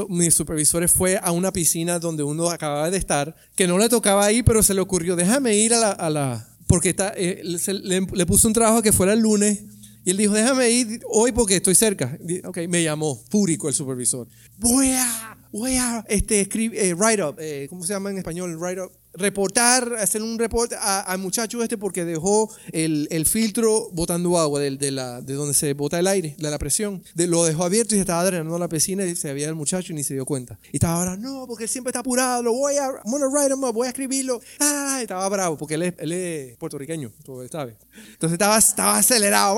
mis 0.10 0.34
supervisores 0.34 0.92
fue 0.92 1.18
a 1.24 1.32
una 1.32 1.54
piscina 1.54 2.00
donde 2.00 2.24
uno 2.24 2.50
acababa 2.50 2.92
de 2.92 2.98
estar, 2.98 3.34
que 3.56 3.66
no 3.66 3.78
le 3.78 3.88
tocaba 3.88 4.30
ir, 4.34 4.44
pero 4.44 4.62
se 4.62 4.74
le 4.74 4.82
ocurrió, 4.82 5.16
déjame 5.16 5.56
ir 5.56 5.74
a 5.74 6.10
la 6.10 6.55
porque 6.68 6.90
está, 6.90 7.14
eh, 7.16 7.42
le, 7.44 8.26
puso 8.26 8.48
un 8.48 8.54
trabajo 8.54 8.82
que 8.82 8.92
fuera 8.92 9.14
el 9.14 9.20
lunes 9.20 9.64
y 10.04 10.12
él 10.12 10.18
dijo, 10.18 10.34
déjame 10.34 10.70
ir 10.70 11.02
hoy 11.10 11.32
porque 11.32 11.56
estoy 11.56 11.76
cerca. 11.76 12.18
Ok, 12.44 12.60
me 12.70 12.84
llamó, 12.84 13.16
fúrico 13.30 13.68
el 13.68 13.74
supervisor. 13.74 14.28
Voy 14.58 14.90
a, 14.90 15.38
voy 15.52 15.76
a 15.78 16.06
este, 16.08 16.42
escribir, 16.42 16.80
eh, 16.80 16.94
write 16.94 17.24
up, 17.24 17.36
eh, 17.40 17.68
¿cómo 17.70 17.84
se 17.84 17.94
llama 17.94 18.12
en 18.12 18.20
español? 18.20 18.56
Write 18.58 18.82
up 18.82 18.92
reportar, 19.18 19.96
hacer 20.00 20.22
un 20.22 20.38
reporte 20.38 20.76
al 20.80 21.18
muchacho 21.20 21.62
este 21.64 21.78
porque 21.78 22.06
dejó 22.06 22.50
el, 22.72 23.26
filtro 23.26 23.90
botando 23.92 24.38
agua 24.38 24.60
de, 24.60 24.72
de, 24.78 24.92
la, 24.92 25.22
de 25.22 25.34
donde 25.34 25.54
se 25.54 25.74
bota 25.74 26.00
el 26.00 26.08
aire, 26.08 26.36
de 26.38 26.50
la 26.50 26.58
presión. 26.58 27.04
De, 27.14 27.28
lo 27.28 27.44
dejó 27.44 27.64
abierto 27.64 27.96
y 27.96 27.98
se 27.98 28.02
estaba 28.02 28.24
drenando 28.24 28.58
la 28.60 28.70
piscina 28.70 29.06
y 29.06 29.16
se 29.16 29.30
había 29.30 29.48
el 29.48 29.56
muchacho 29.56 29.94
y 29.94 29.96
ni 29.96 30.04
se 30.04 30.14
dio 30.14 30.26
cuenta. 30.26 30.60
Y 30.72 30.78
estaba 30.78 31.00
ahora, 31.00 31.18
no, 31.18 31.46
porque 31.48 31.64
él 31.64 31.70
siempre 31.70 31.90
está 31.90 32.00
apurado, 32.00 32.44
lo 32.44 32.54
voy 32.54 32.78
a, 32.78 32.90
write 32.90 33.54
him 33.54 33.62
voy 33.62 33.88
a 33.88 33.90
escribirlo. 33.90 34.40
Ah, 34.60 35.00
estaba 35.02 35.28
bravo 35.30 35.58
porque 35.58 35.76
él 35.76 35.84
es, 35.84 35.94
él 35.98 36.12
es 36.12 36.58
puertorriqueño, 36.58 37.12
¿sabes? 37.52 37.76
Entonces 38.14 38.34
estaba, 38.34 38.58
estaba 38.58 38.98
acelerado. 38.98 39.58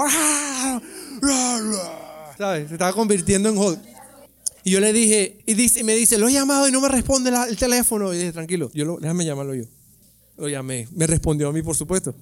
¿Sabes? 2.38 2.68
Se 2.68 2.74
estaba 2.74 2.94
convirtiendo 2.94 3.50
en 3.50 3.58
Hulk. 3.58 3.97
Y 4.68 4.72
yo 4.72 4.82
le 4.82 4.92
dije, 4.92 5.38
y, 5.46 5.54
dice, 5.54 5.82
me 5.86 5.96
dice, 5.96 6.18
lo 6.18 6.28
he 6.28 6.34
llamado 6.34 6.68
y 6.68 6.74
no 6.74 6.82
me 6.82 6.90
responde 6.90 7.32
el 7.48 7.56
teléfono. 7.56 8.14
Y 8.14 8.18
dije, 8.18 8.34
tranquilo, 8.34 8.70
yo 8.74 8.84
lo, 8.84 8.98
déjame 8.98 9.24
llamarlo 9.24 9.56
yo. 9.56 9.64
Lo 10.36 10.50
llamé. 10.50 10.90
Me 10.94 11.08
respondió 11.08 11.48
a 11.48 11.54
mí, 11.54 11.62
por 11.62 11.74
supuesto. 11.74 12.14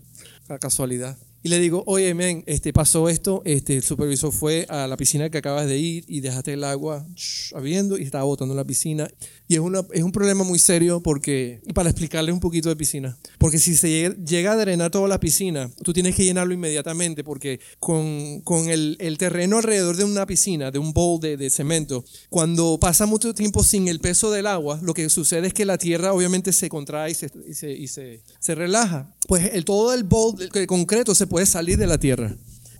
A 0.47 0.59
casualidad. 0.59 1.17
Y 1.45 1.47
le 1.47 1.59
digo, 1.59 1.83
oye, 1.85 2.11
men, 2.15 2.43
este, 2.47 2.73
pasó 2.73 3.07
esto, 3.07 3.43
este, 3.45 3.75
el 3.75 3.83
supervisor 3.83 4.31
fue 4.31 4.65
a 4.67 4.87
la 4.87 4.97
piscina 4.97 5.29
que 5.29 5.37
acabas 5.37 5.67
de 5.67 5.77
ir 5.77 6.03
y 6.07 6.21
dejaste 6.21 6.53
el 6.53 6.63
agua 6.63 7.05
habiendo 7.53 7.99
y 7.99 8.01
estaba 8.01 8.23
botando 8.23 8.55
en 8.55 8.57
la 8.57 8.63
piscina. 8.63 9.07
Y 9.47 9.53
es, 9.53 9.59
una, 9.59 9.85
es 9.93 10.01
un 10.01 10.11
problema 10.11 10.43
muy 10.43 10.57
serio 10.57 11.01
porque, 11.03 11.61
para 11.75 11.91
explicarle 11.91 12.31
un 12.31 12.39
poquito 12.39 12.69
de 12.69 12.75
piscina, 12.75 13.15
porque 13.37 13.59
si 13.59 13.75
se 13.75 14.15
llega, 14.25 14.53
a 14.53 14.55
drenar 14.55 14.89
toda 14.89 15.07
la 15.07 15.19
piscina, 15.19 15.69
tú 15.83 15.93
tienes 15.93 16.15
que 16.15 16.23
llenarlo 16.23 16.51
inmediatamente 16.51 17.23
porque 17.23 17.59
con, 17.79 18.41
con 18.41 18.67
el, 18.69 18.97
el, 18.99 19.19
terreno 19.19 19.57
alrededor 19.57 19.97
de 19.97 20.03
una 20.03 20.25
piscina, 20.25 20.71
de 20.71 20.79
un 20.79 20.93
bowl 20.93 21.19
de, 21.19 21.37
de, 21.37 21.51
cemento, 21.51 22.05
cuando 22.31 22.79
pasa 22.79 23.05
mucho 23.05 23.35
tiempo 23.35 23.63
sin 23.63 23.87
el 23.87 23.99
peso 23.99 24.31
del 24.31 24.47
agua, 24.47 24.79
lo 24.81 24.95
que 24.95 25.07
sucede 25.11 25.45
es 25.45 25.53
que 25.53 25.65
la 25.65 25.77
tierra 25.77 26.11
obviamente 26.11 26.51
se 26.51 26.69
contrae 26.69 27.11
y 27.11 27.13
se, 27.13 27.29
y 27.47 27.53
se, 27.53 27.71
y 27.71 27.87
se, 27.87 28.23
se 28.39 28.55
relaja. 28.55 29.15
Pues 29.27 29.53
el, 29.53 29.63
todo 29.63 29.93
el 29.93 30.03
bowl 30.03 30.35
de 30.35 30.65
concreto 30.67 31.13
se 31.13 31.27
puede 31.27 31.34
salir 31.45 31.77
de 31.77 31.87
la 31.87 31.97
tierra 31.97 32.35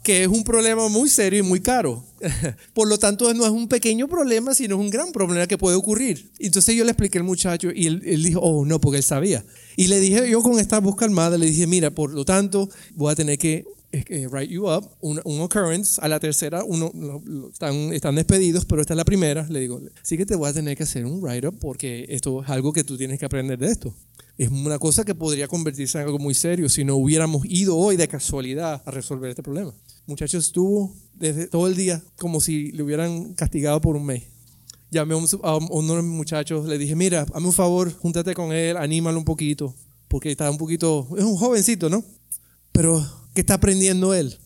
que 0.06 0.22
es 0.22 0.28
un 0.28 0.44
problema 0.44 0.88
muy 0.88 1.10
serio 1.10 1.40
y 1.40 1.42
muy 1.42 1.60
caro. 1.60 2.06
Por 2.76 2.88
lo 2.88 3.00
tanto, 3.00 3.34
no 3.34 3.44
es 3.44 3.50
un 3.50 3.68
pequeño 3.68 4.08
problema, 4.08 4.54
sino 4.54 4.76
es 4.76 4.82
un 4.82 4.92
gran 4.92 5.12
problema 5.12 5.48
que 5.48 5.58
puede 5.58 5.76
ocurrir. 5.76 6.30
Entonces 6.38 6.76
yo 6.76 6.84
le 6.86 6.92
expliqué 6.92 7.18
al 7.18 7.24
muchacho 7.24 7.70
y 7.74 7.88
él, 7.88 8.24
dijo, 8.24 8.40
oh, 8.40 8.66
no, 8.66 8.80
porque 8.80 8.98
él 8.98 9.04
sabía. 9.04 9.44
Y 9.76 9.88
le 9.88 10.00
dije, 10.00 10.30
yo 10.30 10.44
con 10.44 10.60
esta 10.60 10.80
voz 10.80 10.96
calmada, 10.96 11.40
le 11.40 11.48
dije, 11.48 11.66
mira, 11.66 11.90
por 11.90 12.14
lo 12.14 12.24
tanto, 12.24 12.70
voy 12.94 13.12
a 13.12 13.16
tener 13.16 13.40
que 13.40 13.66
eh, 14.10 14.28
write 14.28 14.52
you 14.52 14.68
up, 14.70 14.90
un, 15.02 15.20
occurrence, 15.40 16.00
a 16.02 16.08
la 16.08 16.20
tercera 16.20 16.64
uno, 16.64 16.92
están, 17.52 17.94
están 17.94 18.16
despedidos, 18.16 18.66
pero 18.66 18.82
esta 18.82 18.94
es 18.94 18.98
la 18.98 19.06
primera, 19.06 19.46
le 19.50 19.60
digo, 19.60 19.82
sí 20.02 20.18
que 20.18 20.26
te 20.26 20.36
voy 20.36 20.50
a 20.50 20.54
tener 20.54 20.76
que 20.76 20.84
hacer 20.84 21.06
un 21.06 21.22
write-up 21.22 21.58
porque 21.60 22.06
esto 22.10 22.44
es 22.44 22.50
algo 22.50 22.74
que 22.74 22.84
tú 22.84 22.98
tienes 22.98 23.20
que 23.20 23.26
aprender 23.26 23.58
de 23.58 23.68
esto 23.68 23.94
es 24.38 24.50
una 24.50 24.80
cosa 24.80 25.06
que 25.06 25.16
podría 25.16 25.48
convertirse 25.48 25.98
en 25.98 26.06
algo 26.06 26.20
muy 26.20 26.34
serio 26.34 26.68
si 26.68 26.84
no 26.84 26.96
hubiéramos 26.96 27.46
ido 27.46 27.78
hoy 27.78 27.96
de 27.96 28.08
casualidad 28.08 28.82
a 28.86 28.92
resolver 28.92 29.30
este 29.30 29.44
problema. 29.44 29.74
Muchacho 30.08 30.38
estuvo 30.38 30.94
desde 31.14 31.48
todo 31.48 31.68
el 31.68 31.76
día 31.76 32.02
como 32.18 32.42
si 32.42 32.72
le 32.72 32.84
hubieran 32.84 33.34
castigado 33.34 33.80
por 33.82 33.96
un 33.96 34.06
mes. 34.06 34.24
Llamé 34.92 35.16
a 35.16 35.56
uno 35.56 35.96
de 35.96 36.02
mis 36.02 36.12
muchachos, 36.12 36.68
le 36.68 36.78
dije, 36.78 36.96
mira, 36.96 37.26
hazme 37.34 37.48
un 37.48 37.54
favor, 37.54 37.92
júntate 37.94 38.34
con 38.34 38.54
él, 38.54 38.78
anímalo 38.78 39.18
un 39.18 39.26
poquito, 39.26 39.74
porque 40.08 40.32
está 40.32 40.50
un 40.50 40.58
poquito, 40.58 41.08
es 41.18 41.24
un 41.24 41.36
jovencito, 41.36 41.90
¿no? 41.90 42.04
Pero, 42.72 43.06
¿qué 43.36 43.42
está 43.42 43.54
aprendiendo 43.54 44.16
él? 44.16 44.40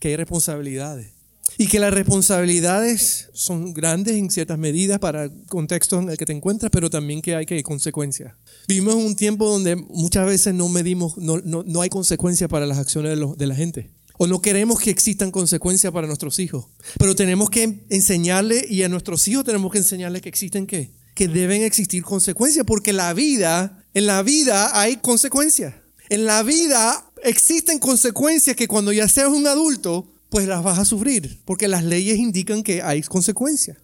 Que 0.00 0.08
hay 0.08 0.16
responsabilidades 0.16 1.12
y 1.58 1.66
que 1.66 1.78
las 1.78 1.92
responsabilidades 1.92 3.28
son 3.32 3.74
grandes 3.74 4.14
en 4.16 4.30
ciertas 4.30 4.58
medidas 4.58 4.98
para 4.98 5.24
el 5.24 5.32
contexto 5.46 5.98
en 5.98 6.08
el 6.08 6.16
que 6.16 6.26
te 6.26 6.32
encuentras, 6.32 6.70
pero 6.70 6.90
también 6.90 7.20
que 7.20 7.34
hay 7.34 7.46
que 7.46 7.62
consecuencias. 7.62 8.34
Vivimos 8.66 8.94
un 8.94 9.16
tiempo 9.16 9.48
donde 9.48 9.76
muchas 9.76 10.26
veces 10.26 10.54
no 10.54 10.68
medimos, 10.68 11.18
no, 11.18 11.38
no, 11.38 11.62
no 11.62 11.80
hay 11.82 11.90
consecuencias 11.90 12.48
para 12.48 12.66
las 12.66 12.78
acciones 12.78 13.18
de, 13.18 13.34
de 13.36 13.46
la 13.46 13.54
gente. 13.54 13.90
O 14.16 14.26
no 14.26 14.40
queremos 14.40 14.80
que 14.80 14.90
existan 14.90 15.30
consecuencias 15.30 15.92
para 15.92 16.06
nuestros 16.06 16.38
hijos. 16.38 16.66
Pero 16.98 17.14
tenemos 17.14 17.48
que 17.50 17.84
enseñarle 17.88 18.66
y 18.68 18.82
a 18.82 18.88
nuestros 18.88 19.26
hijos 19.28 19.44
tenemos 19.44 19.72
que 19.72 19.78
enseñarles 19.78 20.22
que 20.22 20.28
existen 20.28 20.66
qué? 20.66 20.92
Que 21.14 21.26
deben 21.26 21.62
existir 21.62 22.02
consecuencias, 22.02 22.64
porque 22.66 22.92
la 22.92 23.12
vida, 23.14 23.84
en 23.94 24.06
la 24.06 24.22
vida 24.22 24.78
hay 24.78 24.96
consecuencias. 24.96 25.74
En 26.10 26.26
la 26.26 26.42
vida 26.42 27.08
existen 27.22 27.78
consecuencias 27.78 28.56
que 28.56 28.66
cuando 28.66 28.92
ya 28.92 29.08
seas 29.08 29.28
un 29.28 29.46
adulto 29.46 30.08
pues 30.28 30.46
las 30.48 30.62
vas 30.62 30.78
a 30.78 30.84
sufrir, 30.84 31.40
porque 31.44 31.68
las 31.68 31.84
leyes 31.84 32.18
indican 32.18 32.62
que 32.62 32.82
hay 32.82 33.02
consecuencias. 33.02 33.78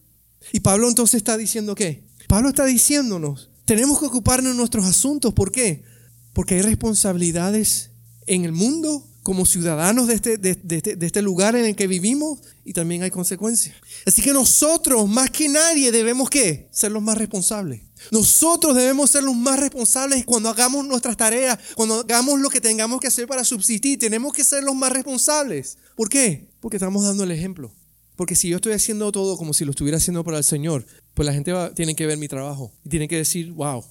Y 0.52 0.60
Pablo 0.60 0.88
entonces 0.88 1.18
está 1.18 1.36
diciendo 1.36 1.76
qué? 1.76 2.02
Pablo 2.28 2.48
está 2.48 2.64
diciéndonos, 2.64 3.50
tenemos 3.64 4.00
que 4.00 4.06
ocuparnos 4.06 4.52
de 4.52 4.58
nuestros 4.58 4.84
asuntos, 4.86 5.34
¿por 5.34 5.52
qué? 5.52 5.84
Porque 6.32 6.56
hay 6.56 6.62
responsabilidades 6.62 7.90
en 8.26 8.44
el 8.44 8.52
mundo 8.52 9.06
como 9.26 9.44
ciudadanos 9.44 10.06
de 10.06 10.14
este, 10.14 10.38
de, 10.38 10.56
este, 10.70 10.94
de 10.94 11.04
este 11.04 11.20
lugar 11.20 11.56
en 11.56 11.64
el 11.64 11.74
que 11.74 11.88
vivimos 11.88 12.38
y 12.64 12.72
también 12.72 13.02
hay 13.02 13.10
consecuencias. 13.10 13.74
Así 14.06 14.22
que 14.22 14.32
nosotros, 14.32 15.08
más 15.08 15.30
que 15.30 15.48
nadie, 15.48 15.90
debemos 15.90 16.30
qué? 16.30 16.68
Ser 16.70 16.92
los 16.92 17.02
más 17.02 17.18
responsables. 17.18 17.82
Nosotros 18.12 18.76
debemos 18.76 19.10
ser 19.10 19.24
los 19.24 19.34
más 19.34 19.58
responsables 19.58 20.24
cuando 20.24 20.48
hagamos 20.48 20.86
nuestras 20.86 21.16
tareas, 21.16 21.58
cuando 21.74 22.02
hagamos 22.02 22.38
lo 22.38 22.48
que 22.50 22.60
tengamos 22.60 23.00
que 23.00 23.08
hacer 23.08 23.26
para 23.26 23.42
subsistir. 23.42 23.98
Tenemos 23.98 24.32
que 24.32 24.44
ser 24.44 24.62
los 24.62 24.76
más 24.76 24.92
responsables. 24.92 25.76
¿Por 25.96 26.08
qué? 26.08 26.48
Porque 26.60 26.76
estamos 26.76 27.02
dando 27.02 27.24
el 27.24 27.32
ejemplo. 27.32 27.74
Porque 28.14 28.36
si 28.36 28.48
yo 28.48 28.58
estoy 28.58 28.74
haciendo 28.74 29.10
todo 29.10 29.36
como 29.36 29.54
si 29.54 29.64
lo 29.64 29.72
estuviera 29.72 29.96
haciendo 29.96 30.22
para 30.22 30.38
el 30.38 30.44
Señor, 30.44 30.86
pues 31.14 31.26
la 31.26 31.32
gente 31.32 31.50
va, 31.50 31.74
tiene 31.74 31.96
que 31.96 32.06
ver 32.06 32.16
mi 32.16 32.28
trabajo 32.28 32.72
y 32.84 32.90
tiene 32.90 33.08
que 33.08 33.16
decir, 33.16 33.50
wow. 33.50 33.84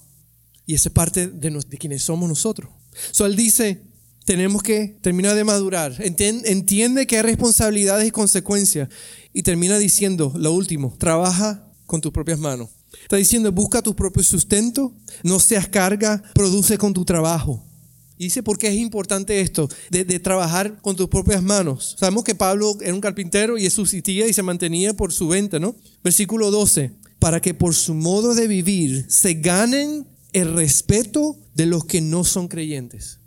Y 0.64 0.72
esa 0.72 0.88
es 0.88 0.94
parte 0.94 1.28
de, 1.28 1.50
de 1.50 1.76
quienes 1.76 2.04
somos 2.04 2.26
nosotros. 2.26 2.70
So 3.12 3.26
él 3.26 3.36
dice, 3.36 3.82
tenemos 4.26 4.62
que 4.62 4.98
terminar 5.00 5.36
de 5.36 5.44
madurar. 5.44 5.96
Entiende 6.00 7.06
que 7.06 7.16
hay 7.16 7.22
responsabilidades 7.22 8.08
y 8.08 8.10
consecuencias. 8.10 8.88
Y 9.32 9.42
termina 9.42 9.78
diciendo, 9.78 10.32
lo 10.36 10.52
último, 10.52 10.94
trabaja 10.98 11.64
con 11.86 12.00
tus 12.00 12.12
propias 12.12 12.40
manos. 12.40 12.68
Está 13.02 13.16
diciendo, 13.16 13.52
busca 13.52 13.82
tu 13.82 13.94
propio 13.94 14.24
sustento, 14.24 14.92
no 15.22 15.38
seas 15.38 15.68
carga, 15.68 16.22
produce 16.34 16.76
con 16.76 16.92
tu 16.92 17.04
trabajo. 17.04 17.62
Y 18.18 18.24
dice, 18.24 18.42
¿por 18.42 18.58
qué 18.58 18.68
es 18.68 18.74
importante 18.74 19.40
esto 19.40 19.68
de, 19.90 20.04
trabajar 20.18 20.80
con 20.82 20.96
tus 20.96 21.08
propias 21.08 21.42
manos? 21.42 21.94
Sabemos 21.96 22.24
que 22.24 22.34
Pablo 22.34 22.76
era 22.80 22.94
un 22.94 23.00
carpintero 23.00 23.56
y 23.56 23.70
subsistía 23.70 24.26
y 24.26 24.32
se 24.32 24.42
mantenía 24.42 24.94
por 24.94 25.12
su 25.12 25.28
venta, 25.28 25.60
¿no? 25.60 25.76
Versículo 26.02 26.50
12, 26.50 26.92
para 27.20 27.40
que 27.40 27.54
por 27.54 27.74
su 27.74 27.94
modo 27.94 28.34
de 28.34 28.48
vivir 28.48 29.04
se 29.08 29.34
ganen 29.34 30.08
el 30.32 30.52
respeto 30.54 31.36
de 31.54 31.66
los 31.66 31.84
que 31.84 32.00
no 32.00 32.24
son 32.24 32.48
creyentes. 32.48 33.20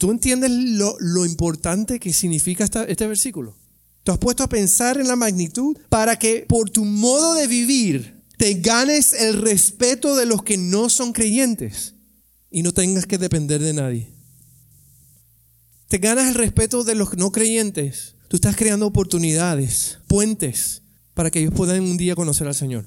¿Tú 0.00 0.10
entiendes 0.10 0.50
lo, 0.50 1.26
importante 1.26 2.00
que 2.00 2.14
significa 2.14 2.64
este 2.64 3.06
versículo? 3.06 3.54
¿Tú 4.02 4.12
has 4.12 4.18
puesto 4.18 4.42
a 4.42 4.48
pensar 4.48 4.98
en 4.98 5.06
la 5.06 5.14
magnitud 5.14 5.76
para 5.90 6.18
que 6.18 6.46
por 6.48 6.70
tu 6.70 6.86
modo 6.86 7.34
de 7.34 7.46
vivir 7.46 8.18
te 8.38 8.54
ganes 8.54 9.12
el 9.12 9.42
respeto 9.42 10.16
de 10.16 10.24
los 10.24 10.42
que 10.42 10.56
no 10.56 10.88
son 10.88 11.12
creyentes 11.12 11.96
y 12.50 12.62
no 12.62 12.72
tengas 12.72 13.04
que 13.04 13.18
depender 13.18 13.60
de 13.60 13.74
nadie. 13.74 14.08
Te 15.88 15.98
ganas 15.98 16.28
el 16.30 16.34
respeto 16.34 16.82
de 16.82 16.94
los 16.94 17.18
no 17.18 17.30
creyentes. 17.32 18.14
Tú 18.28 18.36
estás 18.36 18.56
creando 18.56 18.86
oportunidades, 18.86 19.98
puentes, 20.06 20.80
para 21.12 21.30
que 21.30 21.40
ellos 21.40 21.52
puedan 21.54 21.82
un 21.82 21.98
día 21.98 22.14
conocer 22.14 22.46
al 22.46 22.54
Señor. 22.54 22.86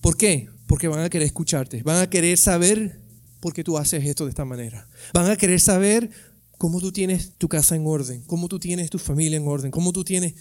¿Por 0.00 0.16
qué? 0.16 0.48
Porque 0.66 0.88
van 0.88 1.00
a 1.00 1.10
querer 1.10 1.26
escucharte, 1.26 1.82
van 1.82 2.00
a 2.00 2.08
querer 2.08 2.38
saber 2.38 3.02
por 3.40 3.52
qué 3.52 3.62
tú 3.62 3.76
haces 3.78 4.02
esto 4.04 4.24
de 4.24 4.30
esta 4.30 4.44
manera. 4.44 4.88
Van 5.12 5.30
a 5.30 5.36
querer 5.36 5.60
saber 5.60 6.10
cómo 6.58 6.80
tú 6.80 6.92
tienes 6.92 7.32
tu 7.38 7.48
casa 7.48 7.76
en 7.76 7.86
orden, 7.86 8.22
cómo 8.26 8.48
tú 8.48 8.58
tienes 8.58 8.90
tu 8.90 8.98
familia 8.98 9.36
en 9.36 9.46
orden, 9.46 9.70
cómo 9.70 9.92
tú 9.92 10.04
tienes... 10.04 10.34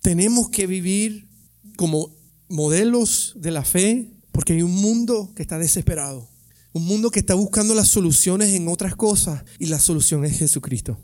Tenemos 0.00 0.48
que 0.48 0.66
vivir 0.66 1.28
como 1.76 2.14
modelos 2.48 3.34
de 3.36 3.50
la 3.50 3.64
fe, 3.64 4.12
porque 4.32 4.54
hay 4.54 4.62
un 4.62 4.74
mundo 4.74 5.32
que 5.36 5.42
está 5.42 5.58
desesperado, 5.58 6.28
un 6.72 6.84
mundo 6.84 7.10
que 7.10 7.20
está 7.20 7.34
buscando 7.34 7.74
las 7.74 7.88
soluciones 7.88 8.54
en 8.54 8.68
otras 8.68 8.96
cosas 8.96 9.44
y 9.58 9.66
la 9.66 9.78
solución 9.78 10.24
es 10.24 10.38
Jesucristo. 10.38 10.98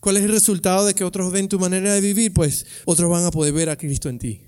¿Cuál 0.00 0.16
es 0.16 0.24
el 0.24 0.32
resultado 0.32 0.84
de 0.84 0.94
que 0.94 1.04
otros 1.04 1.30
ven 1.30 1.48
tu 1.48 1.60
manera 1.60 1.94
de 1.94 2.00
vivir? 2.00 2.34
Pues 2.34 2.66
otros 2.84 3.08
van 3.08 3.24
a 3.24 3.30
poder 3.30 3.52
ver 3.52 3.70
a 3.70 3.76
Cristo 3.76 4.08
en 4.08 4.18
ti. 4.18 4.40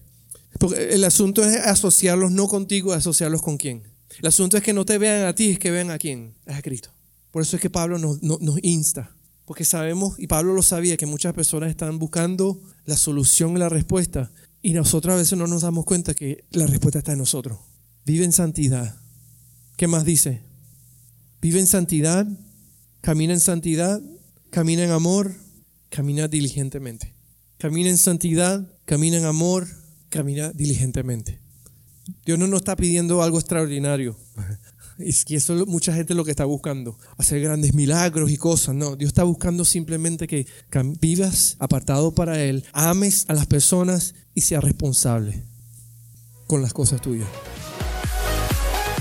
Porque 0.59 0.95
el 0.95 1.05
asunto 1.05 1.45
es 1.45 1.57
asociarlos 1.57 2.33
no 2.33 2.49
contigo, 2.49 2.93
asociarlos 2.93 3.41
con 3.41 3.57
quién. 3.57 3.85
El 4.19 4.27
asunto 4.27 4.57
es 4.57 4.63
que 4.63 4.73
no 4.73 4.85
te 4.85 4.99
vean 4.99 5.27
a 5.27 5.35
ti, 5.35 5.51
es 5.51 5.59
que 5.59 5.71
vean 5.71 5.91
a 5.91 5.99
quién, 5.99 6.35
es 6.47 6.57
a 6.57 6.63
Cristo. 6.63 6.91
Por 7.35 7.43
eso 7.43 7.57
es 7.57 7.63
que 7.63 7.69
Pablo 7.69 7.99
nos, 7.99 8.21
insta, 8.63 9.11
porque 9.45 9.65
sabemos, 9.65 10.15
y 10.21 10.29
Pablo 10.29 10.55
lo 10.55 10.63
sabía, 10.63 10.97
que 10.97 11.05
muchas 11.05 11.33
personas 11.35 11.69
están 11.69 11.99
buscando 11.99 12.63
la 12.85 12.97
solución 12.97 13.57
y 13.57 13.59
la 13.59 13.69
respuesta 13.69 14.31
y 14.63 14.73
nosotros 14.73 15.15
a 15.15 15.17
veces 15.17 15.37
no 15.37 15.49
nos 15.49 15.63
damos 15.63 15.85
cuenta 15.85 16.15
que 16.15 16.45
la 16.53 16.69
respuesta 16.69 17.01
está 17.01 17.11
en 17.11 17.19
nosotros. 17.19 17.59
Vive 18.07 18.25
en 18.25 18.31
santidad. 18.31 18.95
¿Qué 19.77 19.89
más 19.89 20.05
dice? 20.05 20.43
Vive 21.43 21.59
en 21.59 21.67
santidad, 21.67 22.25
camina 23.01 23.33
en 23.33 23.41
santidad, 23.41 24.01
camina 24.51 24.85
en 24.85 24.93
amor, 24.93 25.35
camina 25.89 26.29
diligentemente. 26.29 27.17
Camina 27.59 27.89
en 27.89 27.99
santidad, 27.99 28.65
camina 28.85 29.17
en 29.17 29.25
amor, 29.25 29.67
camina 30.09 30.53
diligentemente. 30.53 31.41
Dios 32.25 32.39
no 32.39 32.47
nos 32.47 32.61
está 32.61 32.77
pidiendo 32.77 33.25
algo 33.25 33.41
extraordinario. 33.41 34.17
Y 34.99 35.35
eso 35.35 35.61
es 35.61 35.67
mucha 35.67 35.93
gente 35.95 36.15
lo 36.15 36.25
que 36.25 36.31
está 36.31 36.45
buscando, 36.45 36.99
hacer 37.17 37.41
grandes 37.41 37.75
milagros 37.75 38.31
y 38.31 38.37
cosas. 38.37 38.75
No, 38.75 38.97
Dios 38.97 39.09
está 39.09 39.25
buscando 39.25 39.65
simplemente 39.65 40.27
que 40.27 40.47
vivas 41.01 41.57
apartado 41.59 42.15
para 42.15 42.41
Él, 42.41 42.65
ames 42.73 43.25
a 43.29 43.35
las 43.35 43.47
personas 43.47 44.15
y 44.35 44.43
seas 44.43 44.65
responsable 44.65 45.43
con 46.47 46.63
las 46.63 46.73
cosas 46.73 47.01
tuyas. 47.01 47.29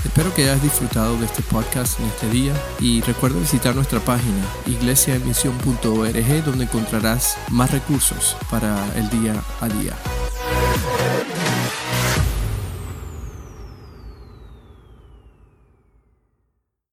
Espero 0.04 0.32
que 0.34 0.44
hayas 0.44 0.62
disfrutado 0.62 1.18
de 1.18 1.26
este 1.26 1.42
podcast 1.42 1.98
en 1.98 2.06
este 2.06 2.30
día 2.30 2.54
y 2.78 3.00
recuerda 3.00 3.40
visitar 3.40 3.74
nuestra 3.74 3.98
página 3.98 4.46
iglesiaemisión.org 4.66 6.44
donde 6.44 6.64
encontrarás 6.64 7.36
más 7.50 7.72
recursos 7.72 8.36
para 8.48 8.96
el 8.96 9.10
día 9.10 9.42
a 9.60 9.68
día. 9.68 9.96